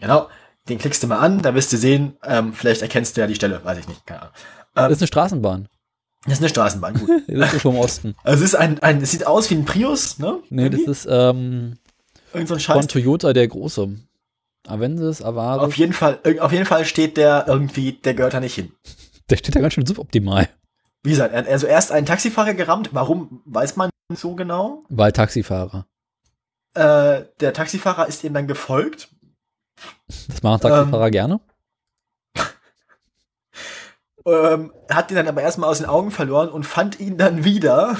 [0.00, 0.28] Genau,
[0.68, 3.34] den klickst du mal an, da wirst du sehen, ähm, vielleicht erkennst du ja die
[3.34, 4.34] Stelle, weiß ich nicht, keine Ahnung.
[4.74, 5.68] Das ist eine Straßenbahn.
[6.24, 7.10] Das ist eine Straßenbahn, gut.
[7.28, 8.14] Das ist vom Osten.
[8.24, 10.38] Also es ist ein, ein, es sieht aus wie ein Prius, ne?
[10.48, 11.76] Nee, das ist ähm,
[12.32, 12.86] Irgend so ein von Scheiß.
[12.86, 13.90] Toyota der große.
[14.66, 15.62] Avensis, Avaris.
[15.62, 18.72] Auf jeden Fall, auf jeden Fall steht der irgendwie, der gehört da nicht hin.
[19.28, 20.48] Der steht da ganz schön suboptimal.
[21.02, 24.84] Wie gesagt, er- also erst einen Taxifahrer gerammt, warum, weiß man nicht so genau.
[24.88, 25.86] Weil Taxifahrer.
[26.74, 29.08] Äh, der Taxifahrer ist ihm dann gefolgt.
[30.28, 31.40] Das machen Taxifahrer gerne.
[34.24, 37.96] Ähm, hat ihn dann aber erstmal aus den Augen verloren und fand ihn dann wieder.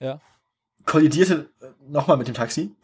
[0.00, 0.18] Ja.
[0.86, 1.50] Kollidierte
[1.86, 2.74] nochmal mit dem Taxi.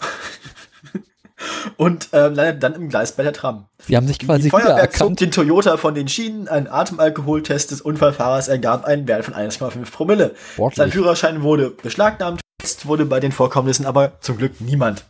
[1.76, 3.66] Und ähm, landet dann im Gleis bei der Tram.
[3.86, 6.48] Sie haben sich Die quasi Feuerwehr zog den Toyota von den Schienen.
[6.48, 10.28] Ein Atemalkoholtest des Unfallfahrers ergab einen Wert von 1,5 Promille.
[10.28, 10.92] Sein Sportlich.
[10.92, 12.40] Führerschein wurde beschlagnahmt.
[12.60, 15.04] Jetzt wurde bei den Vorkommnissen aber zum Glück niemand.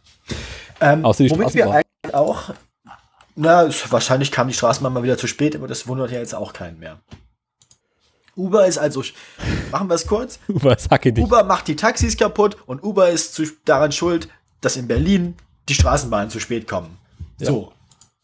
[0.80, 2.50] Ähm, Außer die womit wir eigentlich auch,
[3.34, 6.34] na, es, wahrscheinlich kam die Straßenbahn mal wieder zu spät, aber das wundert ja jetzt
[6.34, 6.98] auch keinen mehr.
[8.36, 9.02] Uber ist also,
[9.72, 11.24] machen wir es kurz, Was hacke dich?
[11.24, 14.28] Uber macht die Taxis kaputt und Uber ist zu, daran schuld,
[14.60, 15.34] dass in Berlin
[15.68, 16.98] die Straßenbahnen zu spät kommen.
[17.38, 17.72] So.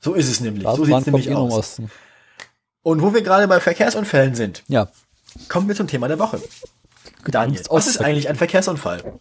[0.00, 0.64] So ist es nämlich.
[0.64, 1.52] So sieht es nämlich eh aus.
[1.52, 1.90] Osten.
[2.82, 4.88] Und wo wir gerade bei Verkehrsunfällen sind, Ja.
[5.48, 6.40] kommen wir zum Thema der Woche.
[7.26, 9.18] Daniel, was ist eigentlich ein Verkehrsunfall?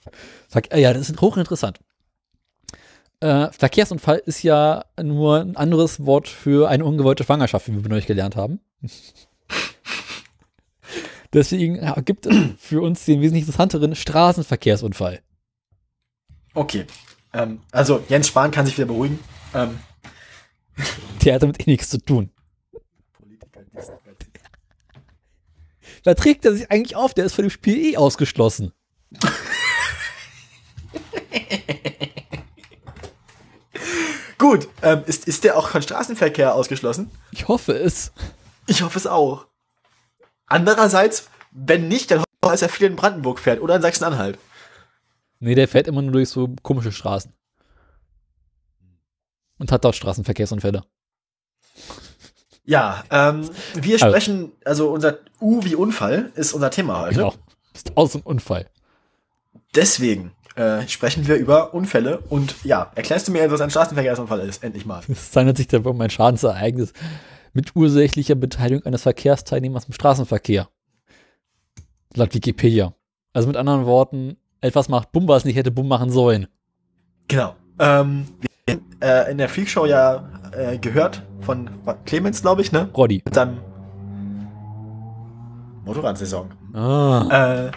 [0.70, 1.80] Äh, ja, das ist hochinteressant.
[3.22, 8.08] Äh, Verkehrsunfall ist ja nur ein anderes Wort für eine ungewollte Schwangerschaft, wie wir neulich
[8.08, 8.60] gelernt haben.
[11.32, 15.22] Deswegen ja, gibt es für uns den wesentlich interessanteren Straßenverkehrsunfall.
[16.54, 16.86] Okay.
[17.34, 19.20] Ähm, also, Jens Spahn kann sich wieder beruhigen.
[19.54, 19.80] Ähm,
[21.24, 22.30] Der hat damit eh nichts zu tun.
[26.04, 28.74] Da trägt er sich eigentlich auf, der ist von dem Spiel eh ausgeschlossen.
[34.38, 37.10] gut, ähm, ist, ist der auch von Straßenverkehr ausgeschlossen?
[37.32, 38.12] Ich hoffe es.
[38.68, 39.48] Ich hoffe es auch.
[40.48, 44.38] Andererseits, wenn nicht, dann hoffe ich, dass er viel in Brandenburg fährt oder in Sachsen-Anhalt.
[45.44, 47.34] Nee, der fährt immer nur durch so komische Straßen.
[49.60, 50.84] Und hat dort Straßenverkehrsunfälle.
[52.64, 57.16] Ja, ähm, wir Also- sprechen, also unser U wie Unfall ist unser Thema heute.
[57.16, 57.34] Genau.
[57.74, 58.70] Ist aus dem Unfall.
[59.76, 64.64] Deswegen äh, sprechen wir über Unfälle und ja, erklärst du mir, was ein Straßenverkehrsunfall ist,
[64.64, 65.02] endlich mal.
[65.10, 66.94] Es handelt sich dabei um ein Schadensereignis
[67.54, 70.70] mit ursächlicher Beteiligung eines Verkehrsteilnehmers im Straßenverkehr.
[72.16, 72.94] Laut Wikipedia.
[73.34, 76.48] Also mit anderen Worten, etwas macht Bumm, was nicht hätte Bumm machen sollen.
[77.28, 77.56] Genau.
[77.80, 78.26] Ähm,
[78.66, 81.70] wir haben äh, in der Freakshow ja äh, gehört von
[82.06, 82.90] Clemens, glaube ich, ne?
[82.96, 83.22] Roddy.
[83.26, 83.58] Mit seinem
[85.86, 86.50] Motorradsaison.
[86.74, 87.28] Ah.
[87.30, 87.72] Äh,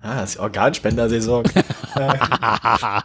[0.00, 1.44] ah, das ist Organspendersaison.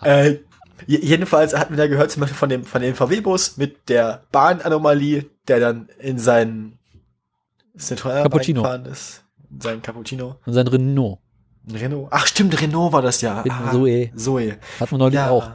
[0.03, 0.39] äh, äh,
[0.85, 4.23] je- jedenfalls hatten wir da gehört zum Beispiel von dem, von dem VW-Bus mit der
[4.31, 6.77] Bahnanomalie, der dann in seinen
[7.77, 8.61] Citroën Cappuccino.
[8.61, 9.23] reingefahren ist.
[9.49, 10.35] In seinen Cappuccino.
[10.45, 11.18] Und sein Renault.
[11.72, 12.07] Renault.
[12.11, 13.41] Ach stimmt, Renault war das ja.
[13.44, 14.11] Mit Ah, Zoe.
[14.15, 14.57] Zoe.
[14.80, 15.49] Hat man neulich auch.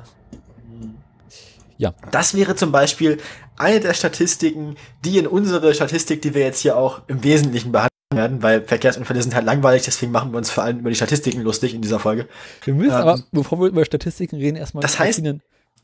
[1.77, 1.95] Ja.
[2.11, 3.19] Das wäre zum Beispiel
[3.57, 7.89] eine der Statistiken, die in unsere Statistik, die wir jetzt hier auch im Wesentlichen behandeln
[8.13, 11.43] werden, weil Verkehrsunfälle sind halt langweilig, deswegen machen wir uns vor allem über die Statistiken
[11.43, 12.27] lustig in dieser Folge.
[12.65, 15.43] Wir müssen Ähm, aber, bevor wir über Statistiken reden, erstmal Das heißt, verschiedenen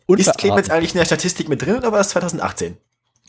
[0.08, 2.76] Ist Clemens eigentlich in der Statistik mit drin oder war das 2018?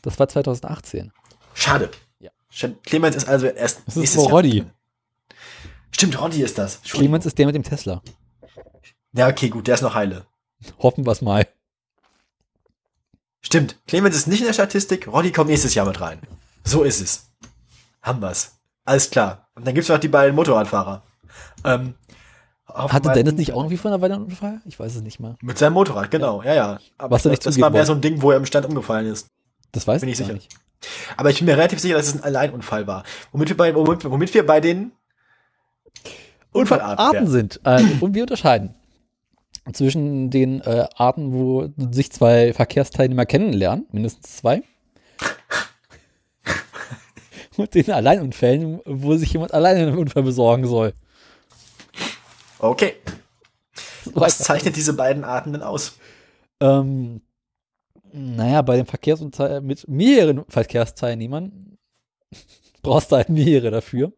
[0.01, 1.11] Das war 2018.
[1.53, 1.89] Schade.
[2.19, 2.31] Ja.
[2.83, 4.65] Clemens ist also erst Das ist aber Jahr.
[5.95, 6.81] Stimmt, Roddy ist das.
[6.81, 8.01] Clemens ist der mit dem Tesla.
[9.13, 10.25] Ja, okay, gut, der ist noch heile.
[10.79, 11.47] Hoffen wir es mal.
[13.39, 16.19] Stimmt, Clemens ist nicht in der Statistik, Roddy kommt nächstes Jahr mit rein.
[16.65, 17.29] So ist es.
[18.01, 18.57] Haben wir's.
[18.83, 19.47] Alles klar.
[19.55, 21.01] Und dann gibt's noch die beiden Motorradfahrer.
[21.63, 21.93] Ähm,
[22.67, 24.59] Hatte Dennis nicht auch irgendwie vor einer Weile einen Unfall?
[24.65, 25.37] Ich weiß es nicht mal.
[25.41, 26.79] Mit seinem Motorrad, genau, ja, ja.
[26.97, 29.07] Aber Was das, nicht das war mehr so ein Ding, wo er im Stand umgefallen
[29.07, 29.29] ist.
[29.71, 30.33] Das weiß Bin ich sicher.
[30.33, 30.49] nicht.
[31.15, 33.05] Aber ich bin mir relativ sicher, dass es ein Alleinunfall war.
[33.31, 34.91] Womit wir bei, womit, womit wir bei den
[36.51, 37.27] Unfallarten Arten wären.
[37.27, 37.61] sind.
[37.63, 38.75] Äh, und wir unterscheiden
[39.73, 44.63] zwischen den äh, Arten, wo sich zwei Verkehrsteilnehmer kennenlernen, mindestens zwei,
[47.57, 50.93] und den Alleinunfällen, wo sich jemand alleine einen Unfall besorgen soll.
[52.59, 52.95] Okay.
[54.13, 55.97] Was zeichnet diese beiden Arten denn aus?
[56.59, 57.21] Ähm,
[58.11, 61.77] naja, bei dem Verkehrsunfall mit mehreren Verkehrsteilnehmern
[62.81, 64.13] brauchst du halt mehrere dafür.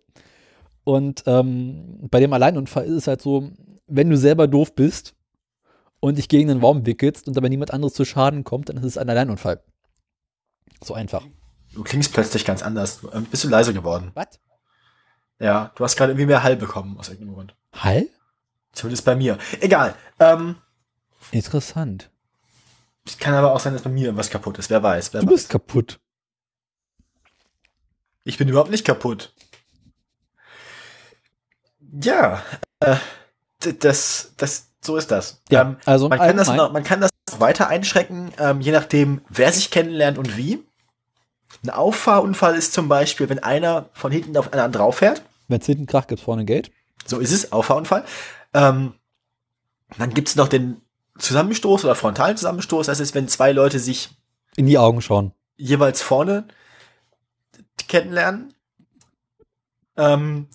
[0.87, 3.51] Und ähm, bei dem Alleinunfall ist es halt so,
[3.87, 5.15] wenn du selber doof bist
[5.99, 8.85] und dich gegen den Baum wickelst und dabei niemand anderes zu Schaden kommt, dann ist
[8.85, 9.61] es ein Alleinunfall.
[10.81, 11.27] So einfach.
[11.73, 13.01] Du klingst plötzlich ganz anders.
[13.01, 14.11] Du, ähm, bist du leise geworden?
[14.13, 14.39] Was?
[15.39, 17.55] Ja, du hast gerade irgendwie mehr Hall bekommen aus irgendeinem Grund.
[17.73, 18.07] Hall?
[18.71, 19.37] Zumindest bei mir.
[19.59, 19.93] Egal.
[20.21, 20.55] Ähm,
[21.31, 22.09] Interessant.
[23.05, 24.69] es kann aber auch sein, dass bei mir irgendwas kaputt ist.
[24.69, 25.13] Wer weiß.
[25.13, 25.33] Wer Du weiß.
[25.33, 25.99] bist kaputt.
[28.23, 29.33] Ich bin überhaupt nicht kaputt.
[32.01, 32.43] Ja,
[32.79, 32.95] äh,
[33.79, 35.41] das, das, so ist das.
[35.49, 39.21] Ja, Ähm, also man, kann das noch, man kann das weiter einschränken, ähm, je nachdem,
[39.29, 40.63] wer sich kennenlernt und wie.
[41.63, 45.23] Ein Auffahrunfall ist zum Beispiel, wenn einer von hinten auf einen anderen drauf fährt.
[45.47, 46.71] Wenn es hinten Krach gibt, vorne Geld.
[47.05, 48.03] So ist es, Auffahrunfall.
[48.53, 48.93] Ähm,
[49.97, 50.81] dann gibt's noch den
[51.17, 52.87] Zusammenstoß oder frontalen Zusammenstoß.
[52.87, 54.09] Das ist, wenn zwei Leute sich
[54.55, 55.31] In die Augen schauen.
[55.55, 56.47] jeweils vorne
[57.87, 58.53] kennenlernen.
[59.95, 60.47] Ähm,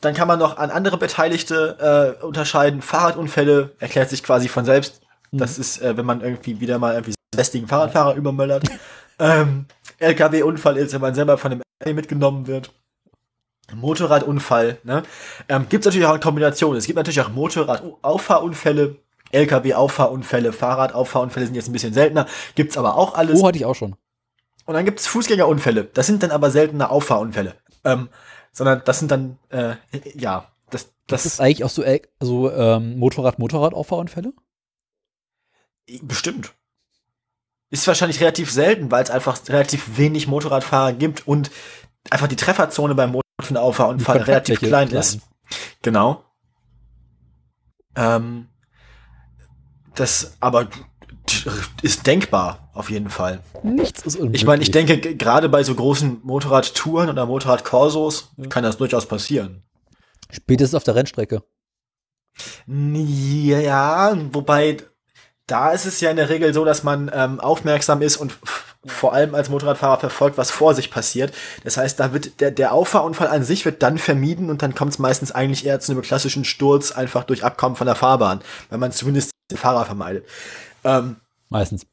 [0.00, 2.82] dann kann man noch an andere Beteiligte äh, unterscheiden.
[2.82, 5.00] Fahrradunfälle erklärt sich quasi von selbst.
[5.32, 8.64] Das ist, äh, wenn man irgendwie wieder mal irgendwie lästigen Fahrradfahrer übermöllert.
[9.18, 9.66] ähm,
[9.98, 12.72] LKW-Unfall ist, wenn man selber von dem LKW mitgenommen wird.
[13.74, 15.02] Motorradunfall, ne?
[15.48, 16.76] Ähm, gibt es natürlich auch eine Kombination.
[16.76, 18.96] Es gibt natürlich auch Motorrad-Auffahrunfälle,
[19.32, 22.26] LKW-Auffahrunfälle, Fahrradauffahrunfälle sind jetzt ein bisschen seltener.
[22.54, 23.40] Gibt's aber auch alles.
[23.40, 23.96] Oh, hatte ich auch schon.
[24.66, 25.84] Und dann gibt's Fußgängerunfälle.
[25.94, 27.54] Das sind dann aber seltene Auffahrunfälle.
[27.84, 28.08] Ähm,
[28.56, 29.76] sondern das sind dann, äh,
[30.14, 34.32] ja, das, Das das ist eigentlich auch so, äh, so ähm, Motorrad-Motorrad-Auffahrunfälle?
[36.02, 36.54] bestimmt.
[37.70, 41.50] Ist wahrscheinlich relativ selten, weil es einfach relativ wenig Motorradfahrer gibt und
[42.10, 45.20] einfach die Trefferzone beim Motorrad für einen Auffahrunfall Die relativ Kontaktfläche klein ist.
[45.82, 46.24] Genau.
[47.94, 48.48] Ähm,
[49.94, 50.68] das aber
[51.82, 53.40] ist denkbar, auf jeden Fall.
[53.62, 54.42] Nichts ist unmöglich.
[54.42, 59.62] Ich meine, ich denke, gerade bei so großen Motorradtouren oder Motorradkorsos kann das durchaus passieren.
[60.30, 61.42] Spätestens auf der Rennstrecke.
[62.66, 64.78] Ja, wobei
[65.46, 68.36] da ist es ja in der Regel so, dass man ähm, aufmerksam ist und
[68.84, 71.32] vor allem als Motorradfahrer verfolgt, was vor sich passiert.
[71.64, 74.92] Das heißt, da wird der, der Auffahrunfall an sich wird dann vermieden und dann kommt
[74.92, 78.40] es meistens eigentlich eher zu einem klassischen Sturz einfach durch Abkommen von der Fahrbahn,
[78.70, 80.26] weil man zumindest den Fahrer vermeidet.
[80.84, 81.16] Ähm,
[81.48, 81.86] Meistens.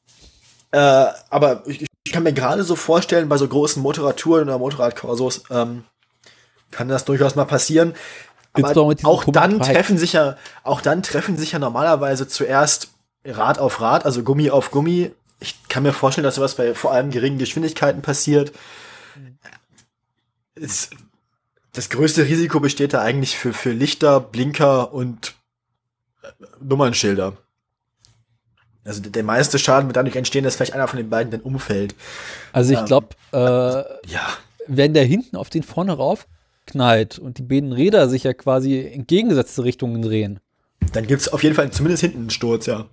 [0.71, 5.43] Äh, aber ich, ich kann mir gerade so vorstellen, bei so großen Motorradtouren oder Motorradkorsos
[5.51, 5.83] ähm,
[6.71, 7.93] kann das durchaus mal passieren.
[8.53, 12.89] Aber auch dann treffen sich ja, auch dann treffen sich ja normalerweise zuerst
[13.25, 15.11] Rad auf Rad, also Gummi auf Gummi.
[15.39, 18.51] Ich kann mir vorstellen, dass sowas bei vor allem geringen Geschwindigkeiten passiert.
[20.55, 20.89] Es,
[21.71, 25.33] das größte Risiko besteht da eigentlich für, für Lichter, Blinker und
[26.21, 26.27] äh,
[26.61, 27.33] Nummernschilder.
[28.85, 31.95] Also der- meiste Schaden wird dadurch entstehen, dass vielleicht einer von den beiden dann umfällt.
[32.51, 33.37] Also ich Ähm, glaube, äh,
[34.11, 34.27] Ja.
[34.67, 36.27] wenn der hinten auf den vorne rauf
[36.65, 40.39] knallt und die beiden Räder sich ja quasi in gegengesetzte Richtungen drehen,
[40.91, 42.85] Dann gibt's auf jeden Fall zumindest hinten einen Sturz, ja.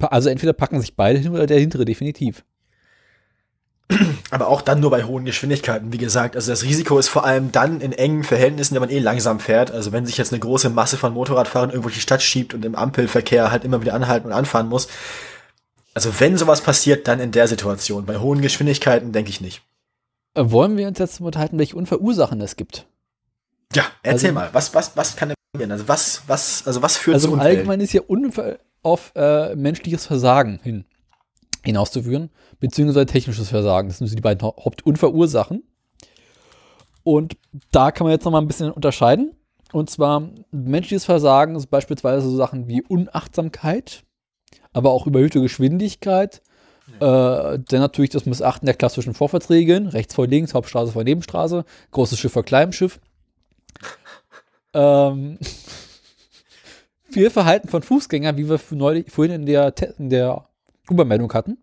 [0.00, 2.44] Also entweder packen sich beide hin oder der hintere, definitiv.
[4.30, 6.36] Aber auch dann nur bei hohen Geschwindigkeiten, wie gesagt.
[6.36, 9.70] Also das Risiko ist vor allem dann in engen Verhältnissen, wenn man eh langsam fährt.
[9.70, 12.74] Also wenn sich jetzt eine große Masse von Motorradfahrern irgendwo die Stadt schiebt und im
[12.74, 14.88] Ampelverkehr halt immer wieder anhalten und anfahren muss.
[15.92, 18.06] Also wenn sowas passiert, dann in der Situation.
[18.06, 19.62] Bei hohen Geschwindigkeiten denke ich nicht.
[20.34, 22.86] Äh, wollen wir uns jetzt unterhalten, welche Unfallursachen es gibt?
[23.74, 25.70] Ja, erzähl Also- mal, was, was, was kann denn passieren?
[25.72, 27.56] Also was, was, also was führt Also zu Unfällen?
[27.58, 30.84] Allgemeinen ist ja Unfall auf äh, menschliches Versagen hin
[31.64, 32.30] hinauszuführen,
[32.60, 33.88] beziehungsweise technisches Versagen.
[33.88, 35.62] Das sind so die beiden Hau- Hauptunfallursachen.
[37.02, 37.36] Und
[37.70, 39.36] da kann man jetzt noch mal ein bisschen unterscheiden.
[39.72, 44.04] Und zwar menschliches Versagen ist beispielsweise so Sachen wie Unachtsamkeit,
[44.72, 46.42] aber auch überhöhte Geschwindigkeit.
[47.00, 52.18] Äh, dann natürlich das Missachten der klassischen Vorfahrtsregeln, rechts vor links, Hauptstraße vor Nebenstraße, großes
[52.18, 53.00] Schiff vor kleinem Schiff.
[54.74, 55.38] ähm,
[57.10, 60.46] viel Verhalten von Fußgängern, wie wir neulich, vorhin in der, in der
[60.90, 61.58] Übermeldung hatten,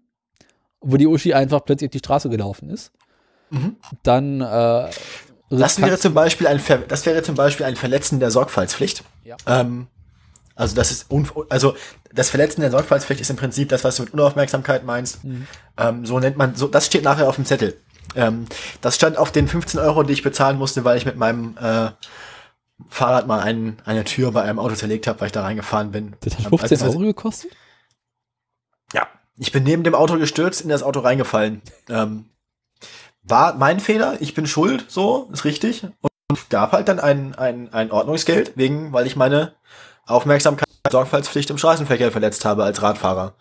[0.81, 2.91] wo die Uschi einfach plötzlich auf die Straße gelaufen ist.
[3.49, 3.75] Mhm.
[4.03, 4.89] Dann äh,
[5.49, 9.03] Das wäre zum Beispiel ein, Ver das wäre zum Beispiel ein Verletzen der Sorgfaltspflicht.
[9.23, 9.35] Ja.
[9.45, 9.87] Ähm,
[10.55, 11.07] also das ist
[11.49, 11.75] also
[12.13, 15.23] das Verletzen der Sorgfaltspflicht ist im Prinzip das, was du mit Unaufmerksamkeit meinst.
[15.23, 15.47] Mhm.
[15.77, 17.75] Ähm, so nennt man, so das steht nachher auf dem Zettel.
[18.15, 18.45] Ähm,
[18.81, 21.91] das stand auf den 15 Euro, die ich bezahlen musste, weil ich mit meinem äh,
[22.89, 26.15] Fahrrad mal einen, eine Tür bei einem Auto zerlegt habe, weil ich da reingefahren bin.
[26.21, 27.51] das hat Ähm, 15 also- Euro gekostet?
[29.41, 31.63] Ich bin neben dem Auto gestürzt, in das Auto reingefallen.
[31.89, 32.25] Ähm,
[33.23, 35.83] war mein Fehler, ich bin schuld, so, ist richtig.
[36.29, 39.55] Und gab halt dann ein, ein, ein Ordnungsgeld, wegen, weil ich meine
[40.05, 43.33] Aufmerksamkeit und Sorgfaltspflicht im Straßenverkehr verletzt habe als Radfahrer.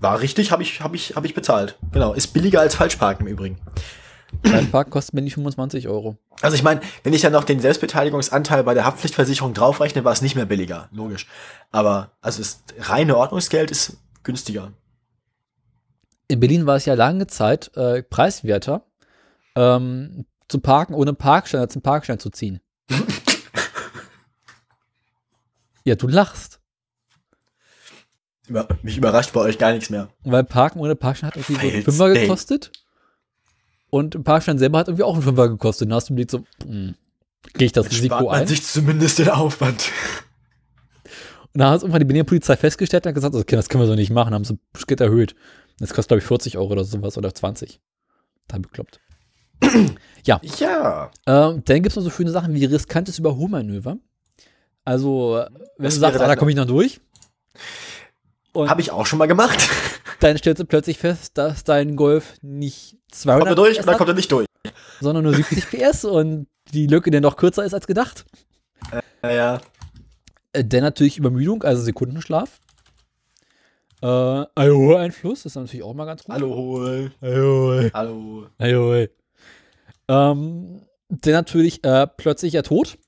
[0.00, 1.78] War richtig, habe ich, hab ich, hab ich bezahlt.
[1.92, 3.58] Genau, ist billiger als Falschparken im Übrigen.
[4.44, 6.16] Ein Park kostet mir nicht 25 Euro.
[6.40, 10.22] Also ich meine, wenn ich dann noch den Selbstbeteiligungsanteil bei der Haftpflichtversicherung draufrechne, war es
[10.22, 11.26] nicht mehr billiger, logisch.
[11.70, 14.72] Aber also das reine Ordnungsgeld ist günstiger.
[16.28, 18.84] In Berlin war es ja lange Zeit äh, preiswerter,
[19.56, 22.60] ähm, zu parken ohne Parkschein als einen Parkschein zu ziehen.
[25.84, 26.60] ja, du lachst.
[28.46, 30.08] Über, mich überrascht bei euch gar nichts mehr.
[30.24, 32.72] Weil Parken ohne Parkschein hat irgendwie so einen Fünfer gekostet.
[33.90, 35.86] Und ein Parkschein selber hat irgendwie auch einen Fünfer gekostet.
[35.86, 36.94] Und da hast du überlegt so, hm,
[37.54, 38.46] gehe ich das Spart Risiko man ein?
[38.46, 39.90] sich zumindest den Aufwand.
[41.54, 43.88] Und da hat irgendwann die Berliner Polizei festgestellt und hat gesagt, okay, das können wir
[43.88, 45.34] so nicht machen, haben sie Schritt erhöht.
[45.78, 47.80] Das kostet, glaube ich, 40 Euro oder sowas oder 20.
[48.48, 49.00] Da bekloppt.
[50.24, 50.40] Ja.
[51.26, 53.96] Ähm, dann gibt es noch so schöne Sachen wie riskantes Überholmanöver.
[54.84, 55.46] Also, äh,
[55.78, 57.00] wenn Das du sagst, ah, da komme ich noch durch,
[58.54, 59.58] Habe ich auch schon mal gemacht.
[60.20, 63.92] dann stellst du plötzlich fest, dass dein Golf nicht Kommt 200 er durch PS oder
[63.92, 64.46] hat, kommt er nicht durch?
[65.00, 68.26] sondern nur 70 PS und die Lücke dann doch kürzer ist als gedacht.
[69.22, 69.60] Naja.
[70.52, 72.60] Äh, dann natürlich Übermüdung, also Sekundenschlaf.
[74.00, 76.34] Äh, Alkoholeinfluss ist natürlich auch mal ganz gut.
[76.34, 77.12] Hallo, hol.
[77.20, 77.90] Alkohol.
[77.92, 78.46] Hallo.
[78.58, 79.10] Alkohol.
[80.08, 82.98] Ähm, dann natürlich äh, plötzlicher Tod.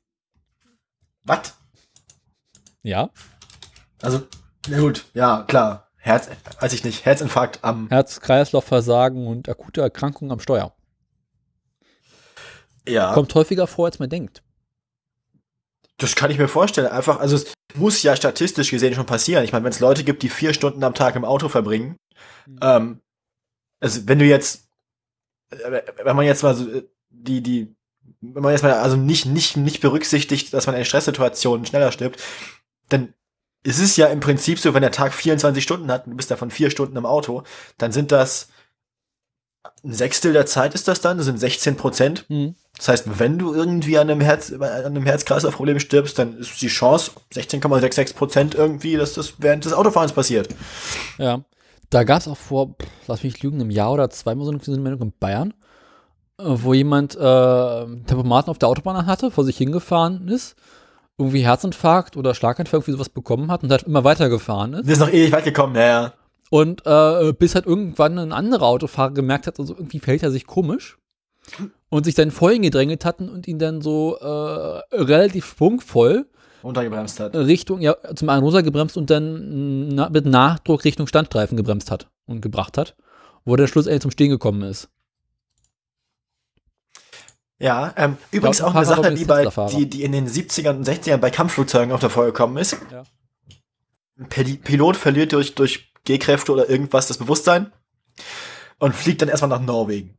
[1.24, 1.54] Was?
[2.82, 3.10] Ja.
[4.02, 4.22] Also,
[4.68, 5.90] na gut, ja, klar.
[5.96, 6.28] Herz,
[6.60, 7.88] weiß ich nicht, Herzinfarkt am.
[7.88, 10.74] Herz-Kreislauf-Versagen und akute Erkrankungen am Steuer.
[12.88, 14.42] Ja, Kommt häufiger vor, als man denkt.
[16.02, 16.88] Das kann ich mir vorstellen.
[16.88, 19.44] Einfach, also es muss ja statistisch gesehen schon passieren.
[19.44, 21.96] Ich meine, wenn es Leute gibt, die vier Stunden am Tag im Auto verbringen,
[22.46, 22.58] Mhm.
[22.62, 23.00] ähm,
[23.80, 24.68] also wenn du jetzt,
[25.50, 27.74] äh, wenn man jetzt mal so äh, die, die,
[28.20, 32.20] wenn man jetzt mal also nicht, nicht, nicht berücksichtigt, dass man in Stresssituationen schneller stirbt,
[32.88, 33.14] dann
[33.62, 36.30] ist es ja im Prinzip so, wenn der Tag 24 Stunden hat und du bist
[36.30, 37.42] davon vier Stunden im Auto,
[37.78, 38.48] dann sind das
[39.84, 42.24] ein Sechstel der Zeit ist das dann, das sind 16 Prozent.
[42.28, 42.54] Mhm.
[42.76, 46.68] Das heißt, wenn du irgendwie an einem Herz, an einem Herz-Kreislauf-Problem stirbst, dann ist die
[46.68, 50.48] Chance 16,66 Prozent irgendwie, dass das während des Autofahrens passiert.
[51.18, 51.42] Ja.
[51.90, 52.76] Da gab es auch vor,
[53.08, 55.52] lass mich lügen, einem Jahr oder zweimal so eine Meldung in Bayern,
[56.38, 60.54] äh, wo jemand äh, Tempomaten auf der Autobahn hatte, vor sich hingefahren ist,
[61.18, 64.84] irgendwie Herzinfarkt oder Schlaganfall, irgendwie sowas bekommen hat und halt immer weitergefahren ist.
[64.84, 66.12] Das ist noch ewig weit gekommen, naja.
[66.50, 70.46] Und äh, bis halt irgendwann ein anderer Autofahrer gemerkt hat, also irgendwie verhält er sich
[70.46, 70.98] komisch
[71.88, 76.26] und sich dann vor ihn gedrängelt hatten und ihn dann so äh, relativ sprungvoll
[76.62, 77.34] Runtergebremst hat.
[77.34, 82.42] Richtung, ja, zum einen runtergebremst und dann na, mit Nachdruck Richtung Standstreifen gebremst hat und
[82.42, 82.96] gebracht hat,
[83.44, 84.88] wo der schlussendlich zum Stehen gekommen ist.
[87.58, 90.88] Ja, ähm, übrigens auch ein eine Sache, die, bei, die, die in den 70ern und
[90.88, 92.76] 60ern bei Kampfflugzeugen auf der Folge gekommen ist.
[92.90, 93.04] Ja.
[94.18, 97.72] Ein Pilot verliert durch, durch G-Kräfte oder irgendwas das Bewusstsein
[98.78, 100.16] und fliegt dann erstmal nach Norwegen.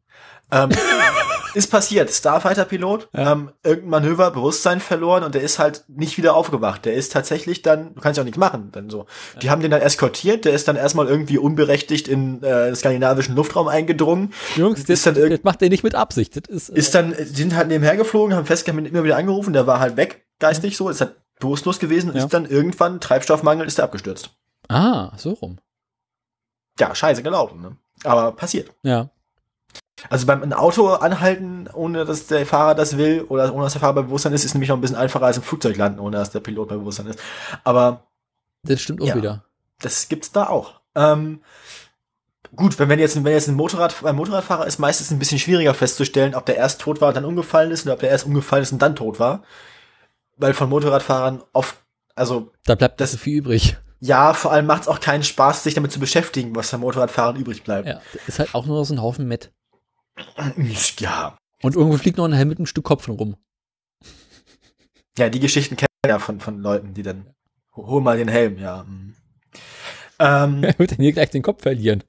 [0.51, 0.69] Ähm,
[1.53, 2.09] ist passiert.
[2.11, 3.33] Starfighter-Pilot, Ja.
[3.33, 6.85] ähm, irgendein Manöver, Bewusstsein verloren und der ist halt nicht wieder aufgewacht.
[6.85, 9.05] Der ist tatsächlich dann, du kannst ja auch nichts machen, dann so.
[9.41, 13.35] Die haben den dann eskortiert, der ist dann erstmal irgendwie unberechtigt in äh, den skandinavischen
[13.35, 14.33] Luftraum eingedrungen.
[14.55, 16.37] Jungs, das, dann das macht er nicht mit Absicht.
[16.37, 19.51] Das ist, äh, Ist dann, die sind halt nebenher geflogen, haben festgehalten, immer wieder angerufen,
[19.53, 22.23] der war halt weg, geistig so, ist halt bewusstlos gewesen, Ja.
[22.23, 24.29] ist dann irgendwann, Treibstoffmangel, ist er abgestürzt.
[24.69, 25.57] ah, so rum.
[26.81, 27.77] Ja, scheiße gelaufen, ne?
[28.03, 28.71] Aber passiert.
[28.83, 29.09] Ja.
[30.09, 33.81] Also beim ein Auto anhalten, ohne dass der Fahrer das will, oder ohne dass der
[33.81, 36.17] Fahrer bei Bewusstsein ist, ist nämlich noch ein bisschen einfacher als im Flugzeug landen, ohne
[36.17, 37.19] dass der Pilot bei Bewusstsein ist.
[37.63, 38.07] Aber
[38.63, 39.15] Das stimmt auch Ja.
[39.15, 39.43] wieder.
[39.79, 40.81] das gibt's da auch.
[40.95, 41.41] Ähm,
[42.55, 45.73] gut, wenn, wenn jetzt, wenn jetzt ein Motorrad, ein Motorradfahrer ist, meistens ein bisschen schwieriger
[45.75, 48.63] festzustellen, ob der erst tot war und dann umgefallen ist, oder ob der erst umgefallen
[48.63, 49.43] ist und dann tot war.
[50.37, 51.75] Weil von Motorradfahrern oft,
[52.15, 53.77] also Da bleibt Das- so viel übrig.
[54.01, 57.63] Ja, vor allem macht's auch keinen Spaß, sich damit zu beschäftigen, was von Motorradfahrern übrig
[57.63, 57.87] bleibt.
[57.87, 58.01] Ja.
[58.25, 59.53] Ist halt auch nur so ein Haufen Mett.
[60.99, 61.37] ja.
[61.61, 63.35] Und irgendwo fliegt noch ein Helm mit einem Stück Kopf rum.
[65.19, 67.27] Ja, die Geschichten kennen wir ja von, von Leuten, die dann,
[67.75, 68.83] hol mal den Helm, ja.
[68.83, 69.13] mhm.
[70.17, 72.03] Ähm, Er wird dann hier gleich den Kopf verlieren.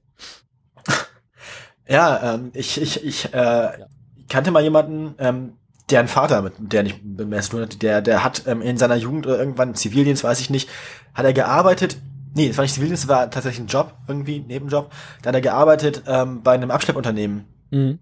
[1.87, 3.85] ja, ähm, ich, ich, ich äh,
[4.29, 5.57] kannte mal jemanden, ähm,
[5.93, 8.95] deren Vater, mit der nicht mehr zu tun hat, der, der hat ähm, in seiner
[8.95, 10.69] Jugend oder irgendwann im Zivildienst, weiß ich nicht,
[11.13, 11.97] hat er gearbeitet,
[12.35, 14.91] nee, es war nicht Zivildienst, es war tatsächlich ein Job, irgendwie, Nebenjob,
[15.21, 17.45] da hat er gearbeitet ähm, bei einem Abschleppunternehmen.
[17.71, 17.99] Mhm.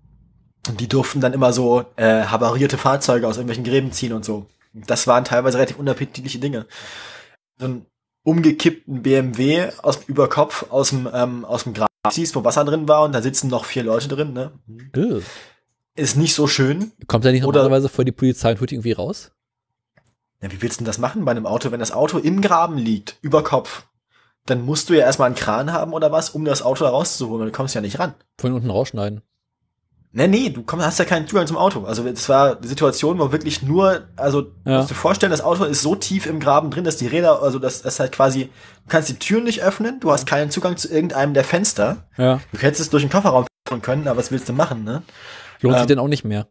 [0.67, 4.47] Und die durften dann immer so äh, havarierte Fahrzeuge aus irgendwelchen Gräben ziehen und so.
[4.73, 6.65] Das waren teilweise relativ unappetitliche Dinge.
[7.59, 7.85] So einen
[8.23, 12.87] umgekippten BMW aus über Kopf aus dem ähm, aus dem Gras ziehst, wo Wasser drin
[12.87, 14.33] war und da sitzen noch vier Leute drin.
[14.33, 14.51] Ne?
[14.95, 15.23] Ugh.
[15.95, 16.91] Ist nicht so schön.
[17.07, 19.31] Kommt er nicht Oder- normalerweise vor die Polizei und holt irgendwie raus?
[20.41, 22.77] Ja, wie willst du denn das machen bei einem Auto, wenn das Auto im Graben
[22.77, 23.83] liegt, über Kopf?
[24.45, 27.45] Dann musst du ja erstmal einen Kran haben oder was, um das Auto da rauszuholen.
[27.45, 28.15] Du kommst ja nicht ran.
[28.39, 29.21] Von unten rausschneiden.
[30.13, 31.85] Nee, nee, du komm, hast ja keinen Zugang zum Auto.
[31.85, 34.77] Also es war eine Situation, wo wirklich nur, also Ja.
[34.77, 37.41] musst du dir vorstellen, das Auto ist so tief im Graben drin, dass die Räder,
[37.41, 40.75] also das, das halt quasi, du kannst die Türen nicht öffnen, du hast keinen Zugang
[40.75, 42.07] zu irgendeinem der Fenster.
[42.17, 42.41] Ja.
[42.51, 43.45] Du hättest es durch den Kofferraum
[43.81, 45.01] können, aber was willst du machen, ne?
[45.61, 46.47] Lohnt sich Ähm, denn auch nicht mehr.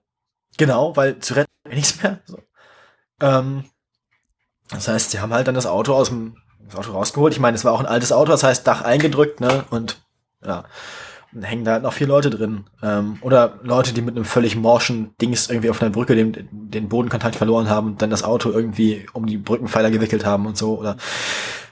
[0.56, 2.20] Genau, weil zu retten nichts mehr.
[2.24, 2.38] So.
[3.20, 3.64] Ähm,
[4.70, 7.32] das heißt, sie haben halt dann das Auto aus dem das Auto rausgeholt.
[7.32, 9.64] Ich meine, es war auch ein altes Auto, das heißt Dach eingedrückt, ne?
[9.70, 10.00] Und
[10.44, 10.64] ja,
[11.32, 12.64] und hängen da halt noch vier Leute drin.
[12.82, 16.88] Ähm, oder Leute, die mit einem völlig morschen Dings irgendwie auf einer Brücke den, den
[16.88, 20.78] Bodenkontakt verloren haben dann das Auto irgendwie um die Brückenpfeiler gewickelt haben und so.
[20.78, 20.96] Oder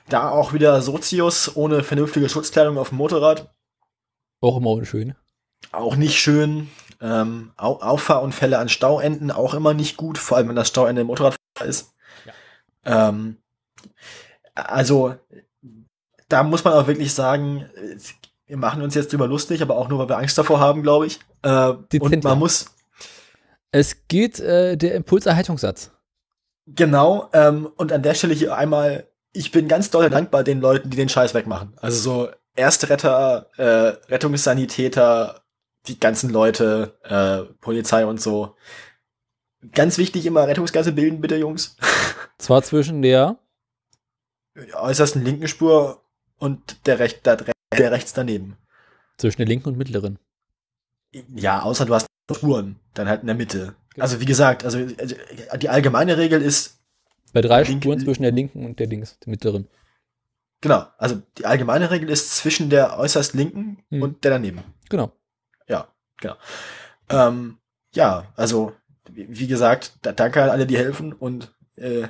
[0.09, 3.53] da auch wieder Sozius ohne vernünftige Schutzkleidung auf dem Motorrad.
[4.41, 5.15] Auch immer unschön.
[5.73, 6.69] Auch nicht schön.
[7.01, 11.07] Ähm, Au Auffahrunfälle an Stauenden auch immer nicht gut, vor allem wenn das Stauende im
[11.07, 11.95] Motorradfahrer ist.
[12.85, 13.37] Ähm,
[14.55, 15.15] also,
[16.29, 17.69] da muss man auch wirklich sagen,
[18.47, 21.07] wir machen uns jetzt drüber lustig, aber auch nur, weil wir Angst davor haben, glaube
[21.07, 21.21] ich.
[21.43, 22.21] Äh, und ja.
[22.23, 22.67] man muss,
[23.71, 25.91] Es geht äh, der Impulserhaltungssatz.
[26.67, 30.91] genau, ähm, und an der Stelle hier einmal, ich bin ganz doll dankbar den Leuten,
[30.91, 31.75] die den Scheiß wegmachen.
[31.77, 35.43] Also so Erstretter, äh, Rettungssanitäter,
[35.87, 38.57] die ganzen Leute, äh, Polizei und so.
[39.73, 41.77] Ganz wichtig, immer Rettungsgasse bilden, bitte, Jungs.
[42.39, 43.39] Zwar zwischen der,
[44.75, 46.03] Äußersten linken Spur
[46.39, 47.37] und der, recht, der,
[47.77, 48.57] der rechts daneben.
[49.17, 50.19] zwischen der linken und mittleren.
[51.35, 53.75] Ja, außer du hast Spuren, dann halt in der Mitte.
[53.99, 55.17] Also wie gesagt, also also,
[55.57, 56.79] die allgemeine Regel ist,
[57.33, 59.69] Bei drei Link- Spuren zwischen der linken und der links, der mittleren.
[60.61, 64.03] genau, also die allgemeine Regel ist zwischen der äußerst linken Hm.
[64.03, 64.63] und der daneben.
[64.91, 65.13] Genau.
[66.23, 66.37] Ja,
[67.09, 67.29] genau.
[67.29, 67.59] Ähm,
[67.95, 68.73] ja, also
[69.11, 72.09] wie, gesagt, da, danke an alle, die helfen und äh,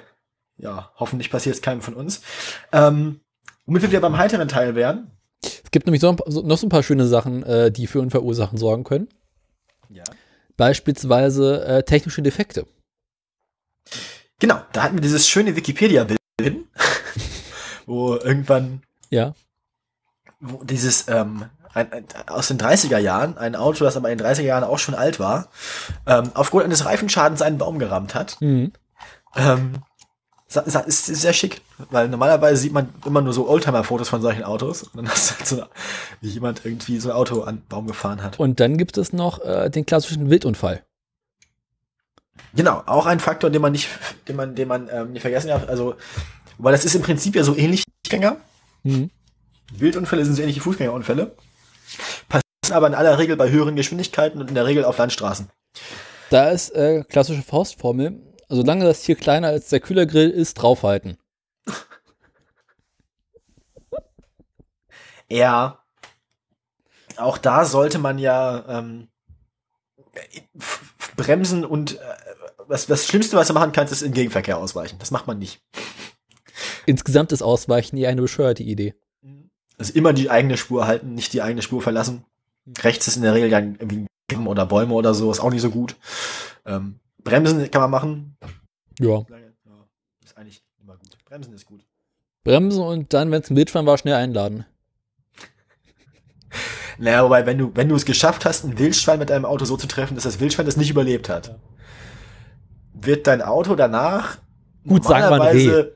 [0.57, 2.21] ja, hoffentlich passiert es keinem von uns.
[2.73, 3.21] Ähm,
[3.67, 5.11] womit wir wieder beim heiteren Teil wären.
[5.43, 8.01] Es gibt nämlich so paar- so, noch so ein paar schöne Sachen, äh, die für
[8.01, 9.09] Unfallursachen sorgen können.
[9.89, 10.03] Ja.
[10.57, 12.67] Beispielsweise äh, technische Defekte.
[14.41, 16.67] Genau, da hatten wir dieses schöne Wikipedia-Bild drin,
[17.87, 19.35] wo irgendwann Ja.
[20.41, 21.45] wo dieses ähm,
[21.79, 24.79] ein, ein, aus den 30er Jahren, ein Auto, das aber in den 30er Jahren auch
[24.79, 25.49] schon alt war,
[26.07, 28.41] ähm, aufgrund eines Reifenschadens einen Baum gerammt hat.
[28.41, 28.73] Mhm.
[29.37, 29.75] Ähm,
[30.87, 31.61] ist, sehr schick,
[31.91, 35.35] weil normalerweise sieht man immer nur so Oldtimer-Fotos von solchen Autos und dann hast du
[35.37, 35.63] halt so,
[36.23, 38.41] wie jemand irgendwie so ein Auto an den Baum gefahren hat.
[38.41, 40.83] Und dann gibt es noch äh, den klassischen Wildunfall.
[42.55, 43.89] Genau, auch ein Faktor, den man nicht,
[44.27, 45.69] den man, den man ähm, nicht vergessen darf.
[45.69, 45.97] Also,
[46.57, 48.39] weil das ist im Prinzip ja so ähnlich wie Fußgänger.
[48.85, 49.11] Mhm.
[49.73, 51.37] Wildunfälle sind so ähnliche Fußgängerunfälle.
[52.73, 55.51] Aber in aller Regel bei höheren Geschwindigkeiten und in der Regel auf Landstraßen.
[56.31, 61.19] Da ist äh, klassische Faustformel, solange das Tier kleiner als der Kühlergrill ist, draufhalten.
[65.31, 65.85] Ja.
[67.19, 69.09] Auch da sollte man ja ähm,
[71.17, 71.99] bremsen und äh,
[72.67, 74.99] was, das Schlimmste, was du machen kannst, ist im Gegenverkehr ausweichen.
[74.99, 75.61] Das macht man nicht.
[76.87, 78.95] Insgesamt ist Ausweichen eher eine bescheuerte Idee.
[79.79, 82.25] Also immer die eigene Spur halten, nicht die eigene Spur verlassen.
[82.83, 85.63] Rechts ist in der Regel dann irgendwie Kippen oder Bäume oder so, ist auch nicht
[85.63, 85.97] so gut.
[86.67, 88.37] Ähm, Bremsen kann man machen.
[88.99, 89.19] Ja.
[89.19, 89.25] Ja,
[90.25, 91.17] ist eigentlich immer gut.
[91.25, 91.85] Bremsen ist gut.
[92.45, 94.65] Bremsen und dann, wenn es ein Wildschwein war, schnell einladen.
[97.01, 99.77] Naja, wobei, wenn du, wenn du es geschafft hast, ein Wildschwein mit deinem Auto so
[99.77, 101.55] zu treffen, dass das Wildschwein das nicht überlebt hat, Ja.
[102.93, 104.39] wird dein Auto danach
[104.87, 105.95] Gut, normalerweise-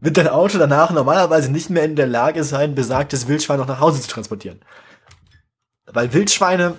[0.00, 3.80] wird dein Auto danach normalerweise nicht mehr in der Lage sein, besagtes Wildschwein noch nach
[3.80, 4.60] Hause zu transportieren.
[5.86, 6.76] Weil Wildschweine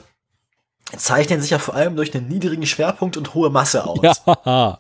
[0.97, 4.21] zeichnen sich ja vor allem durch einen niedrigen Schwerpunkt und hohe Masse aus.
[4.45, 4.79] Ja.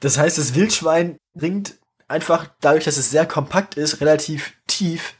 [0.00, 1.76] Das heißt, das Wildschwein dringt
[2.08, 5.14] einfach dadurch, dass es sehr kompakt ist, relativ tief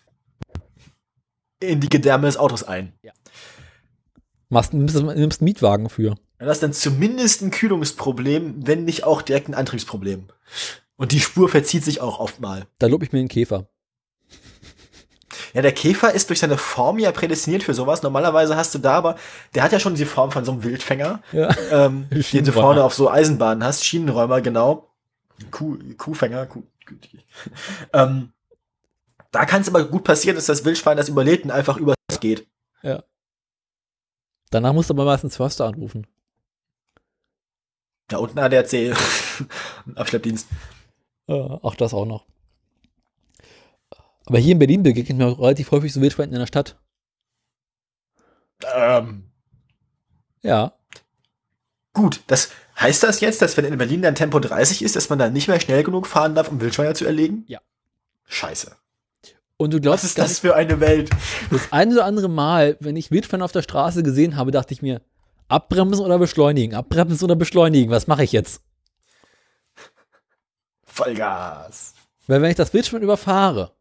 [1.61, 2.95] in die Gedärme des Autos ein.
[4.49, 6.17] Machst, nimmst, nimmst einen Mietwagen für.
[6.39, 10.29] Das ist dann zumindest ein Kühlungsproblem, wenn nicht auch direkt ein Antriebsproblem.
[10.97, 12.67] Und die Spur verzieht sich auch oft mal.
[12.79, 13.69] Da lob ich mir den Käfer.
[15.53, 18.03] Ja, der Käfer ist durch seine Form ja prädestiniert für sowas.
[18.03, 19.17] Normalerweise hast du da aber,
[19.55, 21.49] der hat ja schon die Form von so einem Wildfänger, Ja.
[21.71, 24.91] ähm, den du vorne auf so Eisenbahnen hast, Schienenräumer, genau.
[25.51, 26.63] Kuh, Kuhfänger, Kuh,
[27.93, 28.33] ähm,
[29.31, 32.47] da kann es aber gut passieren, dass das Wildschwein das überlebt und einfach übers geht.
[34.51, 36.07] Danach musst du aber meistens Förster anrufen.
[38.09, 38.97] Da unten ADAC,
[39.95, 40.49] Abschleppdienst.
[41.29, 42.27] Äh, auch das auch noch.
[44.27, 46.79] Aber hier in Berlin begegnet mir auch relativ häufig so Wildschweine in der Stadt.
[48.75, 49.25] Ähm,
[50.43, 50.73] Ja.
[51.95, 55.19] gut, das heißt das jetzt, dass wenn in Berlin dann Tempo 30 ist, dass man
[55.19, 57.45] dann nicht mehr schnell genug fahren darf, um Wildschweine zu erlegen?
[57.47, 57.61] Ja.
[58.27, 58.77] Scheiße.
[59.57, 61.11] Und du Was glaubst ist gar das für eine Welt?
[61.51, 64.81] das eine oder andere Mal, wenn ich Wildschweine auf der Straße gesehen habe, dachte ich
[64.83, 65.03] mir,
[65.49, 68.63] abbremsen oder beschleunigen, abbremsen oder beschleunigen, was mache ich jetzt?
[70.85, 71.95] Vollgas.
[72.27, 73.73] Weil wenn ich das Wildschwein überfahre.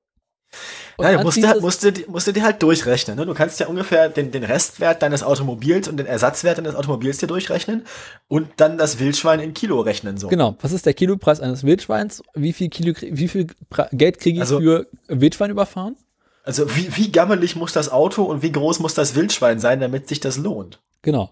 [0.98, 3.16] Und Nein, du musst, dir, halt- musst, dir- musst dir halt durchrechnen.
[3.18, 3.26] Ne?
[3.26, 7.28] Du kannst ja ungefähr den, den Restwert deines Automobils und den Ersatzwert deines Automobils dir
[7.28, 7.86] durchrechnen
[8.28, 10.18] und dann das Wildschwein in Kilo rechnen.
[10.18, 10.28] So.
[10.28, 12.22] Genau, was ist der Kilopreis eines Wildschweins?
[12.34, 13.48] Wie viel, Kilo, wie viel
[13.92, 15.96] Geld kriege ich Also- für Wildschwein überfahren?
[16.44, 20.08] Also wie, wie gammelig muss das Auto und wie groß muss das Wildschwein sein, damit
[20.08, 20.80] sich das lohnt?
[21.04, 21.32] Genau.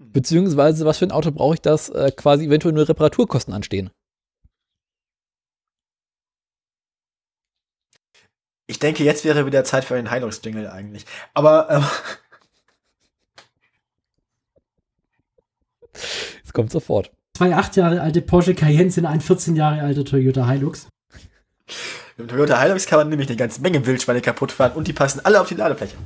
[0.00, 3.90] Beziehungsweise, was für ein Auto brauche ich, das äh, quasi eventuell nur Reparaturkosten anstehen?
[8.66, 11.04] Ich denke, jetzt wäre wieder Zeit für einen Hilux-Jingle eigentlich.
[11.34, 11.84] Aber ähm,
[16.44, 17.10] Es kommt sofort.
[17.36, 20.86] Zwei acht Jahre alte Porsche Cayennes in ein 14 Jahre alter Toyota Hilux.
[22.16, 24.92] mit dem Toyota Hilux kann man nämlich eine ganze Menge Wildschweine kaputt fahren und die
[24.92, 25.96] passen alle auf die Ladefläche.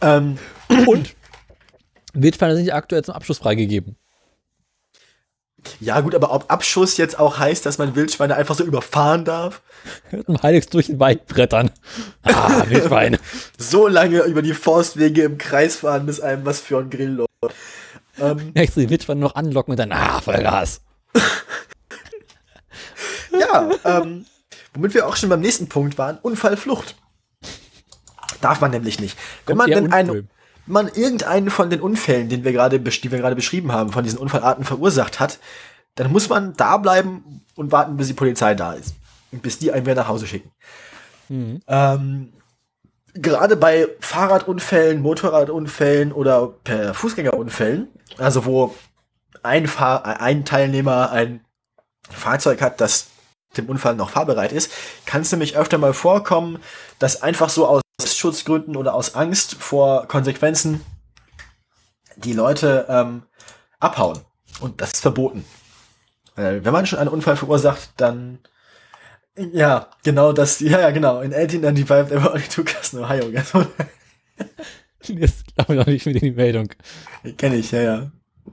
[0.00, 0.38] Ähm,
[0.86, 1.14] Und
[2.14, 3.96] Wildschweine sind ja aktuell zum Abschluss freigegeben.
[5.80, 9.60] Ja gut, aber ob Abschuss jetzt auch heißt, dass man Wildschweine einfach so überfahren darf?
[10.10, 11.70] Hört ein Heiligst durch den Wald brettern.
[12.22, 13.18] Ah, Wildschweine.
[13.58, 17.54] so lange über die Forstwege im Kreis fahren, bis einem was für ein Grill läuft.
[18.18, 20.80] Ähm, Nächstes die Wildschweine noch anlocken und dann, ah, Vollgas.
[23.38, 24.26] ja, ähm,
[24.74, 26.96] womit wir auch schon beim nächsten Punkt waren, Unfallflucht.
[28.40, 29.18] Darf man nämlich nicht.
[29.46, 30.28] Wenn man denn einen,
[30.68, 34.18] man irgendeinen von den Unfällen, den wir gerade, die wir gerade beschrieben haben, von diesen
[34.18, 35.38] Unfallarten verursacht hat,
[35.94, 38.94] dann muss man da bleiben und warten, bis die Polizei da ist.
[39.32, 40.50] Und bis die einen wieder nach Hause schicken.
[41.28, 41.60] Mhm.
[41.66, 42.32] Ähm,
[43.14, 48.74] gerade bei Fahrradunfällen, Motorradunfällen oder per Fußgängerunfällen, also wo
[49.42, 51.44] ein, Fahr ein Teilnehmer ein
[52.10, 53.08] Fahrzeug hat, das
[53.56, 54.70] dem Unfall noch fahrbereit ist,
[55.06, 56.58] kann es nämlich öfter mal vorkommen,
[56.98, 57.82] dass einfach so aus
[58.18, 60.80] Schutzgründen oder aus Angst vor Konsequenzen
[62.16, 63.22] die Leute ähm,
[63.78, 64.20] abhauen.
[64.60, 65.44] Und das ist verboten.
[66.34, 68.40] Weil wenn man schon einen Unfall verursacht, dann
[69.52, 71.20] ja, genau das, ja, ja, genau.
[71.20, 73.28] In 1895 there were only two cars in Ohio.
[73.30, 73.52] Jetzt
[75.54, 76.68] glaube ich noch nicht mit in die Meldung.
[77.36, 78.10] Kenne ich, ja, ja.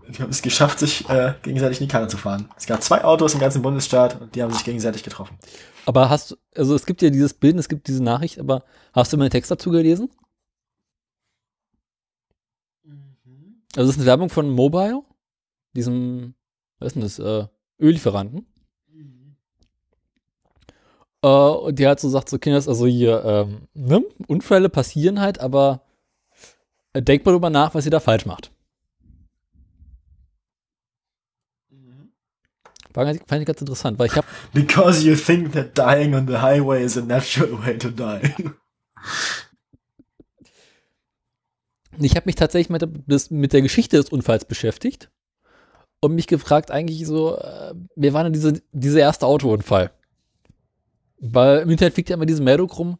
[0.10, 2.50] Die haben es geschafft, sich äh, gegenseitig in die Karre zu fahren.
[2.58, 5.38] Es gab zwei Autos im ganzen Bundesstaat und die haben sich gegenseitig getroffen.
[5.86, 8.64] Aber hast du, also es gibt ja dieses Bild, es gibt diese Nachricht, aber
[8.94, 10.10] hast du mal den Text dazu gelesen?
[13.76, 15.03] Also es ist eine Werbung von Mobile,
[15.76, 16.34] diesem,
[16.80, 17.48] was ist denn das, äh,
[17.80, 18.48] Öllieferanten.
[21.22, 24.03] Äh, und die hat so sagt, so Kinders, also hier, ähm, ne?
[24.28, 25.82] Unfälle passieren halt, aber
[26.94, 28.52] äh, denkt mal drüber nach, was ihr da falsch macht.
[32.96, 36.38] War fand ich ganz interessant, weil ich habe Because you think that dying on the
[36.38, 38.34] highway is a natural way to die.
[42.00, 45.10] Ich habe mich tatsächlich mit der, das, mit der Geschichte des Unfalls beschäftigt
[46.02, 49.92] und mich gefragt, eigentlich so, äh, wer war denn diese, dieser erste Autounfall?
[51.20, 52.98] Weil im Internet fliegt ja immer diese Meldung rum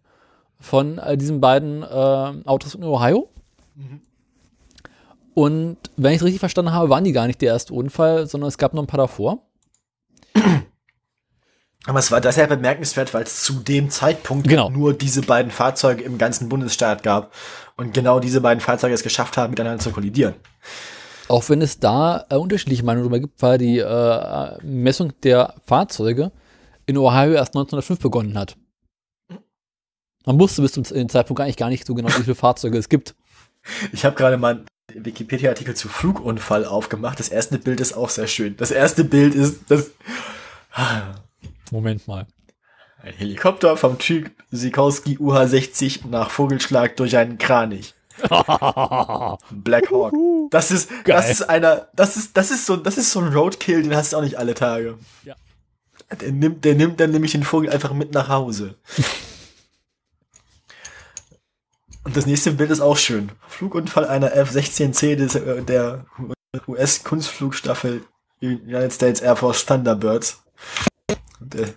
[0.60, 3.30] von äh, diesen beiden äh, Autos in Ohio.
[5.34, 8.48] Und wenn ich es richtig verstanden habe, waren die gar nicht der erste Unfall, sondern
[8.48, 9.46] es gab noch ein paar davor.
[11.88, 14.70] Aber es war deshalb bemerkenswert, weil es zu dem Zeitpunkt Genau.
[14.70, 17.32] nur diese beiden Fahrzeuge im ganzen Bundesstaat gab.
[17.78, 20.34] Und genau diese beiden Fahrzeuge es geschafft haben, miteinander zu kollidieren.
[21.28, 26.32] Auch wenn es da äh, unterschiedliche Meinungen darüber gibt, weil die äh, Messung der Fahrzeuge
[26.88, 28.56] in Ohio erst 1905 begonnen hat.
[30.26, 33.16] Man wusste bis zum Zeitpunkt eigentlich gar nicht so genau, wie viele Fahrzeuge es gibt.
[33.92, 37.20] Ich habe gerade mal einen Wikipedia-Artikel zu Flugunfall aufgemacht.
[37.20, 38.56] Das erste Bild ist auch sehr schön.
[38.58, 39.92] Das erste Bild ist das
[41.72, 42.28] Moment mal.
[43.02, 47.94] ein Helikopter vom Typ Sikowski UH-60 nach Vogelschlag durch einen Kranich.
[49.52, 50.14] Black Hawk.
[50.52, 51.18] Das ist, Geil.
[51.18, 54.14] das ist einer, das ist, das ist so, das ist so ein Roadkill, den hast
[54.14, 54.98] du auch nicht alle Tage.
[55.24, 55.36] Ja.
[56.22, 58.76] Der nimmt, der nimmt dann nämlich den Vogel einfach mit nach Hause.
[62.06, 63.32] Und das nächste Bild ist auch schön.
[63.48, 66.06] Flugunfall einer F-16C des, äh, der
[66.68, 68.04] US-Kunstflugstaffel
[68.42, 70.44] United States Air Force Thunderbirds.
[71.42, 71.74] Und, äh,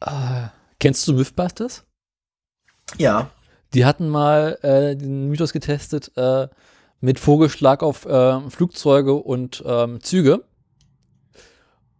[0.00, 1.84] Äh, kennst du Mythbusters?
[2.96, 3.30] ja,
[3.74, 6.48] Die hatten mal äh, den Mythos getestet äh,
[7.00, 10.42] mit Vogelschlag auf äh, Flugzeuge und ähm, Züge.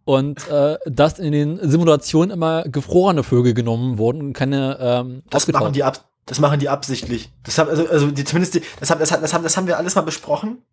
[0.03, 5.47] Und äh, dass in den Simulationen immer gefrorene Vögel genommen wurden und keine ähm, Das
[5.47, 7.31] machen die ab, das machen die absichtlich.
[7.43, 9.67] Das haben, also, also die, zumindest die, das haben, das, haben- das haben, das haben
[9.67, 10.63] wir alles mal besprochen.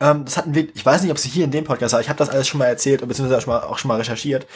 [0.00, 2.08] Ähm, das hatten wir, ich weiß nicht, ob sie hier in dem Podcast war, ich
[2.08, 4.46] habe das alles schon mal erzählt, beziehungsweise auch schon mal, auch schon mal recherchiert.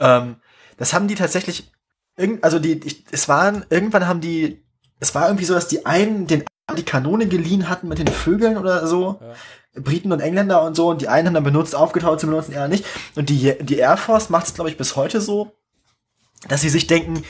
[0.00, 0.36] Ähm,
[0.76, 1.70] das haben die tatsächlich,
[2.16, 4.62] irgend, also die, ich, es waren, irgendwann haben die,
[5.00, 6.44] es war irgendwie so, dass die einen den
[6.76, 9.20] die Kanone geliehen hatten mit den Vögeln oder so.
[9.74, 12.68] Briten und Engländer und so, und die einen haben dann benutzt, aufgetaut zu benutzen, eher
[12.68, 12.84] nicht.
[13.14, 15.52] Und die, die Air Force macht es, glaube ich, bis heute so,
[16.48, 17.24] dass sie sich denken,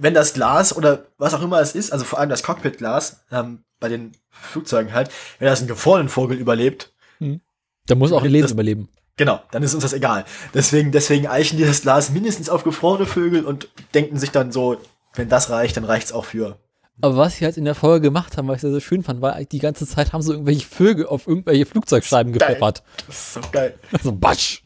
[0.00, 3.64] wenn das Glas oder was auch immer es ist, also vor allem das Cockpitglas, ähm,
[3.78, 6.92] bei den Flugzeugen halt, wenn das einen gefrorenen Vogel überlebt,
[7.86, 8.88] Da muss auch ihr Leben Das- überleben.
[9.16, 10.24] genau, dann ist uns das egal.
[10.54, 14.76] Deswegen, deswegen eichen die das Glas mindestens auf gefrorene Vögel und denken sich dann so,
[15.14, 16.56] wenn das reicht, dann reicht's auch für.
[17.02, 19.22] Aber was sie halt in der Folge gemacht haben, was ich sehr, sehr schön fand,
[19.22, 22.48] war die ganze Zeit haben sie irgendwelche Vögel auf irgendwelche Flugzeugscheiben Geil.
[22.48, 22.82] gepfeffert.
[23.06, 23.74] Das ist so geil.
[24.02, 24.60] So batsch.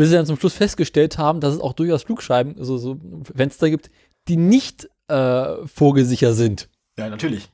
[0.00, 2.98] Bis sie dann zum Schluss festgestellt haben, dass es auch durchaus Flugscheiben, also so
[3.36, 3.90] Fenster gibt,
[4.28, 6.70] die nicht äh, vogelsicher sind.
[6.96, 7.50] Ja, natürlich.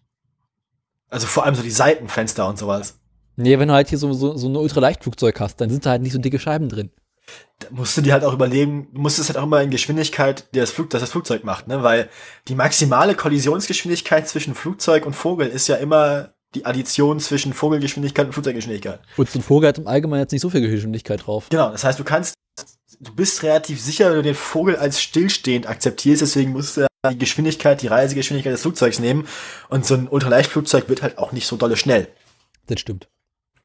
[1.09, 3.01] Also vor allem so die Seitenfenster und sowas.
[3.35, 6.03] Nee, wenn du halt hier so, so, so ein Ultraleichtflugzeug hast, dann sind da halt
[6.03, 6.93] nicht so dicke Scheiben drin.
[7.59, 10.47] Da musst du dir halt auch überlegen, du musst es halt auch immer in Geschwindigkeit,
[10.55, 11.83] die das, Flug, das das Flugzeug macht, ne?
[11.83, 12.09] Weil
[12.47, 18.33] die maximale Kollisionsgeschwindigkeit zwischen Flugzeug und Vogel ist ja immer die Addition zwischen Vogelgeschwindigkeit und
[18.33, 19.01] Flugzeuggeschwindigkeit.
[19.17, 21.49] Und so ein Vogel hat im Allgemeinen jetzt nicht so viel Geschwindigkeit drauf.
[21.51, 22.35] Genau, das heißt, du kannst,
[23.01, 27.19] du bist relativ sicher, wenn du den Vogel als stillstehend akzeptierst, deswegen musst du die
[27.19, 29.27] Geschwindigkeit, die Reisegeschwindigkeit des Flugzeugs nehmen
[29.69, 32.09] und so ein Ultraleichtflugzeug wird halt auch nicht so dolle schnell.
[32.67, 33.09] Das stimmt.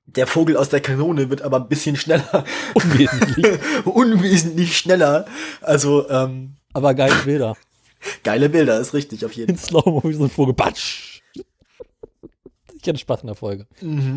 [0.05, 2.43] Der Vogel aus der Kanone wird aber ein bisschen schneller,
[2.73, 3.45] Unwesentlich.
[3.85, 5.25] unwesentlich schneller.
[5.61, 7.55] Also, ähm, Aber geile Bilder.
[8.23, 10.53] geile Bilder, ist richtig, auf jeden In Slow-Mo wie so ein Vogel.
[10.53, 11.10] Batsch.
[12.97, 13.67] Spaß in der Folge.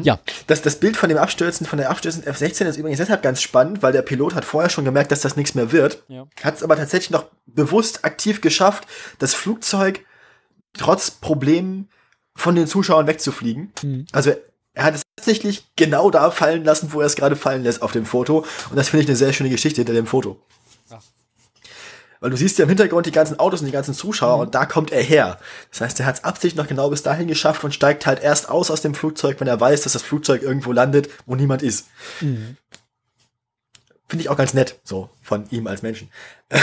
[0.03, 0.19] Ja.
[0.47, 3.82] Das, das Bild von dem Abstürzen, von der abstürzenden F-16 ist übrigens deshalb ganz spannend,
[3.82, 6.03] weil der Pilot hat vorher schon gemerkt, dass das nichts mehr wird.
[6.09, 6.27] Ja.
[6.43, 8.86] Hat es aber tatsächlich noch bewusst aktiv geschafft,
[9.19, 10.01] das Flugzeug
[10.73, 11.89] trotz Problemen
[12.35, 13.73] von den Zuschauern wegzufliegen.
[13.82, 14.07] Mhm.
[14.12, 14.32] Also
[14.74, 17.93] er hat es tatsächlich genau da fallen lassen, wo er es gerade fallen lässt auf
[17.93, 18.45] dem Foto.
[18.70, 20.41] Und das finde ich eine sehr schöne Geschichte hinter dem Foto.
[22.24, 24.64] Weil du siehst ja im Hintergrund die ganzen Autos und die ganzen Zuschauer und da
[24.64, 25.38] kommt er her.
[25.70, 28.48] Das heißt, er hat es absichtlich noch genau bis dahin geschafft und steigt halt erst
[28.48, 31.86] aus aus dem Flugzeug, wenn er weiß, dass das Flugzeug irgendwo landet, wo niemand ist.
[32.22, 32.56] Mhm.
[34.09, 36.09] Finde ich auch ganz nett, so von ihm als Menschen.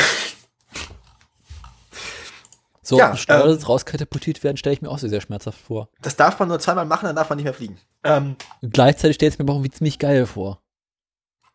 [2.84, 5.88] So Ja, ja, Steuer ähm, rauskatapultiert werden, stelle ich mir auch sehr, sehr schmerzhaft vor.
[6.02, 7.78] Das darf man nur zweimal machen, dann darf man nicht mehr fliegen.
[8.04, 10.60] Ähm, gleichzeitig stelle ich es mir aber auch wie ziemlich geil vor.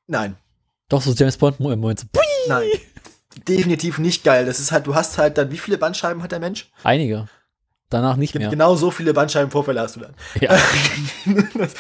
[0.07, 0.37] nein,
[0.89, 2.07] Doch, so James Bond im Moment so,
[2.47, 2.71] nein.
[3.49, 4.47] Definitiv nicht geil.
[4.47, 6.71] Das ist halt, du hast halt dann, wie viele Bandscheiben hat der Mensch?
[6.83, 7.29] einige.
[7.89, 8.49] Danach nicht mehr.
[8.51, 10.15] Genau so viele Bandscheibenvorfälle hast du dann.
[10.41, 10.51] Ja,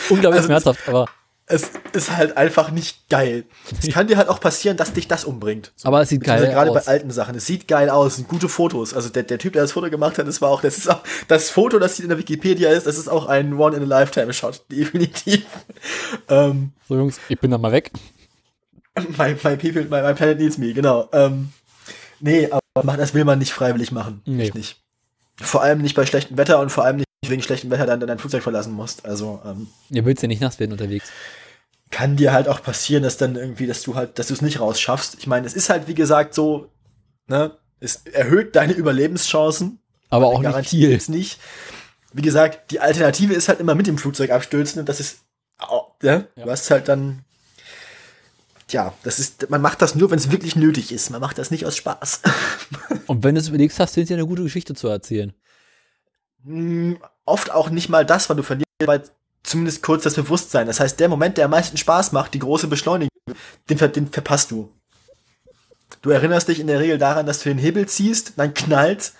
[0.09, 1.07] unglaublich Also, schmerzhaft, aber,
[1.47, 3.45] Es ist halt einfach nicht geil.
[3.83, 5.73] Es kann dir halt auch passieren, dass dich das umbringt.
[5.75, 5.89] So.
[5.89, 6.85] aber es sieht geil gerade aus.
[6.85, 7.35] bei alten Sachen.
[7.35, 8.95] Es sieht geil aus, es sind gute Fotos.
[8.95, 11.01] Also der, der Typ, der das Foto gemacht hat, das war auch, das ist auch,
[11.27, 14.65] das Foto, das in der Wikipedia ist, das ist auch ein One-in-a-Lifetime-Shot.
[14.71, 15.45] Definitiv.
[16.29, 17.91] ähm, So, Jungs, ich bin da mal weg.
[19.19, 21.09] my, my people, my, my planet needs me, genau.
[21.13, 21.53] Ähm,
[22.21, 24.23] nee, aber das will man nicht freiwillig machen.
[24.27, 24.51] Nee.
[24.55, 24.81] Nicht.
[25.41, 28.19] Vor allem nicht bei schlechtem Wetter und vor allem nicht wegen schlechtem Wetter dann dein
[28.19, 29.05] Flugzeug verlassen musst.
[29.05, 31.11] Also, ähm, Ihr willst ja nicht nass werden unterwegs.
[31.91, 34.61] kann dir halt auch passieren, dass dann irgendwie, dass du halt, dass du es nicht
[34.61, 35.17] rausschaffst.
[35.19, 36.71] Ich meine, es ist halt, wie gesagt, so,
[37.27, 39.79] ne, es erhöht deine Überlebenschancen.
[40.09, 40.89] Aber auch nicht viel.
[40.91, 41.39] gibt's nicht.
[42.13, 45.19] Wie gesagt, die Alternative ist halt immer mit dem Flugzeug abstürzen und das ist,
[46.03, 46.27] ne?
[46.37, 46.45] Ja.
[46.45, 47.25] Du hast halt dann,
[48.67, 51.11] tja, das ist, man macht das nur, wenn es wirklich nötig ist.
[51.11, 52.21] Man macht das nicht aus Spaß.
[53.07, 55.33] Und wenn du es überlegst, hast du hinterher eine gute Geschichte zu erzählen.
[56.45, 59.03] Hm, Oft auch nicht mal das, weil du verlierst bei
[59.43, 60.67] zumindest kurz das Bewusstsein.
[60.67, 63.11] Das heißt, der Moment, der am meisten Spaß macht, die große Beschleunigung,
[63.69, 64.71] den, ver den verpasst du.
[66.03, 69.13] Du erinnerst dich in der Regel daran, dass du den Hebel ziehst, dann knallt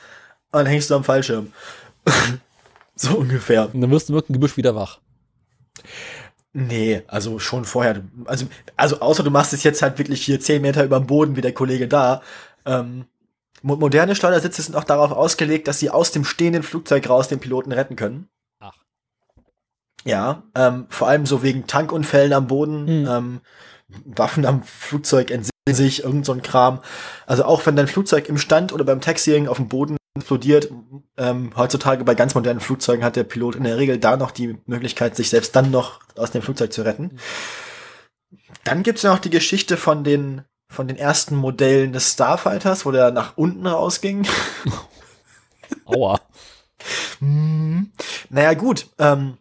[0.53, 1.53] und dann hängst du am Fallschirm.
[2.95, 3.73] so ungefähr.
[3.75, 5.01] Und dann wirst du mit dem Gebüsch wieder wach.
[6.59, 8.03] Nee, also schon vorher.
[8.25, 8.47] Also,
[8.77, 11.43] also außer du machst es jetzt halt wirklich hier 10 Meter über dem Boden wie
[11.43, 12.23] der Kollege da.
[12.65, 13.05] Ähm,
[13.61, 17.41] mo- moderne Schleudersitze sind auch darauf ausgelegt, dass sie aus dem stehenden Flugzeug raus den
[17.41, 18.29] Piloten retten können.
[18.61, 18.73] Ach.
[20.05, 23.07] Ja, ähm, vor allem so wegen Tankunfällen am Boden, Hm.
[23.09, 23.41] ähm,
[24.05, 26.81] Waffen am Flugzeug entsinnen sich, irgend so ein Kram.
[27.27, 30.71] Also auch wenn dein Flugzeug im Stand oder beim Taxiing auf dem Boden explodiert,
[31.17, 34.59] ähm, heutzutage bei ganz modernen Flugzeugen hat der Pilot in der Regel da noch die
[34.67, 37.19] Möglichkeit, sich selbst dann noch aus dem Flugzeug zu retten.
[38.65, 42.91] Dann gibt's ja noch die Geschichte von den von den ersten Modellen des Starfighters, wo
[42.91, 44.27] der nach unten rausging.
[45.85, 46.21] Aua.
[47.19, 47.91] Hm.
[48.29, 48.91] Naja, gut.
[48.99, 49.39] Ähm,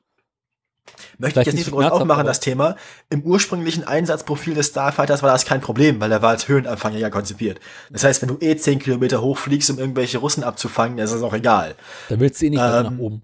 [1.17, 2.75] möchte Vielleicht ich jetzt nicht so groß aufmachen, aber- das Thema.
[3.09, 7.59] Im ursprünglichen Einsatzprofil des Starfighters war das kein Problem, weil er war als Höhenanfänger konzipiert.
[7.91, 11.21] Das heißt, wenn du eh 10 Kilometer hochfliegst, um irgendwelche Russen abzufangen, dann ist das
[11.21, 11.75] auch egal.
[12.09, 13.21] Da willst du eh nicht Ähm, nach oben.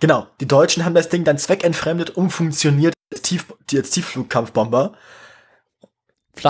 [0.00, 4.94] Genau, die Deutschen haben das Ding dann zweckentfremdet, umfunktioniert als, Tief als Tiefflugkampfbomber.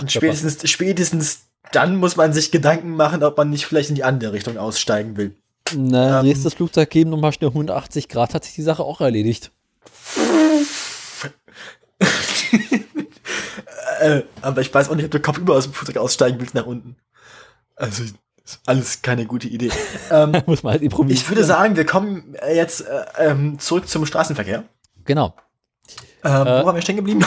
[0.06, 1.40] Spätestens, spätestens
[1.72, 5.16] dann muss man sich Gedanken machen, ob man nicht vielleicht in die andere Richtung aussteigen
[5.16, 5.34] will.
[5.74, 9.50] Na, ähm, nächstes Flugzeug geben, nochmal schnell 180 Grad, hat sich die Sache auch erledigt.
[14.00, 16.66] Äh, aber ich weiß auch nicht, ob du kopfüber aus dem Flugzeug aussteigen willst nach
[16.66, 16.96] unten.
[17.76, 19.70] Also, ist alles keine gute Idee.
[20.10, 21.22] ähm, Muss man halt improvisieren.
[21.22, 24.64] ich würde sagen, wir kommen äh, jetzt äh, ähm, zurück zum Straßenverkehr.
[25.04, 25.34] Genau.
[26.24, 27.24] Ähm, Äh, wo waren wir stehen geblieben?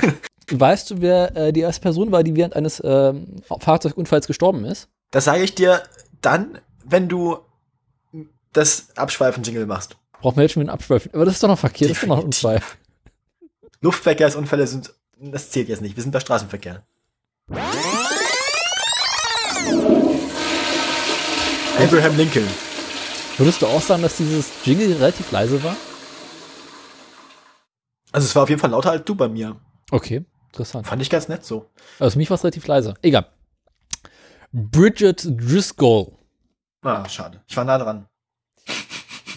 [0.50, 4.88] Weißt du, wer äh, die erste Person war, die während eines ähm, Fahrzeugunfalls gestorben ist?
[5.10, 5.82] Das sage ich dir
[6.20, 7.38] dann, wenn du
[8.52, 9.96] das Abschweifen-Jingle machst.
[10.20, 11.12] Braucht man jetzt schon wieder einen Abschweifen.
[11.14, 12.44] Aber das ist doch noch Verkehr, das ist doch noch ein Definitiv.
[12.44, 12.85] Unfall.
[13.86, 15.94] Luftverkehrsunfälle sind, das zählt jetzt nicht.
[15.94, 16.84] Wir sind bei Straßenverkehr.
[21.78, 22.48] Abraham Lincoln.
[23.38, 25.76] Würdest du auch sagen, dass dieses Jingle relativ leise war?
[28.10, 29.54] Also es war auf jeden Fall lauter als du bei mir.
[29.92, 30.86] Okay, interessant.
[30.86, 31.70] Fand ich ganz nett so.
[32.00, 32.94] Also für mich war es relativ leise.
[33.02, 33.26] Egal.
[34.52, 36.12] Bridget Driscoll
[36.82, 37.40] Ah, schade.
[37.46, 38.08] Ich war nah dran.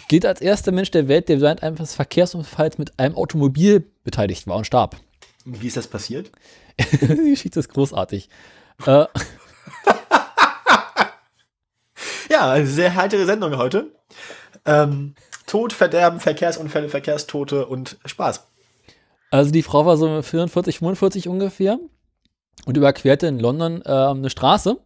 [0.08, 4.56] gilt als erster Mensch der Welt, der während eines Verkehrsunfalls mit einem Automobil beteiligt war
[4.56, 4.96] und starb.
[5.44, 6.30] Wie ist das passiert?
[6.78, 8.28] die Geschichte ist großartig.
[8.86, 9.06] Äh,
[12.30, 13.90] Ja, sehr heitere Sendung heute.
[14.64, 15.14] Ähm,
[15.46, 18.46] Tod, Verderben, Verkehrsunfälle, Verkehrstote und Spaß.
[19.30, 21.78] also die Frau war so 44, 45 ungefähr
[22.66, 24.78] und überquerte in London äh, eine Straße,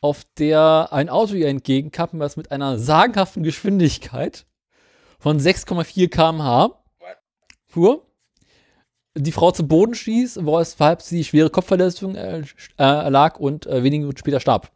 [0.00, 4.44] auf der ein Auto ihr entgegenkam, was mit einer sagenhaften Geschwindigkeit
[5.18, 6.77] von 6,4 km/h
[7.78, 8.04] fuhr.
[9.16, 12.44] Die Frau zu Boden stieß, weshalb sie schwere Kopfverletzungen äh, äh,
[12.76, 14.70] erlag und äh, wenige Minuten später starb.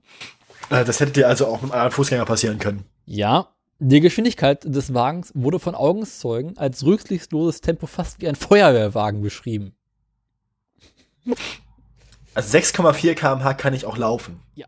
[0.71, 2.85] Äh, das hätte dir also auch mit einem anderen Fußgänger passieren können.
[3.05, 3.49] Ja,
[3.79, 9.75] die Geschwindigkeit des Wagens wurde von Augenzeugen als rücksichtsloses Tempo fast wie ein Feuerwehrwagen beschrieben.
[12.35, 14.41] Also 6,4 km/h kann ich auch laufen.
[14.55, 14.67] Ja.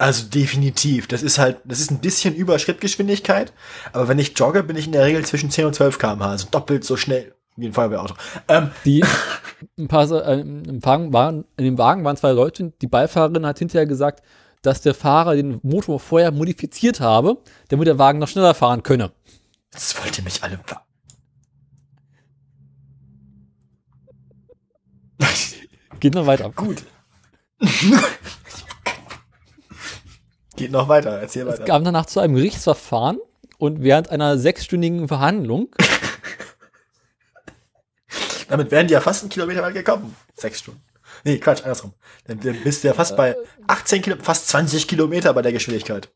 [0.00, 1.08] Also definitiv.
[1.08, 3.52] Das ist halt, das ist ein bisschen über Schrittgeschwindigkeit.
[3.92, 6.30] Aber wenn ich jogge, bin ich in der Regel zwischen 10 und 12 km/h.
[6.30, 8.14] Also doppelt so schnell wie ein Feuerwehrauto.
[8.48, 9.04] Ähm, Die
[9.78, 12.72] ein paar, äh, im Wagen waren, in dem Wagen waren zwei Leute.
[12.80, 14.22] Die Beifahrerin hat hinterher gesagt,
[14.62, 17.36] dass der Fahrer den Motor vorher modifiziert habe,
[17.68, 19.12] damit der Wagen noch schneller fahren könne.
[19.70, 20.58] jetzt wollt ihr mich alle
[26.00, 26.48] Geht noch weiter.
[26.48, 26.84] Gut.
[30.60, 31.64] Geht noch weiter, erzähl Es weiter.
[31.64, 33.18] kam danach zu einem Gerichtsverfahren
[33.58, 35.68] und während einer sechsstündigen Verhandlung
[38.48, 40.14] Damit wären die ja fast einen Kilometer weit gekommen.
[40.34, 40.82] Sechs Stunden.
[41.24, 41.92] Nee, Quatsch, andersrum.
[42.26, 43.36] Dann, bist du ja fast bei
[43.68, 46.10] 18 Kilometer, fast 20 Kilometer bei der Geschwindigkeit.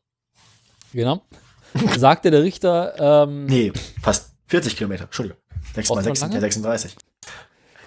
[0.93, 1.21] Genau.
[1.97, 5.05] Sagte der Richter, ähm, Nee, fast 40 Kilometer.
[5.05, 5.41] Entschuldigung.
[5.75, 6.95] 6 mal Brauchst du 6 sind ja 36.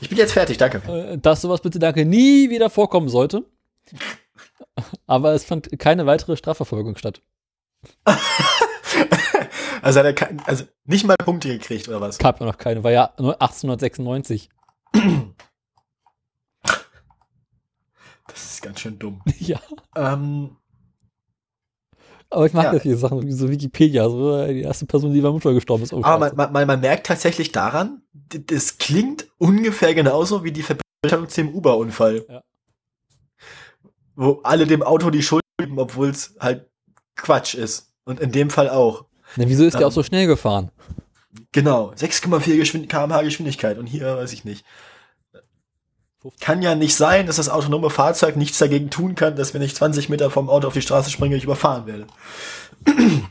[0.01, 0.79] Ich bin jetzt fertig, danke.
[0.91, 3.45] äh, dass sowas bitte danke nie wieder vorkommen sollte.
[5.07, 7.23] Aber es fand keine weitere Strafverfolgung statt.
[9.81, 12.19] Also hat er kein, also nicht mal Punkte gekriegt, oder was?
[12.19, 14.51] Gab ja noch keine, war ja nur 1896.
[18.27, 19.23] Das ist ganz schön dumm.
[19.39, 19.61] ja.
[19.97, 20.57] Ähm,
[22.31, 22.71] Aber ich mag Ja.
[22.73, 25.93] solche Sachen wie so Wikipedia, so äh, die erste Person, die beim Unfall gestorben ist.
[25.93, 26.37] Oh, aber scheiße.
[26.37, 32.27] man, man, man merkt tatsächlich daran, das klingt ungefähr genauso wie die Verbindung zum Uber-Unfall.
[32.29, 32.43] Ja.
[34.21, 36.69] Wo alle dem Auto die Schuld geben, obwohl es halt
[37.15, 37.93] Quatsch ist.
[38.05, 39.05] Und in dem Fall auch.
[39.37, 40.73] Na, wieso ist der ähm, auch so schnell gefahren?
[41.53, 44.65] Genau, 6,4 Geschwind kmh Geschwindigkeit und hier weiß ich nicht.
[46.41, 49.77] Kann ja nicht sein, dass das autonome Fahrzeug nichts dagegen tun kann, dass wenn ich
[49.77, 52.09] 20 Meter vom Auto auf die Straße springe, ich überfahren werde.
[52.87, 53.23] Ich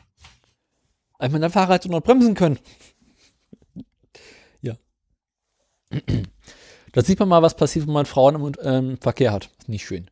[1.19, 2.59] meine, der Fahrer hätte noch bremsen können.
[4.61, 4.75] ja.
[6.93, 9.51] Da sieht man mal, was passiert, wenn man Frauen im ähm, Verkehr hat.
[9.59, 10.09] Ist nicht schön.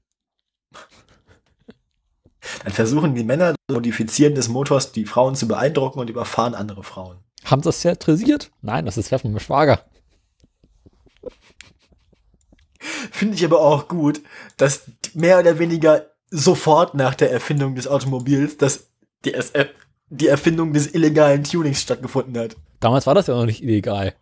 [2.64, 6.84] Dann versuchen die Männer das Modifizieren des Motors die Frauen zu beeindrucken und überfahren andere
[6.84, 7.18] Frauen.
[7.44, 8.52] Haben sie das theatrisiert?
[8.62, 9.86] Nein, das ist ja von meinem Schwager.
[13.12, 14.22] Finde ich aber auch gut,
[14.58, 18.88] dass mehr oder weniger sofort nach der Erfindung des Automobils, dass
[19.24, 19.70] die, SF
[20.10, 22.56] die Erfindung des illegalen Tunings stattgefunden hat.
[22.80, 24.14] Damals war das ja noch nicht illegal.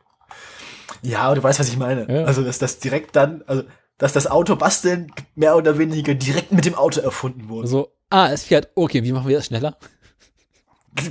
[1.01, 2.07] Ja, aber du weißt, was ich meine.
[2.09, 2.25] Ja.
[2.25, 3.63] Also, dass das direkt dann, also,
[3.97, 7.67] dass das Auto basteln mehr oder weniger direkt mit dem Auto erfunden wurde.
[7.67, 8.69] So, ah, es fährt.
[8.75, 9.77] Okay, wie machen wir das schneller?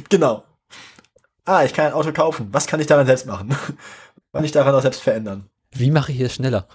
[0.09, 0.45] Genau.
[1.45, 2.49] Ah, ich kann ein Auto kaufen.
[2.53, 3.51] Was kann ich daran selbst machen?
[4.33, 5.51] Was kann ich daran auch selbst verändern?
[5.73, 6.66] Wie mache ich es schneller?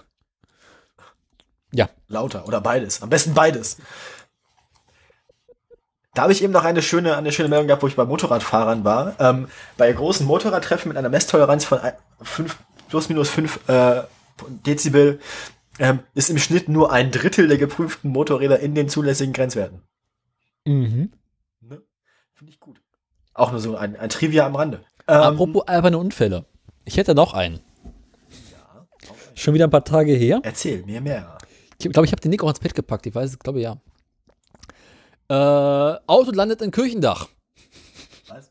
[1.72, 3.02] Ja, Lauter oder beides.
[3.02, 3.78] Am besten beides.
[6.14, 8.84] Da habe ich eben noch eine schöne, eine schöne Meldung gehabt, wo ich bei Motorradfahrern
[8.84, 9.14] war.
[9.18, 11.80] Ähm, bei großen Motorradtreffen mit einer Messtoleranz von
[12.22, 12.56] 5,
[12.88, 14.02] plus minus 5 äh,
[14.66, 15.20] Dezibel
[15.78, 19.82] ähm, ist im Schnitt nur ein Drittel der geprüften Motorräder in den zulässigen Grenzwerten.
[20.68, 21.12] Mhm.
[21.60, 21.82] Ne?
[22.34, 22.80] Finde ich gut.
[23.34, 24.80] Auch nur so ein, ein Trivia am Rande.
[25.06, 26.44] Ähm, Apropos alberne Unfälle.
[26.84, 27.60] Ich hätte noch einen.
[29.34, 30.40] Schon wieder ein paar Tage her.
[30.42, 31.38] Erzähl mir mehr.
[31.80, 33.06] Ich glaube, ich habe den Nick auch ins Bett gepackt.
[33.06, 33.76] Ich weiß es, glaube ja.
[35.28, 37.28] Äh, Auto landet in Kirchendach.
[38.28, 38.50] Was?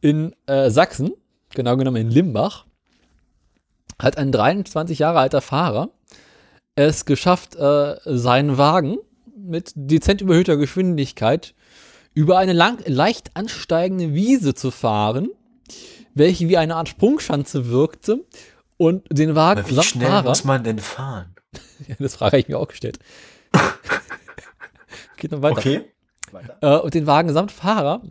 [0.00, 1.12] In äh, Sachsen,
[1.50, 2.64] genau genommen in Limbach,
[4.00, 5.90] hat ein 23 Jahre alter Fahrer
[6.74, 8.98] es geschafft, äh, seinen Wagen
[9.42, 11.54] mit dezent überhöhter Geschwindigkeit
[12.14, 15.30] über eine lang, leicht ansteigende Wiese zu fahren,
[16.14, 18.24] welche wie eine Art Sprungschanze wirkte
[18.76, 21.34] und den Wagen Aber wie samt schnell Fahrer, muss man denn fahren?
[21.88, 23.00] Ja, das Frage habe ich mir auch gestellt.
[25.16, 25.58] Geht noch weiter.
[25.58, 25.84] Okay.
[26.30, 26.56] Weiter.
[26.60, 28.02] Äh, und den Wagen samt Fahrer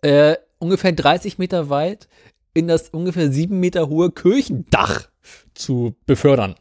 [0.00, 2.08] äh, ungefähr 30 Meter weit
[2.54, 5.08] in das ungefähr 7 Meter hohe Kirchendach
[5.54, 6.54] zu befördern.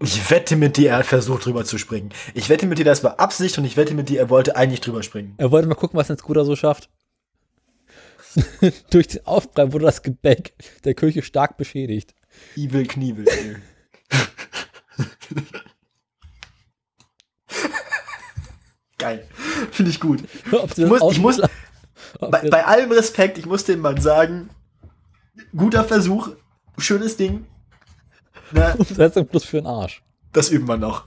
[0.00, 2.10] Ich wette mit dir, er hat versucht drüber zu springen.
[2.34, 4.80] Ich wette mit dir, das war Absicht und ich wette mit dir, er wollte eigentlich
[4.80, 5.34] drüber springen.
[5.36, 6.90] Er wollte mal gucken, was ein Scooter so schafft.
[8.90, 12.14] Durch den Aufprall wurde das Gebäck der Kirche stark beschädigt.
[12.56, 13.28] Evil Knievel.
[13.28, 13.56] ey.
[18.98, 19.28] Geil.
[19.70, 20.24] Finde ich gut.
[20.76, 21.40] Ich muss, ich muss,
[22.20, 24.50] bei, bei allem Respekt, ich muss dem Mann sagen,
[25.56, 26.30] guter Versuch,
[26.78, 27.46] schönes Ding.
[28.54, 30.02] Na, Umsetzung plus für den Arsch.
[30.32, 31.04] das üben wir noch.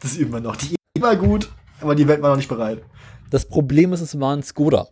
[0.00, 0.56] Das üben wir noch.
[0.56, 1.50] Die Idee war gut,
[1.80, 2.82] aber die Welt war noch nicht bereit.
[3.30, 4.88] Das Problem ist, es war ein Skoda.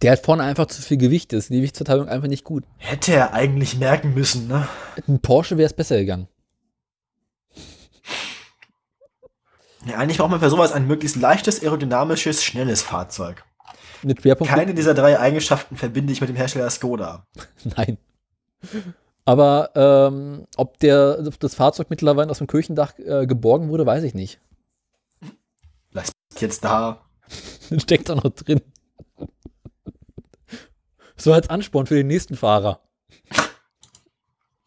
[0.00, 2.64] Der hat vorne einfach zu viel Gewicht, ist die Gewichtsverteilung einfach nicht gut.
[2.78, 4.66] Hätte er eigentlich merken müssen, ne?
[5.06, 6.28] Ein Porsche wäre es besser gegangen.
[9.84, 13.44] Ja, eigentlich braucht man für sowas ein möglichst leichtes, aerodynamisches, schnelles Fahrzeug.
[14.02, 14.22] Mit.
[14.22, 17.26] Keine dieser drei Eigenschaften verbinde ich mit dem Hersteller Skoda.
[17.76, 17.98] Nein.
[19.24, 24.02] Aber ähm, ob, der, ob das Fahrzeug mittlerweile aus dem Kirchendach äh, geborgen wurde, weiß
[24.02, 24.40] ich nicht.
[25.92, 27.00] Lass jetzt da.
[27.78, 28.60] Steckt da noch drin.
[31.16, 32.80] So als Ansporn für den nächsten Fahrer.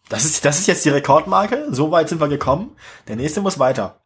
[0.07, 1.67] Das ist, das ist jetzt die Rekordmarke.
[1.71, 2.77] So weit sind wir gekommen.
[3.07, 3.99] Der nächste muss weiter.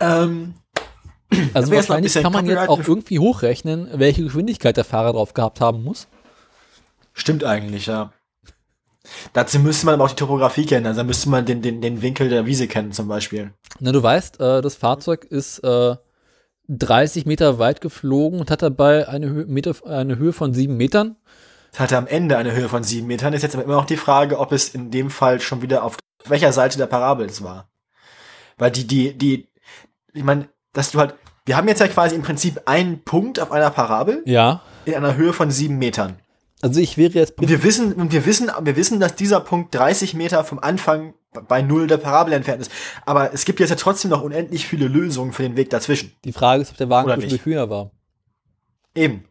[0.00, 0.54] Ähm,
[1.52, 5.84] Also wahrscheinlich kann man jetzt auch irgendwie hochrechnen, welche Geschwindigkeit der Fahrer drauf gehabt haben
[5.84, 6.08] muss.
[7.12, 8.12] stimmt eigentlich, ja.
[9.32, 10.86] Dazu müsste man aber auch die Topografie kennen.
[10.86, 13.52] Also müsste man den, den, den Winkel der Wiese kennen, zum Beispiel.
[13.80, 15.96] Na, du weißt, äh, das Fahrzeug ist äh,
[16.68, 21.16] 30 Meter weit geflogen und hat dabei eine, Hö Meter, eine Höhe von 7 Metern.
[21.72, 23.34] Es hatte am Ende eine Höhe von sieben Metern.
[23.34, 25.96] Ist jetzt aber immer noch die Frage, ob es in dem Fall schon wieder auf
[26.24, 27.68] welcher Seite der Parabel es war.
[28.56, 29.48] Weil die, die, die,
[30.14, 31.14] ich meine, dass du halt,
[31.44, 34.62] wir haben jetzt ja quasi im Prinzip einen Punkt auf einer Parabel Ja.
[34.86, 36.18] in einer Höhe von sieben Metern.
[36.60, 39.74] Also ich wäre jetzt Und wir wissen, und wir wissen, wir wissen, dass dieser Punkt
[39.74, 41.14] 30 Meter vom Anfang
[41.46, 42.72] bei Null der Parabel entfernt ist.
[43.06, 46.12] Aber es gibt jetzt ja trotzdem noch unendlich viele Lösungen für den Weg dazwischen.
[46.24, 47.44] die Frage ist, ob der Wagen nicht.
[47.44, 47.90] höher war.
[48.94, 49.24] Eben.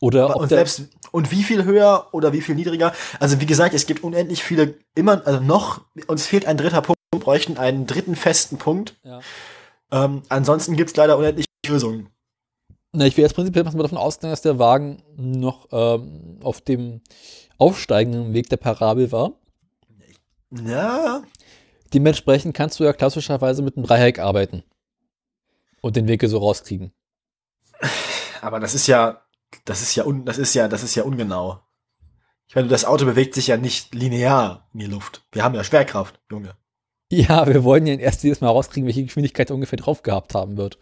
[0.00, 2.92] Oder ob und selbst, Und wie viel höher oder wie viel niedriger?
[3.18, 7.00] Also wie gesagt, es gibt unendlich viele, immer, also noch, uns fehlt ein dritter Punkt,
[7.12, 8.96] wir bräuchten einen dritten festen Punkt.
[9.02, 9.20] Ja.
[9.90, 12.10] Ähm, ansonsten gibt es leider unendlich Lösungen.
[12.92, 17.02] Na, ich wäre jetzt prinzipiell mal davon ausgegangen, dass der Wagen noch ähm, auf dem
[17.58, 19.32] aufsteigenden Weg der Parabel war.
[20.50, 21.22] Ja,
[21.94, 24.62] Dementsprechend kannst du ja klassischerweise mit einem Dreieck arbeiten
[25.80, 26.92] und den Winkel so rauskriegen.
[28.42, 29.22] aber das ist ja,
[29.64, 31.60] das ist ja, un, das ist ja, das ist ja ungenau.
[32.46, 35.26] Ich meine, das Auto bewegt sich ja nicht linear in die Luft.
[35.32, 36.56] Wir haben ja Schwerkraft, Junge.
[37.10, 40.58] Ja, wir wollen ja erst jedes Mal rauskriegen, welche Geschwindigkeit er ungefähr drauf gehabt haben
[40.58, 40.78] wird.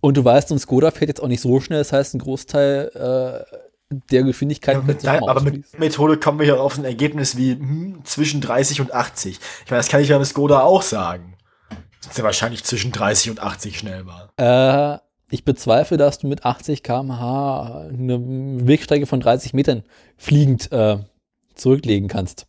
[0.00, 3.44] Und du weißt, ein Skoda fährt jetzt auch nicht so schnell, das heißt, ein Großteil
[3.50, 3.56] äh,
[3.90, 5.78] der Geschwindigkeit Ja, mit, mal aber mit.
[5.78, 9.38] Methode kommen wir hier auf ein Ergebnis wie hm, zwischen 30 und 80.
[9.64, 11.34] Ich meine, das kann ich beim Skoda auch sagen.
[12.02, 14.32] Das ist ja wahrscheinlich zwischen 30 und 80 schnell war.
[14.36, 14.98] Äh,
[15.30, 19.82] ich bezweifle, dass du mit 80 km/h eine Wegstrecke von 30 Metern
[20.16, 20.98] fliegend äh,
[21.54, 22.46] zurücklegen kannst.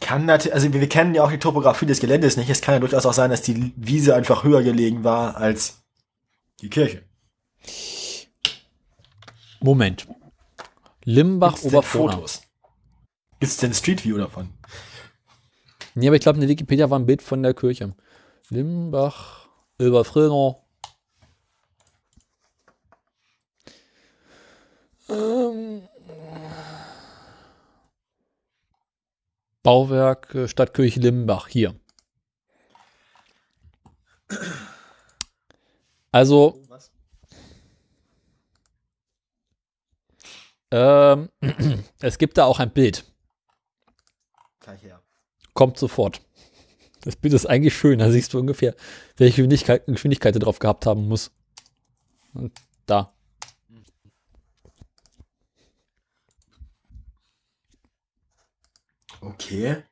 [0.00, 2.48] Kann natürlich, also wir, wir kennen ja auch die Topografie des Geländes nicht.
[2.48, 5.82] Es kann ja durchaus auch sein, dass die Wiese einfach höher gelegen war als
[6.60, 7.02] die Kirche.
[9.60, 10.06] Moment.
[11.04, 12.14] Limbach, Oberfrohna.
[12.14, 12.42] Fotos?
[13.40, 14.48] Gibt's denn Street View davon?
[15.94, 17.94] Nee, aber ich glaube, in der Wikipedia war ein Bild von der Kirche.
[18.50, 19.48] Limbach,
[19.80, 20.56] Oberfrohna.
[25.08, 25.45] Ähm,
[29.66, 31.74] Bauwerk äh, Stadtkirche Limbach, hier.
[36.12, 36.62] Also,
[40.70, 41.30] ähm,
[41.98, 43.12] es gibt da auch ein Bild.
[45.52, 46.20] Kommt sofort.
[47.00, 47.98] Das Bild ist eigentlich schön.
[47.98, 48.76] Da siehst du ungefähr,
[49.16, 51.32] welche Geschwindigkeit, Geschwindigkeit er drauf gehabt haben muss.
[52.34, 52.52] Und
[52.86, 53.15] da.
[59.26, 59.82] Okay.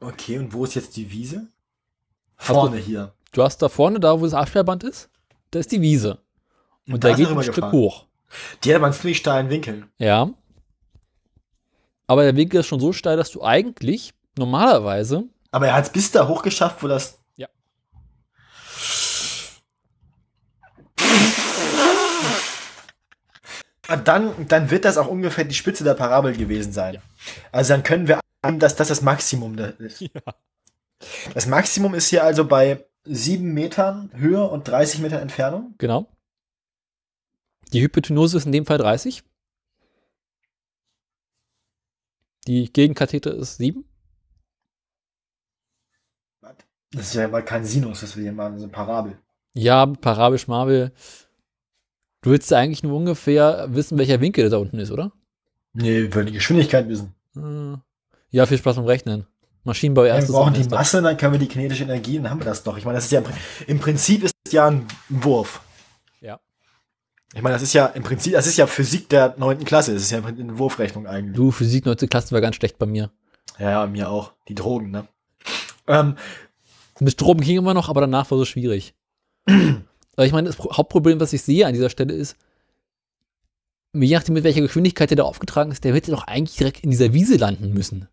[0.00, 1.48] Okay, und wo ist jetzt die Wiese?
[2.38, 3.12] Du- Vorne hier.
[3.32, 5.10] Du hast da vorne, da wo das Absperrband ist,
[5.50, 6.18] da ist die Wiese.
[6.86, 7.72] Und Da da geht ein Stück gefahren.
[7.72, 8.06] hoch.
[8.64, 9.86] Die hat aber einen ziemlich steilen Winkel.
[9.98, 10.30] Ja.
[12.06, 15.92] Aber der Winkel ist schon so steil, dass du eigentlich normalerweise Aber er hat es
[15.92, 17.18] bis da hoch geschafft, wo das.
[17.36, 17.48] Ja.
[20.98, 22.40] Ah,
[24.04, 27.00] Dann, dann wird das auch ungefähr die Spitze der Parabel gewesen sein.
[27.52, 30.04] Also dann können wir annehmen, dass das das Maximum ist.
[31.34, 35.74] Das Maximum ist hier also bei 7 Metern Höhe und 30 Metern Entfernung.
[35.78, 36.08] Genau.
[37.72, 39.22] Die Hypotenuse ist in dem Fall 30.
[42.46, 43.84] Die Gegenkathete ist 7.
[46.92, 49.18] Das ist ja mal kein Sinus, das wir hier machen, das ist eine Parabel.
[49.54, 50.92] Ja, parabisch Marvel.
[52.26, 55.12] Du willst ja eigentlich nur ungefähr wissen, welcher Winkel da unten ist, oder?
[55.74, 57.14] Nee, wir wollen die Geschwindigkeit wissen.
[57.36, 57.76] Äh,
[58.30, 59.26] Ja, viel Spaß beim Rechnen.
[59.62, 60.64] Maschinenbau Ja, wir erstes brauchen die.
[60.68, 62.76] Masse, dann können wir die kinetische Energie, dann haben wir das doch.
[62.78, 65.60] Ich meine, das ist ja im, Pri- im Prinzip ist es ja ein Wurf.
[66.20, 66.40] Ja.
[67.32, 69.94] Ich meine, das ist ja im Prinzip, das ist ja Physik der neunten Klasse.
[69.94, 71.36] Das ist ja eine Wurfrechnung eigentlich.
[71.36, 71.96] Du, Physik 9.
[72.10, 73.12] Klasse war ganz schlecht bei mir.
[73.60, 74.32] Ja, ja, mir auch.
[74.48, 75.06] Die Drogen, ne?
[75.86, 76.16] Ähm,
[76.98, 78.94] Mit Strom ging immer noch, aber danach war es schwierig.
[80.16, 82.36] Aber ich meine, das Pro- Hauptproblem, was ich sehe an dieser Stelle ist,
[83.94, 86.90] je nachdem, mit welcher Geschwindigkeit der da aufgetragen ist, der hätte doch eigentlich direkt in
[86.90, 88.08] dieser Wiese landen müssen.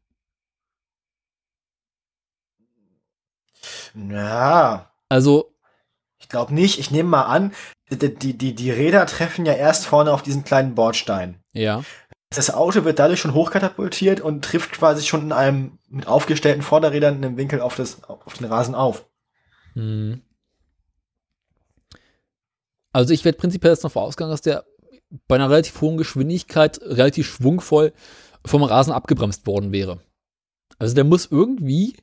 [3.95, 5.53] ja, Also,
[6.19, 6.79] ich glaube nicht.
[6.79, 7.53] Ich nehme mal an,
[7.91, 11.39] die, die, die, die Räder treffen ja erst vorne auf diesen kleinen Bordstein.
[11.53, 11.83] ja.
[12.35, 17.17] Das Auto wird dadurch schon hochkatapultiert und trifft quasi schon in einem mit aufgestellten Vorderrädern
[17.17, 19.05] in einem Winkel auf, das, auf den Rasen auf.
[19.73, 20.22] Hm.
[22.93, 24.65] Also ich werde prinzipiell jetzt davon ausgegangen, dass der
[25.27, 27.93] bei einer relativ hohen Geschwindigkeit relativ schwungvoll
[28.45, 29.99] vom Rasen abgebremst worden wäre.
[30.79, 31.97] Also der muss irgendwie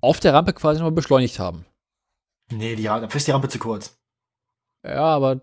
[0.00, 1.64] auf der Rampe quasi nochmal beschleunigt haben.
[2.50, 3.98] Nee, die, dafür ist die Rampe zu kurz.
[4.84, 5.42] Ja, aber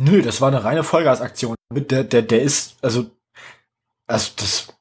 [0.00, 1.56] Nö, das war eine reine Vollgasaktion.
[1.72, 3.10] Der, der, der ist, also,
[4.06, 4.72] also das,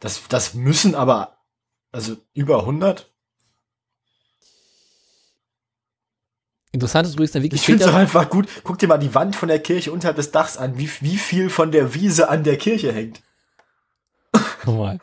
[0.00, 1.38] das, das müssen aber,
[1.92, 3.13] also über 100.
[6.74, 7.96] interessant ist übrigens der Ich finde es Wikipedia.
[8.00, 8.46] einfach gut.
[8.64, 11.48] Guck dir mal die Wand von der Kirche unterhalb des Dachs an, wie, wie viel
[11.48, 13.22] von der Wiese an der Kirche hängt.
[14.64, 14.98] Nochmal.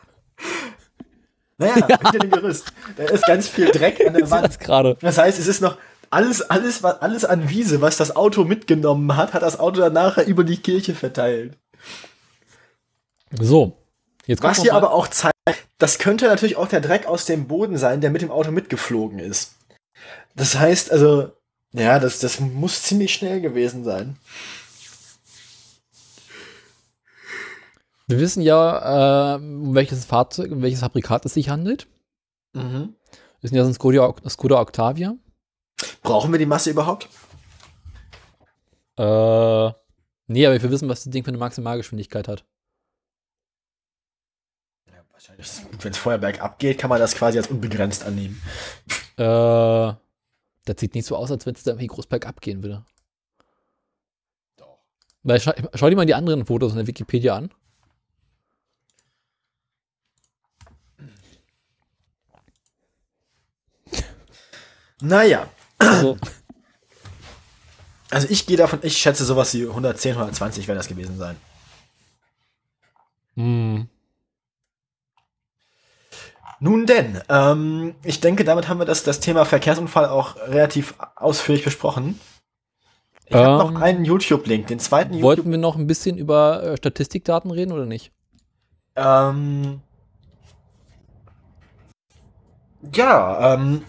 [1.58, 2.72] Naja, hinter dem Gerüst.
[2.96, 4.44] Da ist ganz viel Dreck an der Wand.
[4.46, 4.96] das gerade.
[5.00, 5.76] Das heißt, es ist noch
[6.10, 9.92] alles, alles, was, alles an Wiese, was das Auto mitgenommen hat, hat das Auto dann
[9.94, 11.56] nachher über die Kirche verteilt.
[13.40, 13.78] So.
[14.26, 15.34] Jetzt Was hier aber auch zeigt,
[15.78, 19.18] das könnte natürlich auch der Dreck aus dem Boden sein, der mit dem Auto mitgeflogen
[19.18, 19.54] ist.
[20.36, 21.32] Das heißt, also,
[21.72, 24.16] ja, das, das muss ziemlich schnell gewesen sein.
[28.06, 31.86] Wir wissen ja, äh, um welches Fahrzeug, um welches Fabrikat es sich handelt.
[32.52, 32.94] Mhm.
[33.40, 35.16] Wir wissen ja, ist ein Skoda, Skoda Octavia.
[36.02, 37.08] Brauchen wir die Masse überhaupt?
[38.98, 39.72] Äh,
[40.26, 42.44] nee, aber wir wissen, was das Ding für eine Maximalgeschwindigkeit hat.
[44.86, 45.48] Ja, wahrscheinlich.
[45.80, 48.42] Wenn es vorher bergab geht, kann man das quasi als unbegrenzt annehmen.
[49.16, 49.94] Äh,
[50.64, 52.84] das sieht nicht so aus, als wenn es da irgendwie groß bergab gehen würde.
[54.56, 54.78] Doch.
[55.22, 57.50] Weil schau, schau dir mal die anderen Fotos in der Wikipedia an.
[65.00, 66.16] Naja, Also,
[68.10, 71.36] also ich gehe davon, ich schätze sowas wie 110, 120 wäre das gewesen sein.
[73.34, 73.88] hm,
[76.62, 81.64] Nun denn, ähm, ich denke, damit haben wir das, das Thema Verkehrsunfall auch relativ ausführlich
[81.64, 82.20] besprochen.
[83.26, 85.24] Ich habe Ähm, noch einen YouTube-Link, den zweiten YouTube.
[85.24, 88.12] wollten wir noch ein bisschen über äh, Statistikdaten reden oder nicht?
[88.94, 89.80] Ähm,
[92.94, 93.82] ja, ähm,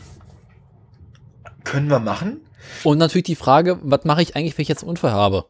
[1.64, 2.42] können wir machen?
[2.84, 5.46] Und natürlich die Frage, was mache ich eigentlich, wenn ich jetzt einen Unfall habe?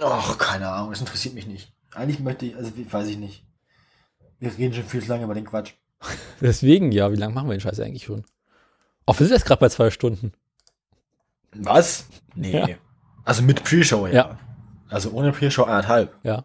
[0.00, 1.72] Ach, keine Ahnung, das interessiert mich nicht.
[1.92, 3.44] Eigentlich möchte ich, also weiß ich nicht.
[4.38, 5.72] Wir reden schon viel zu lange über den Quatsch.
[6.40, 8.24] Deswegen, ja, wie lange machen wir den Scheiß eigentlich schon?
[9.06, 10.32] Auch wir sind jetzt gerade bei zwei Stunden.
[11.54, 12.06] Was?
[12.34, 12.52] Nee.
[12.52, 12.76] Ja.
[13.24, 14.12] Also mit Pre-Show, ja.
[14.12, 14.38] Ja.
[14.88, 16.14] Also ohne Pre-Show anderthalb.
[16.22, 16.44] Ja.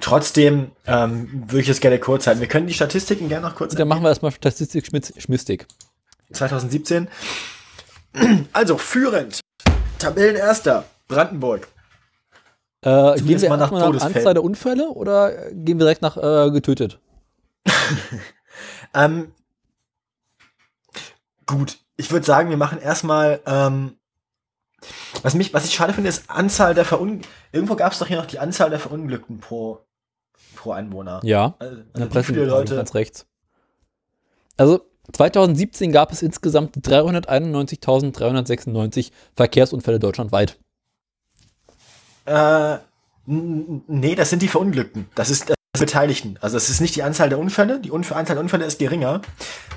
[0.00, 2.40] Trotzdem ähm, würde ich es gerne kurz halten.
[2.40, 5.66] Wir können die Statistiken gerne noch kurz Dann machen wir erstmal Statistik Schmistik.
[6.32, 7.08] 2017.
[8.52, 9.38] Also führend.
[10.00, 10.84] Tabellenerster.
[11.06, 11.68] Brandenburg.
[12.82, 14.16] Äh, gehen wir mal nach Todesfällen.
[14.16, 16.98] Anzahl der Unfälle oder gehen wir direkt nach äh, getötet?
[18.94, 19.32] Ähm,
[21.46, 23.96] gut, ich würde sagen, wir machen erstmal, ähm,
[25.22, 27.22] was mich, was ich schade finde, ist Anzahl der Verun
[27.52, 29.84] Irgendwo gab es doch hier noch die Anzahl der Verunglückten pro,
[30.56, 31.20] pro Einwohner.
[31.22, 32.76] Ja, Also, in der Presse viele Leute.
[32.76, 33.26] ganz rechts.
[34.56, 34.80] Also
[35.12, 40.58] 2017 gab es insgesamt 391.396 Verkehrsunfälle deutschlandweit.
[42.26, 42.78] Äh,
[43.26, 45.08] nee, das sind die Verunglückten.
[45.14, 46.36] Das ist Beteiligten.
[46.40, 47.78] Also das ist nicht die Anzahl der Unfälle.
[47.80, 49.20] Die Unf Anzahl der Unfälle ist geringer.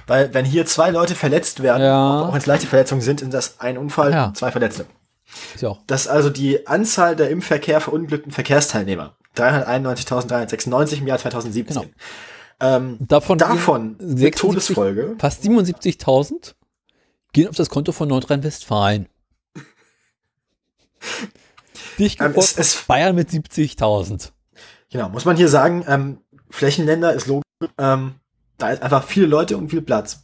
[0.08, 2.22] Weil wenn hier zwei Leute verletzt werden, Ja.
[2.22, 4.34] auch wenn es leichte Verletzungen sind, sind das ein Unfall, Ja.
[4.36, 4.86] zwei Verletzte.
[5.56, 5.80] Ist auch.
[5.88, 9.16] Das ist also die Anzahl der im Verkehr verunglückten Verkehrsteilnehmer.
[9.36, 11.82] 391.396 im Jahr 2017.
[11.82, 11.86] Genau.
[12.60, 15.16] Ähm, Davon, davon gehen eine 76 Todesfolge.
[15.20, 16.56] Fast 77.000
[17.34, 19.08] gehen auf das Konto von Nordrhein-Westfalen.
[22.00, 24.33] Dicht Ähm, es- es- Bayern mit 70.000.
[24.94, 26.20] Genau, muss man hier sagen, ähm,
[26.52, 27.44] Flächenländer ist logisch.
[27.80, 28.16] Ähm,
[28.58, 30.24] da ist einfach viele Leute und viel Platz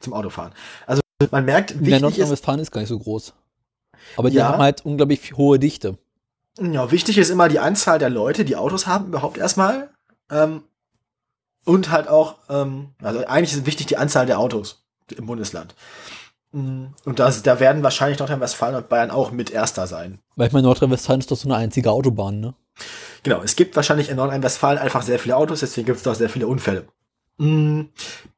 [0.00, 0.52] zum Autofahren.
[0.86, 3.34] Also man merkt, wichtig ist, Nordrhein-Westfalen ist gar nicht so groß.
[4.16, 4.48] Aber die Ja.
[4.48, 5.98] haben halt unglaublich hohe Dichte.
[6.58, 9.90] ja, wichtig ist immer die Anzahl der Leute, die Autos haben, überhaupt erstmal.
[10.30, 10.62] Ähm,
[11.66, 14.82] und halt auch, ähm, also eigentlich ist wichtig die Anzahl der Autos
[15.14, 15.74] im Bundesland.
[16.52, 20.18] Mm, Und das, da werden wahrscheinlich Nordrhein-Westfalen und Bayern auch mit Erster sein.
[20.36, 22.54] Weil ich meine, Nordrhein-Westfalen ist doch so eine einzige Autobahn, ne?
[23.22, 26.16] Genau, es gibt wahrscheinlich in Nordrhein-Westfalen einfach sehr viele Autos, deswegen gibt es da auch
[26.16, 26.86] sehr viele Unfälle.
[27.38, 27.82] Mm,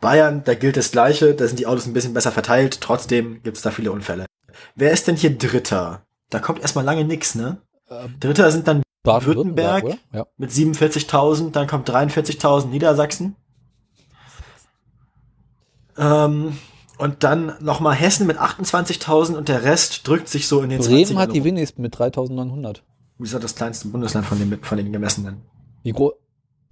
[0.01, 3.57] Bayern, da gilt das Gleiche, da sind die Autos ein bisschen besser verteilt, trotzdem gibt
[3.57, 4.27] es da viele Unfälle.
[4.75, 6.03] Wer ist denn hier Dritter?
[6.31, 7.59] Da kommt erstmal lange nix, ne?
[7.91, 9.99] Ähm, Dritter sind dann Baden-Württemberg?
[10.13, 10.27] Ja.
[10.37, 13.37] mit 47.000, dann kommt 43.000 Niedersachsen.
[15.99, 16.59] Ähm,
[16.99, 21.19] und dann nochmal Hessen mit 28.000 und der Rest drückt sich so in den Bremen
[21.19, 22.83] hat die wenigsten mit 3.900.
[23.23, 25.43] Wie ist das das kleinste Bundesland von den, von den gemessenen?
[25.85, 26.13] Wie groß?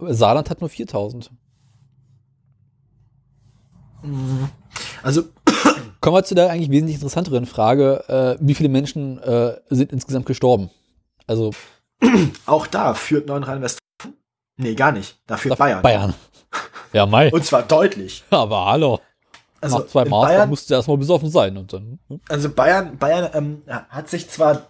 [0.09, 1.29] Saarland hat nur 4.000.
[5.01, 5.23] Also,
[6.01, 10.25] Kommen wir zu der eigentlich wesentlich interessanteren Frage, äh, wie viele Menschen äh, sind insgesamt
[10.25, 10.69] gestorben?
[11.25, 11.51] Also
[12.45, 14.15] auch da führt Nordrhein-Westfalen.
[14.57, 15.21] Nee, gar nicht.
[15.27, 15.81] Da führt Bayern.
[15.81, 16.13] Bayern.
[16.93, 17.31] Ja, Mai.
[17.31, 18.25] Und zwar deutlich.
[18.29, 18.99] Aber hallo.
[19.61, 21.55] Also, Nach zwei in Maß, da Bayern, musst du erstmal besoffen sein.
[21.55, 22.19] Und dann, hm?
[22.27, 24.67] also Bayern, Bayern ähm, hat sich zwar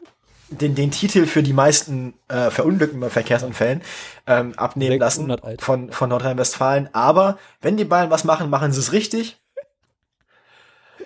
[0.52, 3.82] den, den Titel für die meisten äh, Verunglücken bei Verkehrsunfällen
[4.28, 6.90] ähm, abnehmen lassen von, von Nordrhein-Westfalen.
[6.94, 9.40] Aber wenn die Bayern was machen, machen sie es richtig.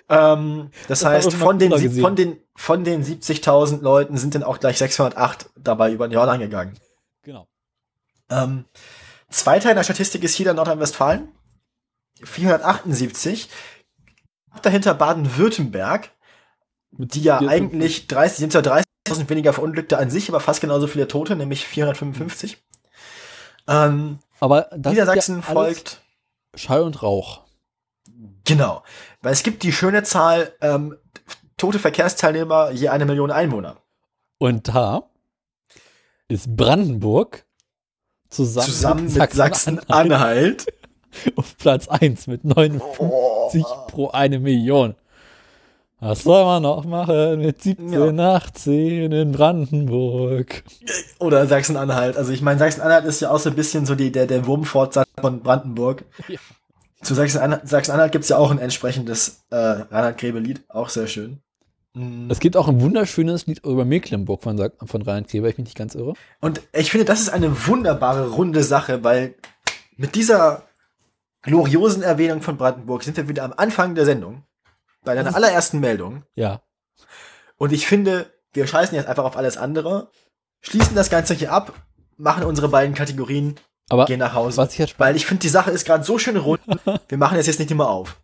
[0.08, 4.60] Ähm, das, das heißt, von den, von den, von den 70.000 Leuten sind dann auch
[4.60, 6.78] gleich 608 dabei über den Jordan gegangen.
[7.22, 7.46] Genau.
[8.28, 8.64] Ähm,
[9.30, 11.28] zweiter in der Statistik ist hier dann Nordrhein-Westfalen.
[12.22, 13.48] 478.
[14.62, 16.10] Dahinter Baden-Württemberg,
[16.92, 20.86] die ja eigentlich 30, sind ja 30 1000 weniger Verunglückte an sich, aber fast genauso
[20.86, 22.58] viele Tote, nämlich 455.
[23.68, 26.00] Ähm, aber Niedersachsen ja folgt.
[26.54, 27.42] Schall und Rauch.
[28.44, 28.82] Genau.
[29.22, 30.96] Weil es gibt die schöne Zahl ähm,
[31.56, 33.76] tote Verkehrsteilnehmer je eine Million Einwohner.
[34.38, 35.08] Und da
[36.28, 37.44] ist Brandenburg
[38.28, 43.86] zusammen, zusammen mit, mit Sachsen-Anhalt Sachsen auf Platz 1 mit 59 oh.
[43.88, 44.94] pro eine Million.
[45.98, 50.62] Was soll man noch machen mit 17, 18 in Brandenburg?
[51.18, 52.18] Oder Sachsen-Anhalt.
[52.18, 55.08] Also ich meine, Sachsen-Anhalt ist ja auch so ein bisschen so die, der, der Wurmfortsatz
[55.18, 56.04] von Brandenburg.
[56.28, 56.38] Ja.
[57.00, 60.64] Zu Sachsen-Anhalt Sachsen gibt's ja auch ein entsprechendes äh, Reinhard Grebe-Lied.
[60.68, 61.40] Auch sehr schön.
[61.94, 62.30] Mm.
[62.30, 65.78] Es gibt auch ein Wunderschönes Lied über Mecklenburg von, von Reinhard Kleber, ich mich nicht
[65.78, 66.12] ganz irre.
[66.42, 69.34] Und ich finde, das ist eine wunderbare, runde Sache, weil
[69.96, 70.64] mit dieser
[71.40, 74.42] gloriosen Erwähnung von Brandenburg sind wir wieder am Anfang der Sendung.
[75.06, 76.24] Bei deiner allerersten Meldung.
[76.34, 76.60] Ja.
[77.56, 80.10] Und ich finde, wir scheißen jetzt einfach auf alles andere,
[80.60, 81.72] schließen das Ganze hier ab,
[82.18, 83.54] machen unsere beiden Kategorien,
[83.88, 84.58] Aber gehen nach Hause.
[84.58, 86.60] was ich jetzt Weil ich finde, die Sache ist gerade so schön rund,
[87.08, 88.20] wir machen das jetzt nicht immer auf.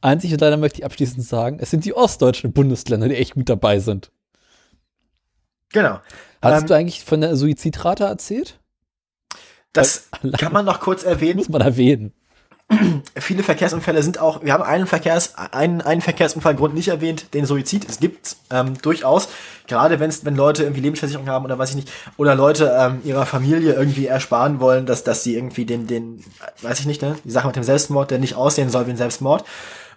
[0.00, 3.48] einzig und leider möchte ich abschließend sagen, es sind die ostdeutschen Bundesländer, die echt gut
[3.48, 4.10] dabei sind.
[5.72, 5.98] Genau.
[6.40, 8.60] Hattest Ähm, du eigentlich von der Suizidrate erzählt?
[9.72, 11.38] Das Weil- kann man noch kurz erwähnen.
[11.38, 12.12] Muss man erwähnen.
[13.16, 17.86] Viele Verkehrsunfälle sind auch, wir haben einen Verkehrs, einen, einen Verkehrsunfallgrund nicht erwähnt, den Suizid.
[17.88, 19.28] Es gibt ähm, durchaus,
[19.66, 23.26] gerade wenn's, wenn Leute irgendwie Lebensversicherung haben oder weiß ich nicht, oder Leute ähm, ihrer
[23.26, 26.24] Familie irgendwie ersparen wollen, dass, dass sie irgendwie den, den,
[26.62, 28.96] weiß ich nicht, ne, die Sache mit dem Selbstmord, der nicht aussehen soll wie ein
[28.96, 29.44] Selbstmord.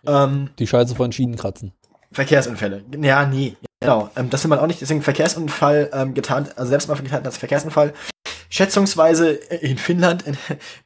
[0.05, 1.73] Ähm, Die Scheiße von Schienen kratzen.
[2.11, 2.83] Verkehrsunfälle.
[3.01, 3.57] Ja, nie.
[3.79, 4.09] Genau.
[4.15, 4.81] Ähm, das will man auch nicht.
[4.81, 7.93] Deswegen Verkehrsunfall ähm, getan, also Selbstmord getan als Verkehrsunfall.
[8.49, 10.37] Schätzungsweise in Finnland in,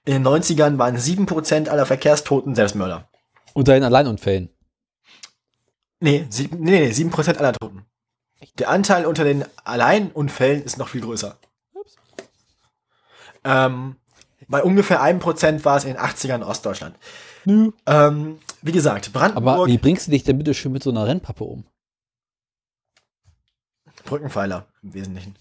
[0.06, 3.08] in den 90ern waren 7% aller Verkehrstoten Selbstmörder.
[3.54, 4.50] Unter den Alleinunfällen.
[6.00, 7.86] Nee, sieb, nee, nee, 7% aller Toten.
[8.58, 11.38] Der Anteil unter den Alleinunfällen ist noch viel größer.
[13.44, 13.96] Ähm,
[14.48, 16.98] bei ungefähr 1% war es in den 80ern in Ostdeutschland.
[17.46, 17.72] Nö.
[17.86, 21.08] Ähm, wie gesagt, Brandenburg, Aber wie bringst du dich denn bitte schön mit so einer
[21.08, 21.66] Rennpappe um?
[24.04, 25.36] Brückenpfeiler im Wesentlichen.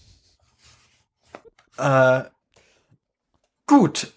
[1.81, 2.29] Äh,
[3.67, 4.11] gut.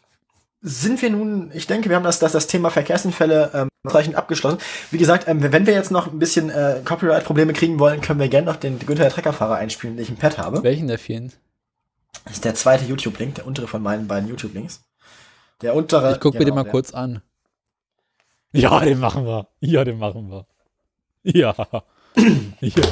[0.66, 4.58] Sind wir nun, ich denke, wir haben das, das, das Thema Verkehrsunfälle ähm, ausreichend abgeschlossen.
[4.90, 8.28] Wie gesagt, ähm, wenn wir jetzt noch ein bisschen äh, Copyright-Probleme kriegen wollen, können wir
[8.28, 10.62] gerne noch den Günther Treckerfahrer einspielen, den ich im Pad habe.
[10.62, 11.32] Welchen der vielen?
[12.24, 14.82] Das ist der zweite YouTube-Link, der untere von meinen beiden YouTube-Links.
[15.60, 16.12] Der untere.
[16.14, 17.20] Ich guck mir den genau, mal der- kurz an.
[18.56, 19.48] Ja, den machen wir.
[19.60, 20.46] Ja, den machen wir.
[21.24, 21.54] Ja.
[22.60, 22.82] ja.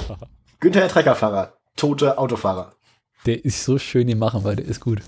[0.58, 1.52] Günther Treckerfahrer.
[1.76, 2.72] Tote Autofahrer.
[3.26, 4.56] Der ist so schön, den machen wir.
[4.56, 5.02] Der ist gut.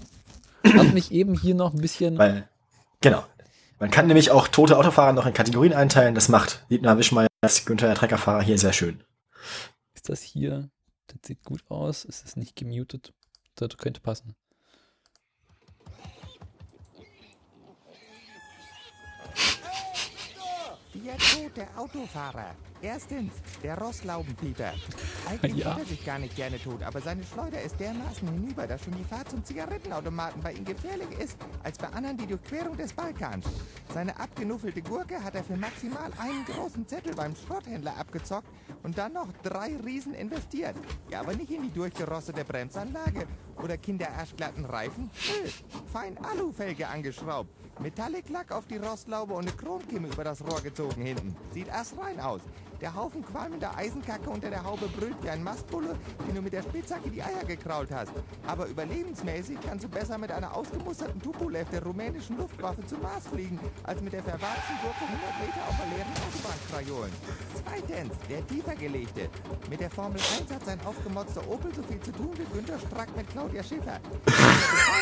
[0.64, 2.16] Hat mich eben hier noch ein bisschen.
[2.16, 2.48] Weil,
[3.00, 3.24] genau.
[3.80, 6.14] Man kann nämlich auch tote Autofahrer noch in Kategorien einteilen.
[6.14, 9.02] Das macht Dietmar Wischmeier als Günther Treckerfahrer hier sehr schön.
[9.94, 10.70] Ist das hier?
[11.08, 12.04] Das sieht gut aus.
[12.04, 13.12] Ist das nicht gemutet?
[13.56, 14.34] Das könnte passen.
[20.94, 22.54] Der tote Autofahrer.
[22.80, 24.74] Erstens, der Rosslaubenpieper.
[25.28, 25.76] Eigentlich Ja.
[25.78, 29.04] er sich gar nicht gerne tot, aber seine Schleuder ist dermaßen hinüber, dass schon die
[29.04, 33.46] Fahrt zum Zigarettenautomaten bei ihm gefährlicher ist, als bei anderen die Durchquerung des Balkans.
[33.92, 38.48] Seine abgenuffelte Gurke hat er für maximal einen großen Zettel beim Schrotthändler abgezockt
[38.82, 40.76] und dann noch drei Riesen investiert.
[41.10, 43.26] Ja, aber nicht in die durchgerostete Bremsanlage
[43.62, 45.10] oder kinderarschglatten Reifen.
[45.42, 45.50] Nö,
[45.92, 47.50] fein Alufelge angeschraubt.
[47.80, 51.36] Metallic-Lack auf die Rostlaube und eine Chromkimme über das Rohr gezogen hinten.
[51.52, 52.40] Sieht astrein aus.
[52.80, 55.96] Der Haufen qualmender Eisenkacke unter der Haube brüllt wie ein Mastbulle,
[56.26, 58.12] den du mit der Spitzhacke die Eier gekrault hast.
[58.46, 63.58] Aber überlebensmäßig kannst du besser mit einer ausgemusterten Tupolev der rumänischen Luftwaffe zum Mars fliegen,
[63.84, 67.12] als mit der verwahrten Gurke 100 Meter auf der leeren Autobahn krajolen.
[67.64, 69.30] Zweitens, der tiefergelegte.
[69.70, 73.16] Mit der Formel 1 hat sein aufgemotzter Opel so viel zu tun wie Günter Strack
[73.16, 74.00] mit Claudia Schiffer.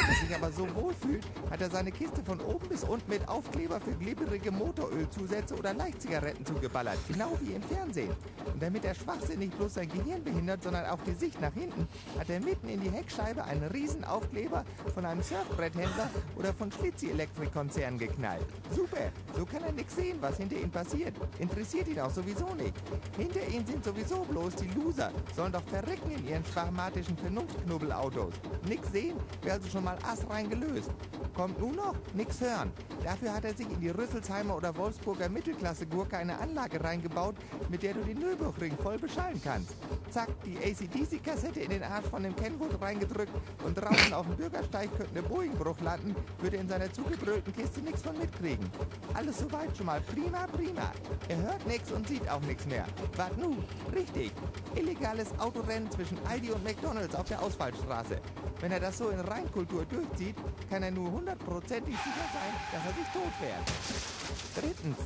[0.08, 3.28] Er sich aber so wohl fühlt, hat er seine Kiste von oben bis unten mit
[3.28, 8.14] Aufkleber für glibberige Motorölzusätze oder Leichtzigaretten zugeballert, genau wie im Fernsehen.
[8.52, 11.86] Und damit der Schwachsinn nicht bloß sein Gehirn behindert, sondern auch die Sicht nach hinten,
[12.18, 17.10] hat er mitten in die Heckscheibe einen riesen Aufkleber von einem Surfbretthändler oder von Schlitzi
[17.10, 18.46] Elektrikkonzern geknallt.
[18.74, 21.14] Super, so kann er nichts sehen, was hinter ihm passiert.
[21.38, 22.74] Interessiert ihn auch sowieso nicht.
[23.16, 28.34] Hinter ihm sind sowieso bloß die Loser, sollen doch verrecken in ihren schwachmatischen Vernunftknubbelautos.
[28.66, 30.90] Nix sehen, wäre also schon mal assrein gelöst.
[31.34, 32.72] Kommt nun noch, nix hören.
[33.02, 37.36] Dafür hat er sich in die Rüsselsheimer oder Wolfsburger Mittelklasse-Gurke eine Anlage reingebaut,
[37.68, 39.74] mit der du den Nürburgring voll beschallen kannst.
[40.10, 43.32] Zack, die ACDC-Kassette in den Arsch von dem Kenwood reingedrückt
[43.64, 48.02] und draußen auf dem Bürgersteig könnte eine Boeingbruch landen, würde in seiner zugebrüllten Kiste nichts
[48.02, 48.70] von mitkriegen.
[49.14, 50.92] Alles soweit schon mal prima, prima.
[51.28, 52.84] Er hört nichts und sieht auch nichts mehr.
[53.16, 53.64] Was nun?
[53.94, 54.32] Richtig.
[54.74, 58.20] Illegales Autorennen zwischen Aldi und McDonalds auf der Ausfallstraße.
[58.60, 60.36] Wenn er das so in Reinkultur durchzieht,
[60.70, 64.12] kann er nur hundertprozentig sicher sein, dass er sich tot fährt.
[64.54, 64.96] Drittens,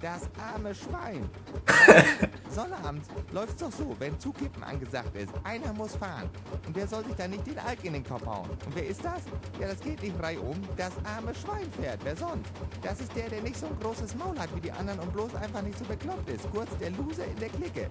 [0.00, 1.28] das arme Schwein.
[2.50, 5.32] Sonnabend läuft's doch so, wenn Zukippen angesagt ist.
[5.44, 6.28] Einer muss fahren.
[6.66, 8.48] Und wer soll sich da nicht den Alk in den Kopf hauen?
[8.50, 9.22] Und wer ist das?
[9.60, 10.56] Ja, das geht nicht reihum.
[10.76, 12.00] Das arme Schwein fährt.
[12.04, 12.50] Wer sonst?
[12.82, 15.34] Das ist der, der nicht so ein großes Maul hat wie die anderen und bloß
[15.34, 16.50] einfach nicht so bekloppt ist.
[16.50, 17.90] Kurz der Loser in der Clique.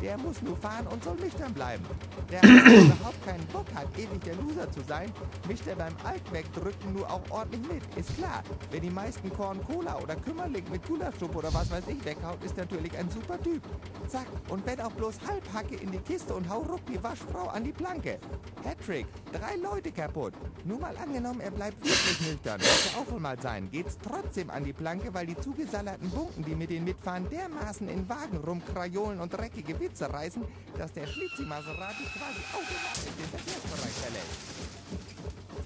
[0.00, 1.84] Der muss nur fahren und soll nüchtern bleiben.
[2.30, 5.12] Der überhaupt keinen Bock hat, ewig der Loser zu sein,
[5.48, 7.96] mischt er beim Alk wegdrücken nur auch ordentlich mit.
[7.96, 12.04] Ist klar, wer die meisten Korn Cola oder Kümmerling mit Gulaschsuppe oder was weiß ich
[12.04, 13.62] weghaut, ist natürlich ein super Typ.
[14.08, 17.64] Zack, und wenn auch bloß Halbhacke in die Kiste und hau ruck die Waschfrau an
[17.64, 18.18] die Planke.
[18.64, 20.34] Hattrick, drei Leute kaputt.
[20.64, 24.50] Nur mal angenommen, er bleibt wirklich nüchtern, muss ja auch wohl mal sein, geht's trotzdem
[24.50, 29.20] an die Planke, weil die zugesallerten Bunken, die mit den Mitfahren dermaßen in Wagen rumkrajolen
[29.20, 30.42] und dreckige Witze reißen,
[30.78, 35.05] dass der Schlitzi Maserati quasi automatisch den Verkehrsbereich verlässt.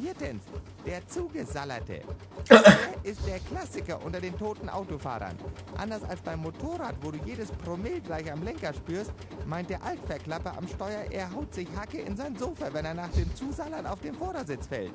[0.01, 0.43] Viertens,
[0.87, 2.03] der Zugesallerte.
[2.51, 5.37] Der ist der Klassiker unter den toten Autofahrern.
[5.79, 9.13] Anders als beim Motorrad, wo du jedes Promille gleich am Lenker spürst,
[9.47, 13.11] meint der Altverklapper am Steuer, er haut sich Hacke in sein Sofa, wenn er nach
[13.11, 14.93] dem Zusallern auf den Vordersitz fällt.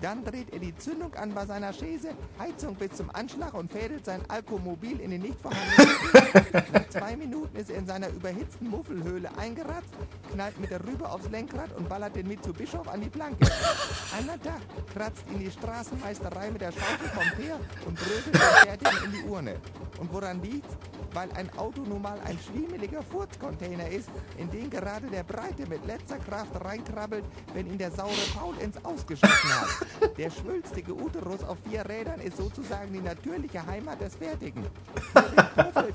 [0.00, 4.04] Dann dreht er die Zündung an bei seiner Chaise, Heizung bis zum Anschlag und fädelt
[4.04, 6.72] sein Alkomobil in den nicht vorhandenen.
[6.72, 9.94] Nach zwei Minuten ist er in seiner überhitzten Muffelhöhle eingeratzt,
[10.32, 13.46] knallt mit der Rübe aufs Lenkrad und ballert den Mitsubishi an die Planke.
[14.16, 14.60] Einer Tag
[14.92, 19.28] kratzt ihn die Straßenmeisterei mit der Schaufel vom Peer und bröselt den Fertigen in die
[19.28, 19.56] Urne.
[19.98, 20.76] Und woran liegt's?
[21.14, 24.08] Weil ein Auto nun mal ein schwiemeliger Furzcontainer ist,
[24.38, 28.82] in den gerade der Breite mit letzter Kraft reinkrabbelt, wenn ihn der saure Paul ins
[28.82, 30.16] Ausgeschossen hat.
[30.16, 34.64] Der schwülstige Uterus auf vier Rädern ist sozusagen die natürliche Heimat des Fertigen.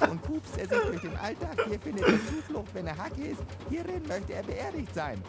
[0.07, 3.41] Und pupst er sich durch den Alltag, hier findet er Zuflucht, wenn er Hacke ist,
[3.69, 5.21] hierin möchte er beerdigt sein.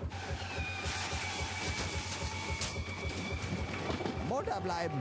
[4.38, 4.94] Mutter bleiben!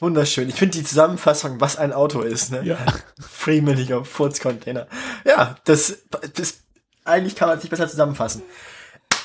[0.00, 0.48] Wunderschön.
[0.48, 2.62] Ich finde die Zusammenfassung, was ein Auto ist, ne?
[2.64, 2.78] Ja.
[3.20, 4.86] Friemeliger Furzcontainer.
[5.26, 5.98] Ja, das,
[6.34, 6.60] das,
[7.04, 8.42] eigentlich kann man es nicht besser zusammenfassen.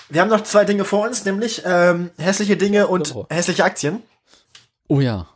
[0.09, 3.27] Wir haben noch zwei Dinge vor uns, nämlich ähm, hässliche Dinge und Oh.
[3.29, 4.01] hässliche Aktien.
[4.89, 5.27] Oh ja.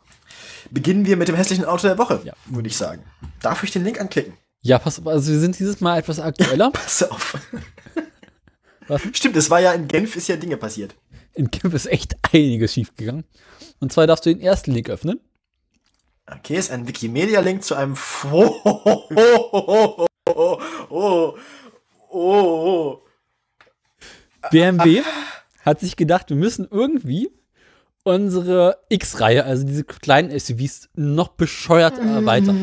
[0.71, 2.33] Beginnen wir mit dem hässlichen Auto der Woche, Ja.
[2.47, 3.03] würde ich sagen.
[3.41, 4.33] Darf ich den Link anklicken?
[4.63, 6.71] Ja, pass auf, also wir sind dieses Mal etwas aktueller.
[6.73, 7.37] Pass auf.
[8.87, 9.01] Was?
[9.13, 10.95] Stimmt, es war ja in Genf, ist ja Dinge passiert.
[11.33, 13.25] In Genf ist echt einiges schiefgegangen.
[13.79, 15.19] Und zwar darfst du den ersten Link öffnen.
[16.25, 20.59] Okay, ist ein Wikimedia-Link zu einem Fo oh, oh, oh,
[20.89, 21.37] oh,
[22.09, 23.01] oh.
[24.51, 25.03] BMW
[25.61, 27.29] hat sich gedacht, wir müssen irgendwie
[28.03, 32.57] unsere X-Reihe, also diese kleinen SUVs, noch bescheuert erweitern.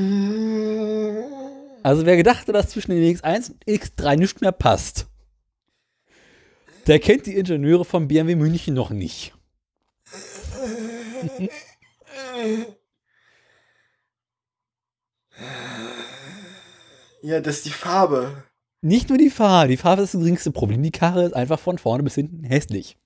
[1.82, 5.06] Also wer gedacht hat, dass zwischen den X1 und X3 nicht mehr passt,
[6.86, 9.34] der kennt die Ingenieure von BMW München noch nicht.
[17.22, 18.44] Ja, das ist die Farbe.
[18.82, 20.82] Nicht nur die Farbe, die Farbe ist das geringste Problem.
[20.82, 22.98] Die Karre ist einfach von vorne bis hinten hässlich.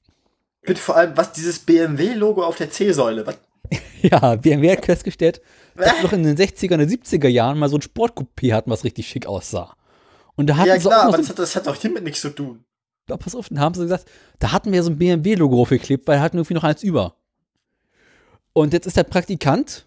[0.67, 3.27] Mit vor allem, was dieses BMW-Logo auf der C-Säule.
[3.27, 3.39] Was?
[4.01, 5.41] Ja, BMW hat festgestellt,
[5.75, 8.85] dass wir doch in den 60er und 70er Jahren mal so ein Sportcoupé hatten, was
[8.85, 9.75] richtig schick aussah.
[10.37, 12.05] Und da hatten Ja, klar, auch noch aber so das hat, das hat doch hiermit
[12.05, 12.65] nichts zu tun.
[13.09, 14.07] Ja, pass auf, dann haben sie gesagt,
[14.39, 17.15] da hatten wir so ein BMW-Logo draufgeklebt, weil wir hatten irgendwie noch eins über.
[18.53, 19.87] Und jetzt ist der Praktikant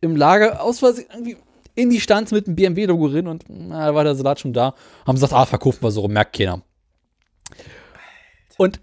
[0.00, 1.36] im Lager aus Versehen irgendwie
[1.74, 4.74] in die Stanz mit dem BMW-Logo drin und na, da war der Salat schon da.
[5.06, 6.62] Haben sie gesagt, ah, verkaufen wir so, rum, merkt keiner.
[8.56, 8.80] Und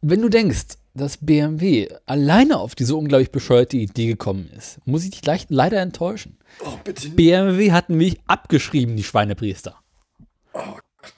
[0.00, 5.10] wenn du denkst, dass BMW alleine auf diese unglaublich bescheuerte Idee gekommen ist, muss ich
[5.10, 6.38] dich leicht, leider enttäuschen.
[6.64, 7.08] Oh, bitte.
[7.10, 9.76] BMW hat nämlich abgeschrieben, die Schweinepriester.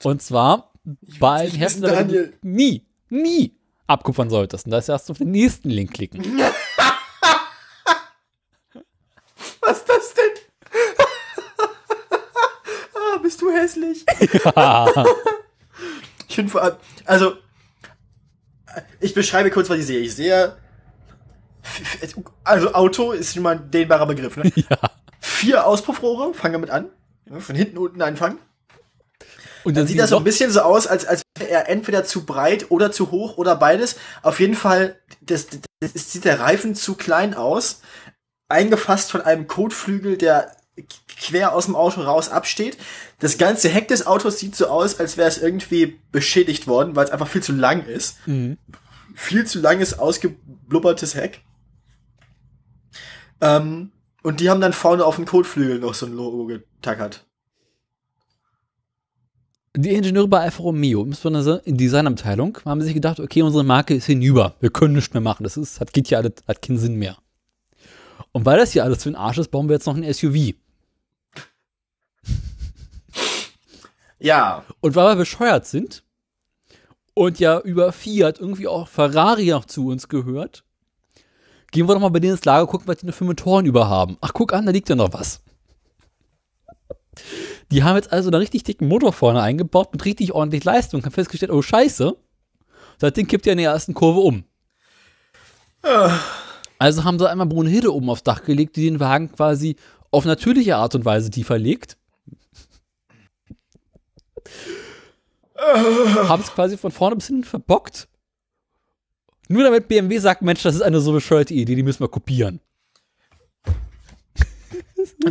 [0.03, 0.71] Und zwar
[1.19, 2.33] bei den Daniel.
[2.41, 3.55] du nie, nie
[3.87, 4.65] abkupfern solltest.
[4.65, 6.23] Und da ist erst auf den nächsten Link klicken.
[9.61, 10.31] Was ist das denn?
[12.95, 14.05] ah, bist du hässlich?
[16.27, 16.75] Ich finde vor allem,
[17.05, 17.37] also,
[18.99, 19.99] ich beschreibe kurz, was ich sehe.
[19.99, 20.57] Ich sehe,
[22.43, 24.51] also Auto ist schon mal ein dehnbarer Begriff, ne?
[24.55, 24.77] ja.
[25.21, 26.89] Vier Auspuffrohre, fangen damit an.
[27.29, 28.39] Ja, Von hinten unten einfangen.
[29.65, 32.25] Und Dann sieht das so ein bisschen so aus, als, als wäre er entweder zu
[32.25, 33.95] breit oder zu hoch oder beides.
[34.21, 37.81] Auf jeden Fall, das, das, das sieht der Reifen zu klein aus.
[38.47, 40.55] eingefasst von einem Kotflügel, der
[41.17, 42.77] quer aus dem Auto raus absteht.
[43.19, 47.05] Das ganze Heck des Autos sieht so aus, als wäre es irgendwie beschädigt worden, weil
[47.05, 48.17] es einfach viel zu lang ist.
[49.15, 51.41] Viel zu langes, ausgeblubbertes Heck.
[53.41, 57.25] Ähm, und die haben dann vorne auf dem Kotflügel noch so ein Logo getackert.
[59.77, 64.05] Die Ingenieure bei Alfa Romeo, insbesondere in Designabteilung, haben sich gedacht, okay, unsere Marke ist
[64.05, 64.55] hinüber.
[64.61, 65.43] Wir können nichts mehr machen.
[65.43, 67.17] Das ist, hat, geht ja alles, hat keinen Sinn mehr.
[68.31, 70.53] Und weil das hier alles für den Arsch ist, bauen wir jetzt noch ein SUV.
[74.17, 76.03] Ja, Und weil wir bescheuert sind
[77.13, 80.63] und ja über Fiat irgendwie auch Ferrari noch zu uns gehört,
[81.71, 83.89] gehen wir doch mal bei denen ins Lager gucken, was die noch für Motoren über
[83.89, 84.17] haben.
[84.21, 85.41] Ach, guck an, da liegt ja noch was.
[87.71, 91.03] Die haben jetzt also einen richtig dicken Motor vorne eingebaut mit richtig ordentlich Leistung.
[91.03, 92.15] Haben festgestellt, oh Scheiße,
[92.99, 94.43] seitdem kippt er in der ersten Kurve um.
[96.77, 99.75] Also haben sie einmal Brunhilde oben aufs Dach gelegt, die den Wagen quasi
[100.11, 101.97] auf natürliche Art und Weise tiefer legt.
[105.57, 108.07] haben es quasi von vorne bis hinten verbockt.
[109.47, 112.59] Nur damit BMW sagt, Mensch, das ist eine so bescheuerte Idee, die müssen wir kopieren.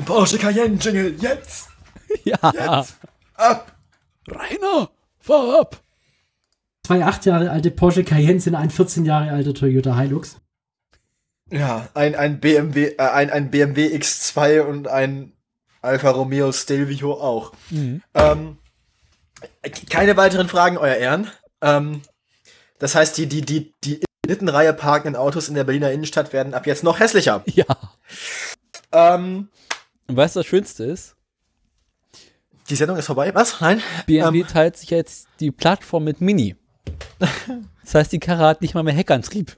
[0.05, 1.69] Porsche Cayenne Jingle jetzt,
[2.25, 2.81] Ja.
[2.81, 2.97] jetzt,
[3.35, 3.73] ab.
[4.29, 4.89] Rainer,
[5.19, 5.81] fahr ab.
[6.87, 10.37] Zwei acht Jahre alte Porsche Cayennes in ein 14 Jahre alter Toyota Hilux.
[11.51, 15.33] Ja, ein, ein BMW, äh, ein, ein BMW X2 und ein
[15.83, 17.53] Alfa Romeo Stelvio auch.
[17.71, 18.59] Ähm,
[19.91, 21.31] keine weiteren Fragen, euer Ehren.
[21.61, 22.03] Ähm,
[22.79, 26.67] das heißt, die, die, die, die Reihe parkenden Autos in der Berliner Innenstadt werden ab
[26.67, 27.43] jetzt noch hässlicher.
[27.47, 27.67] Ja.
[28.93, 29.49] Ähm,
[30.07, 31.17] Und weißt du, was das Schönste ist?
[32.69, 33.35] Die Sendung ist vorbei.
[33.35, 33.61] Was?
[33.61, 33.83] Nein?
[34.07, 36.57] BMW Ähm, teilt sich jetzt die Plattform mit Mini.
[37.19, 39.57] Das heißt, die Karre hat nicht mal mehr Heckantrieb.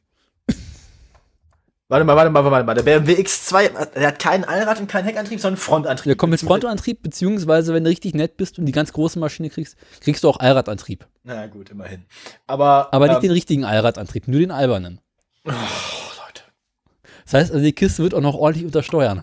[1.89, 2.75] warte mal, warte mal, warte mal.
[2.75, 6.07] Der BMW X2, der hat keinen Allrad und keinen Heckantrieb, sondern Frontantrieb.
[6.07, 9.51] Der kommt mit Frontantrieb, beziehungsweise wenn du richtig nett bist und die ganz große Maschine
[9.51, 11.07] kriegst, kriegst du auch Allradantrieb.
[11.23, 12.05] Na gut, immerhin.
[12.47, 15.01] Aber, Aber nicht ähm, den richtigen Allradantrieb, nur den albernen.
[15.45, 16.43] oh, Leute.
[17.25, 19.23] Das heißt, also die Kiste wird auch noch ordentlich untersteuern.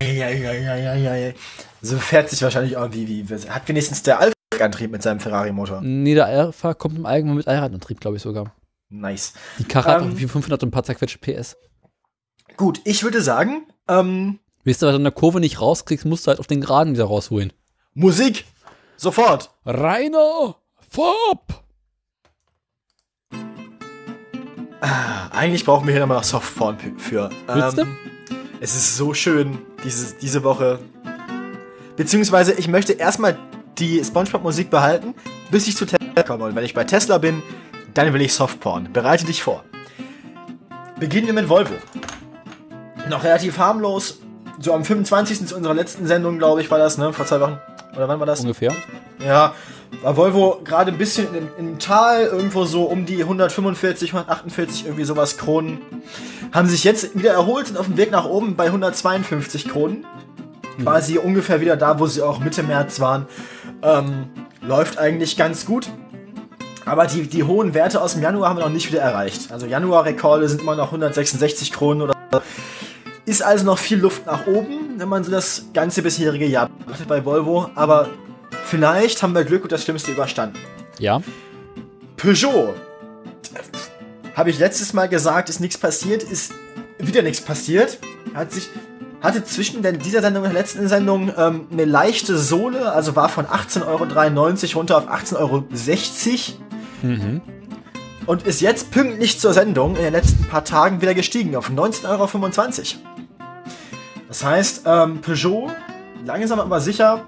[0.00, 1.34] Eieieiei.
[1.82, 3.48] So fährt sich wahrscheinlich irgendwie wie.
[3.48, 5.80] Hat wenigstens der Alpha-Antrieb mit seinem Ferrari-Motor.
[5.82, 8.54] Nee, der Alpha kommt im Allgemeinen mit Allradantrieb, glaube ich sogar.
[8.88, 9.34] Nice.
[9.58, 10.12] Die Karre hat Ähm.
[10.12, 11.56] auch wie 500 und ein paar zerquetschte PS.
[12.56, 16.26] Gut, ich würde sagen, ähm, Weißt du, was du in der Kurve nicht rauskriegst, musst
[16.26, 17.52] du halt auf den Geraden wieder rausholen.
[17.94, 18.44] Musik.
[18.96, 19.50] Sofort.
[19.64, 20.56] Rainer,
[20.90, 21.64] fahr ab!
[25.32, 27.30] Eigentlich brauchen wir hier nochmal noch Softporn für.
[27.46, 27.86] Willst du?
[28.62, 30.80] Es ist so schön, diese, diese Woche.
[31.96, 33.38] Beziehungsweise, ich möchte erstmal
[33.78, 35.14] die Spongebob-Musik behalten,
[35.50, 36.44] bis ich zu Tesla komme.
[36.44, 37.42] Und wenn ich bei Tesla bin,
[37.94, 38.92] dann will ich Softporn.
[38.92, 39.64] Bereite dich vor.
[40.98, 41.72] Beginnen wir mit Volvo.
[43.08, 44.18] Noch relativ harmlos.
[44.58, 45.46] So am 25.
[45.46, 47.14] zu unserer letzten Sendung, glaube ich, war das, ne?
[47.14, 47.58] Vor zwei Wochen.
[47.96, 48.40] Oder wann war das?
[48.40, 48.74] Ungefähr.
[49.24, 49.54] Ja,
[50.02, 55.36] war Volvo gerade ein bisschen im, Tal, irgendwo so um die 145, 148, irgendwie sowas
[55.36, 55.78] Kronen.
[56.52, 60.06] Haben sich jetzt wieder erholt, sind auf dem Weg nach oben bei 152 Kronen.
[60.82, 63.26] Quasi ungefähr wieder da, wo sie auch Mitte März waren.
[63.82, 64.28] Ähm,
[64.62, 65.90] läuft eigentlich ganz gut.
[66.86, 69.52] Aber die, die hohen Werte aus dem Januar haben wir noch nicht wieder erreicht.
[69.52, 72.40] Also Januar-Rekorde sind immer noch 166 Kronen oder so.
[73.26, 77.06] Ist also noch viel Luft nach oben, wenn man so das ganze bisherige Jahr betrachtet
[77.06, 77.70] bei Volvo.
[77.74, 78.08] Aber
[78.70, 80.58] vielleicht haben wir Glück und das Schlimmste überstanden.
[80.98, 81.20] Ja.
[82.16, 82.74] Peugeot.
[84.36, 86.52] Habe ich letztes Mal gesagt, ist nichts passiert, ist
[86.98, 87.98] wieder nichts passiert.
[88.32, 88.68] Hat sich,
[89.20, 93.46] hatte zwischen dieser Sendung und der letzten Sendung ähm, eine leichte Sohle, also war von
[93.46, 93.86] 18,93
[94.70, 95.64] Euro runter auf 18,60 Euro.
[98.26, 102.06] Und ist jetzt pünktlich zur Sendung in den letzten paar Tagen wieder gestiegen auf 19,25
[102.06, 102.28] Euro.
[104.28, 105.70] Das heißt, ähm, Peugeot,
[106.24, 107.26] langsam aber sicher,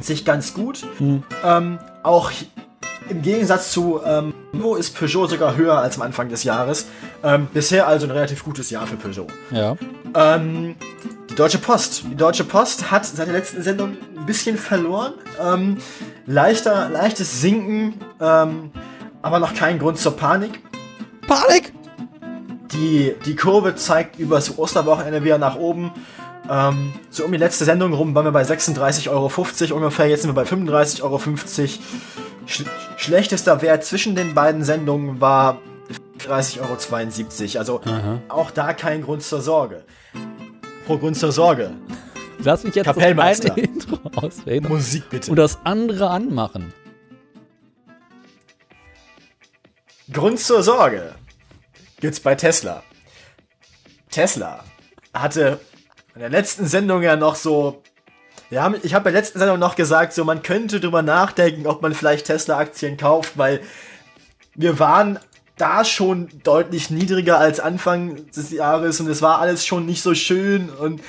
[0.00, 0.86] sich ganz gut.
[1.44, 2.30] Ähm, auch
[3.08, 4.32] im Gegensatz zu ähm,
[4.64, 6.86] Volvo ist Peugeot sogar höher als am Anfang des Jahres.
[7.22, 9.26] Ähm, bisher also ein relativ gutes Jahr für Peugeot.
[9.50, 9.76] Ja.
[10.14, 10.76] Ähm,
[11.30, 12.04] die Deutsche Post.
[12.10, 15.14] Die Deutsche Post hat seit der letzten Sendung ein bisschen verloren.
[15.40, 15.78] Ähm,
[16.26, 18.70] leichter, leichtes Sinken, ähm,
[19.22, 20.60] aber noch kein Grund zur Panik.
[21.26, 21.72] Panik!
[22.72, 25.92] Die, die Kurve zeigt übers Osterwochenende wieder nach oben.
[26.48, 30.08] Ähm, so um die letzte Sendung rum waren wir bei 36,50 Euro ungefähr.
[30.08, 31.18] Jetzt sind wir bei 35,50 Euro.
[32.46, 32.64] Sch
[32.96, 35.58] schlechtester Wert zwischen den beiden Sendungen war
[36.20, 37.58] 30,72 Euro.
[37.58, 38.20] Also Aha.
[38.28, 39.84] auch da kein Grund zur Sorge.
[40.86, 41.70] Pro Grund zur Sorge.
[42.38, 43.54] Lass mich jetzt das Kapellmeister.
[43.54, 45.30] eine Intro auswählen Musik bitte.
[45.30, 46.74] und das andere anmachen.
[50.12, 51.14] Grund zur Sorge
[52.00, 52.82] gibt's bei Tesla.
[54.10, 54.62] Tesla
[55.14, 55.58] hatte
[56.14, 57.82] in der letzten Sendung ja noch so.
[58.50, 61.82] Ja, ich habe in der letzten Sendung noch gesagt, so man könnte drüber nachdenken, ob
[61.82, 63.60] man vielleicht Tesla-Aktien kauft, weil
[64.54, 65.18] wir waren
[65.56, 70.14] da schon deutlich niedriger als Anfang des Jahres und es war alles schon nicht so
[70.14, 71.00] schön und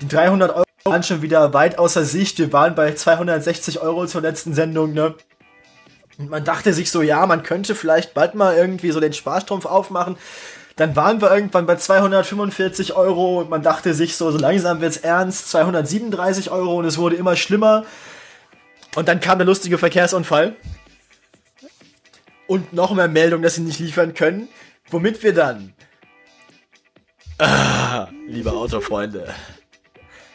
[0.00, 2.38] die 300 Euro waren schon wieder weit außer Sicht.
[2.38, 5.14] Wir waren bei 260 Euro zur letzten Sendung, ne?
[6.18, 9.66] Und man dachte sich so, ja, man könnte vielleicht bald mal irgendwie so den Sparstrumpf
[9.66, 10.16] aufmachen.
[10.76, 14.98] Dann waren wir irgendwann bei 245 Euro und man dachte sich so, so langsam wird's
[14.98, 17.86] ernst, 237 Euro und es wurde immer schlimmer.
[18.94, 20.54] Und dann kam der lustige Verkehrsunfall.
[22.46, 24.48] Und noch mehr Meldung, dass sie nicht liefern können.
[24.90, 25.72] Womit wir dann,
[27.38, 29.34] ah, liebe Autofreunde,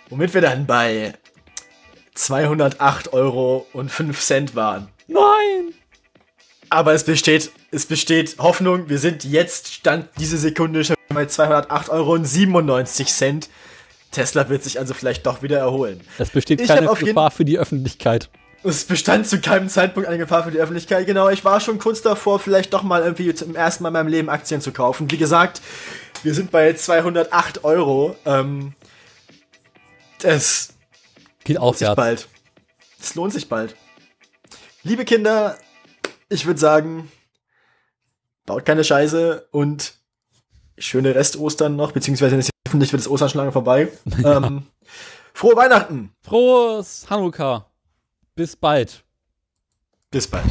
[0.09, 1.13] womit wir dann bei
[2.15, 4.89] 208 Euro und 5 Cent waren.
[5.07, 5.73] Nein!
[6.72, 8.88] Aber es besteht, es besteht Hoffnung.
[8.88, 13.49] Wir sind jetzt, stand diese Sekunde schon bei 208 Euro und 97 Cent.
[14.11, 15.99] Tesla wird sich also vielleicht doch wieder erholen.
[16.18, 18.30] Es besteht Ich keine Gefahr für die Öffentlichkeit.
[18.64, 21.06] Es bestand zu keinem Zeitpunkt eine Gefahr für die Öffentlichkeit.
[21.06, 24.07] Genau, ich war schon kurz davor, vielleicht doch mal irgendwie zum ersten Mal in meinem
[24.07, 25.11] Leben Aktien zu kaufen.
[25.11, 25.61] Wie gesagt,
[26.23, 28.15] wir sind bei 208 Euro.
[28.26, 28.76] Ähm,
[30.23, 30.69] es
[31.43, 31.95] Geht lohnt sich aufwärts.
[31.98, 32.27] bald.
[33.02, 33.76] Es lohnt sich bald.
[34.84, 35.57] Liebe Kinder,
[36.31, 37.11] ich würde sagen,
[38.45, 39.95] baut keine Scheiße und
[40.77, 43.89] schöne Rest-Ostern noch, beziehungsweise ist hoffentlich wird das Ostern schon lange vorbei.
[44.23, 44.63] ähm,
[45.33, 46.13] frohe Weihnachten!
[46.21, 47.65] Frohes Hanukkah.
[48.35, 49.03] Bis bald.
[50.09, 50.45] Bis bald.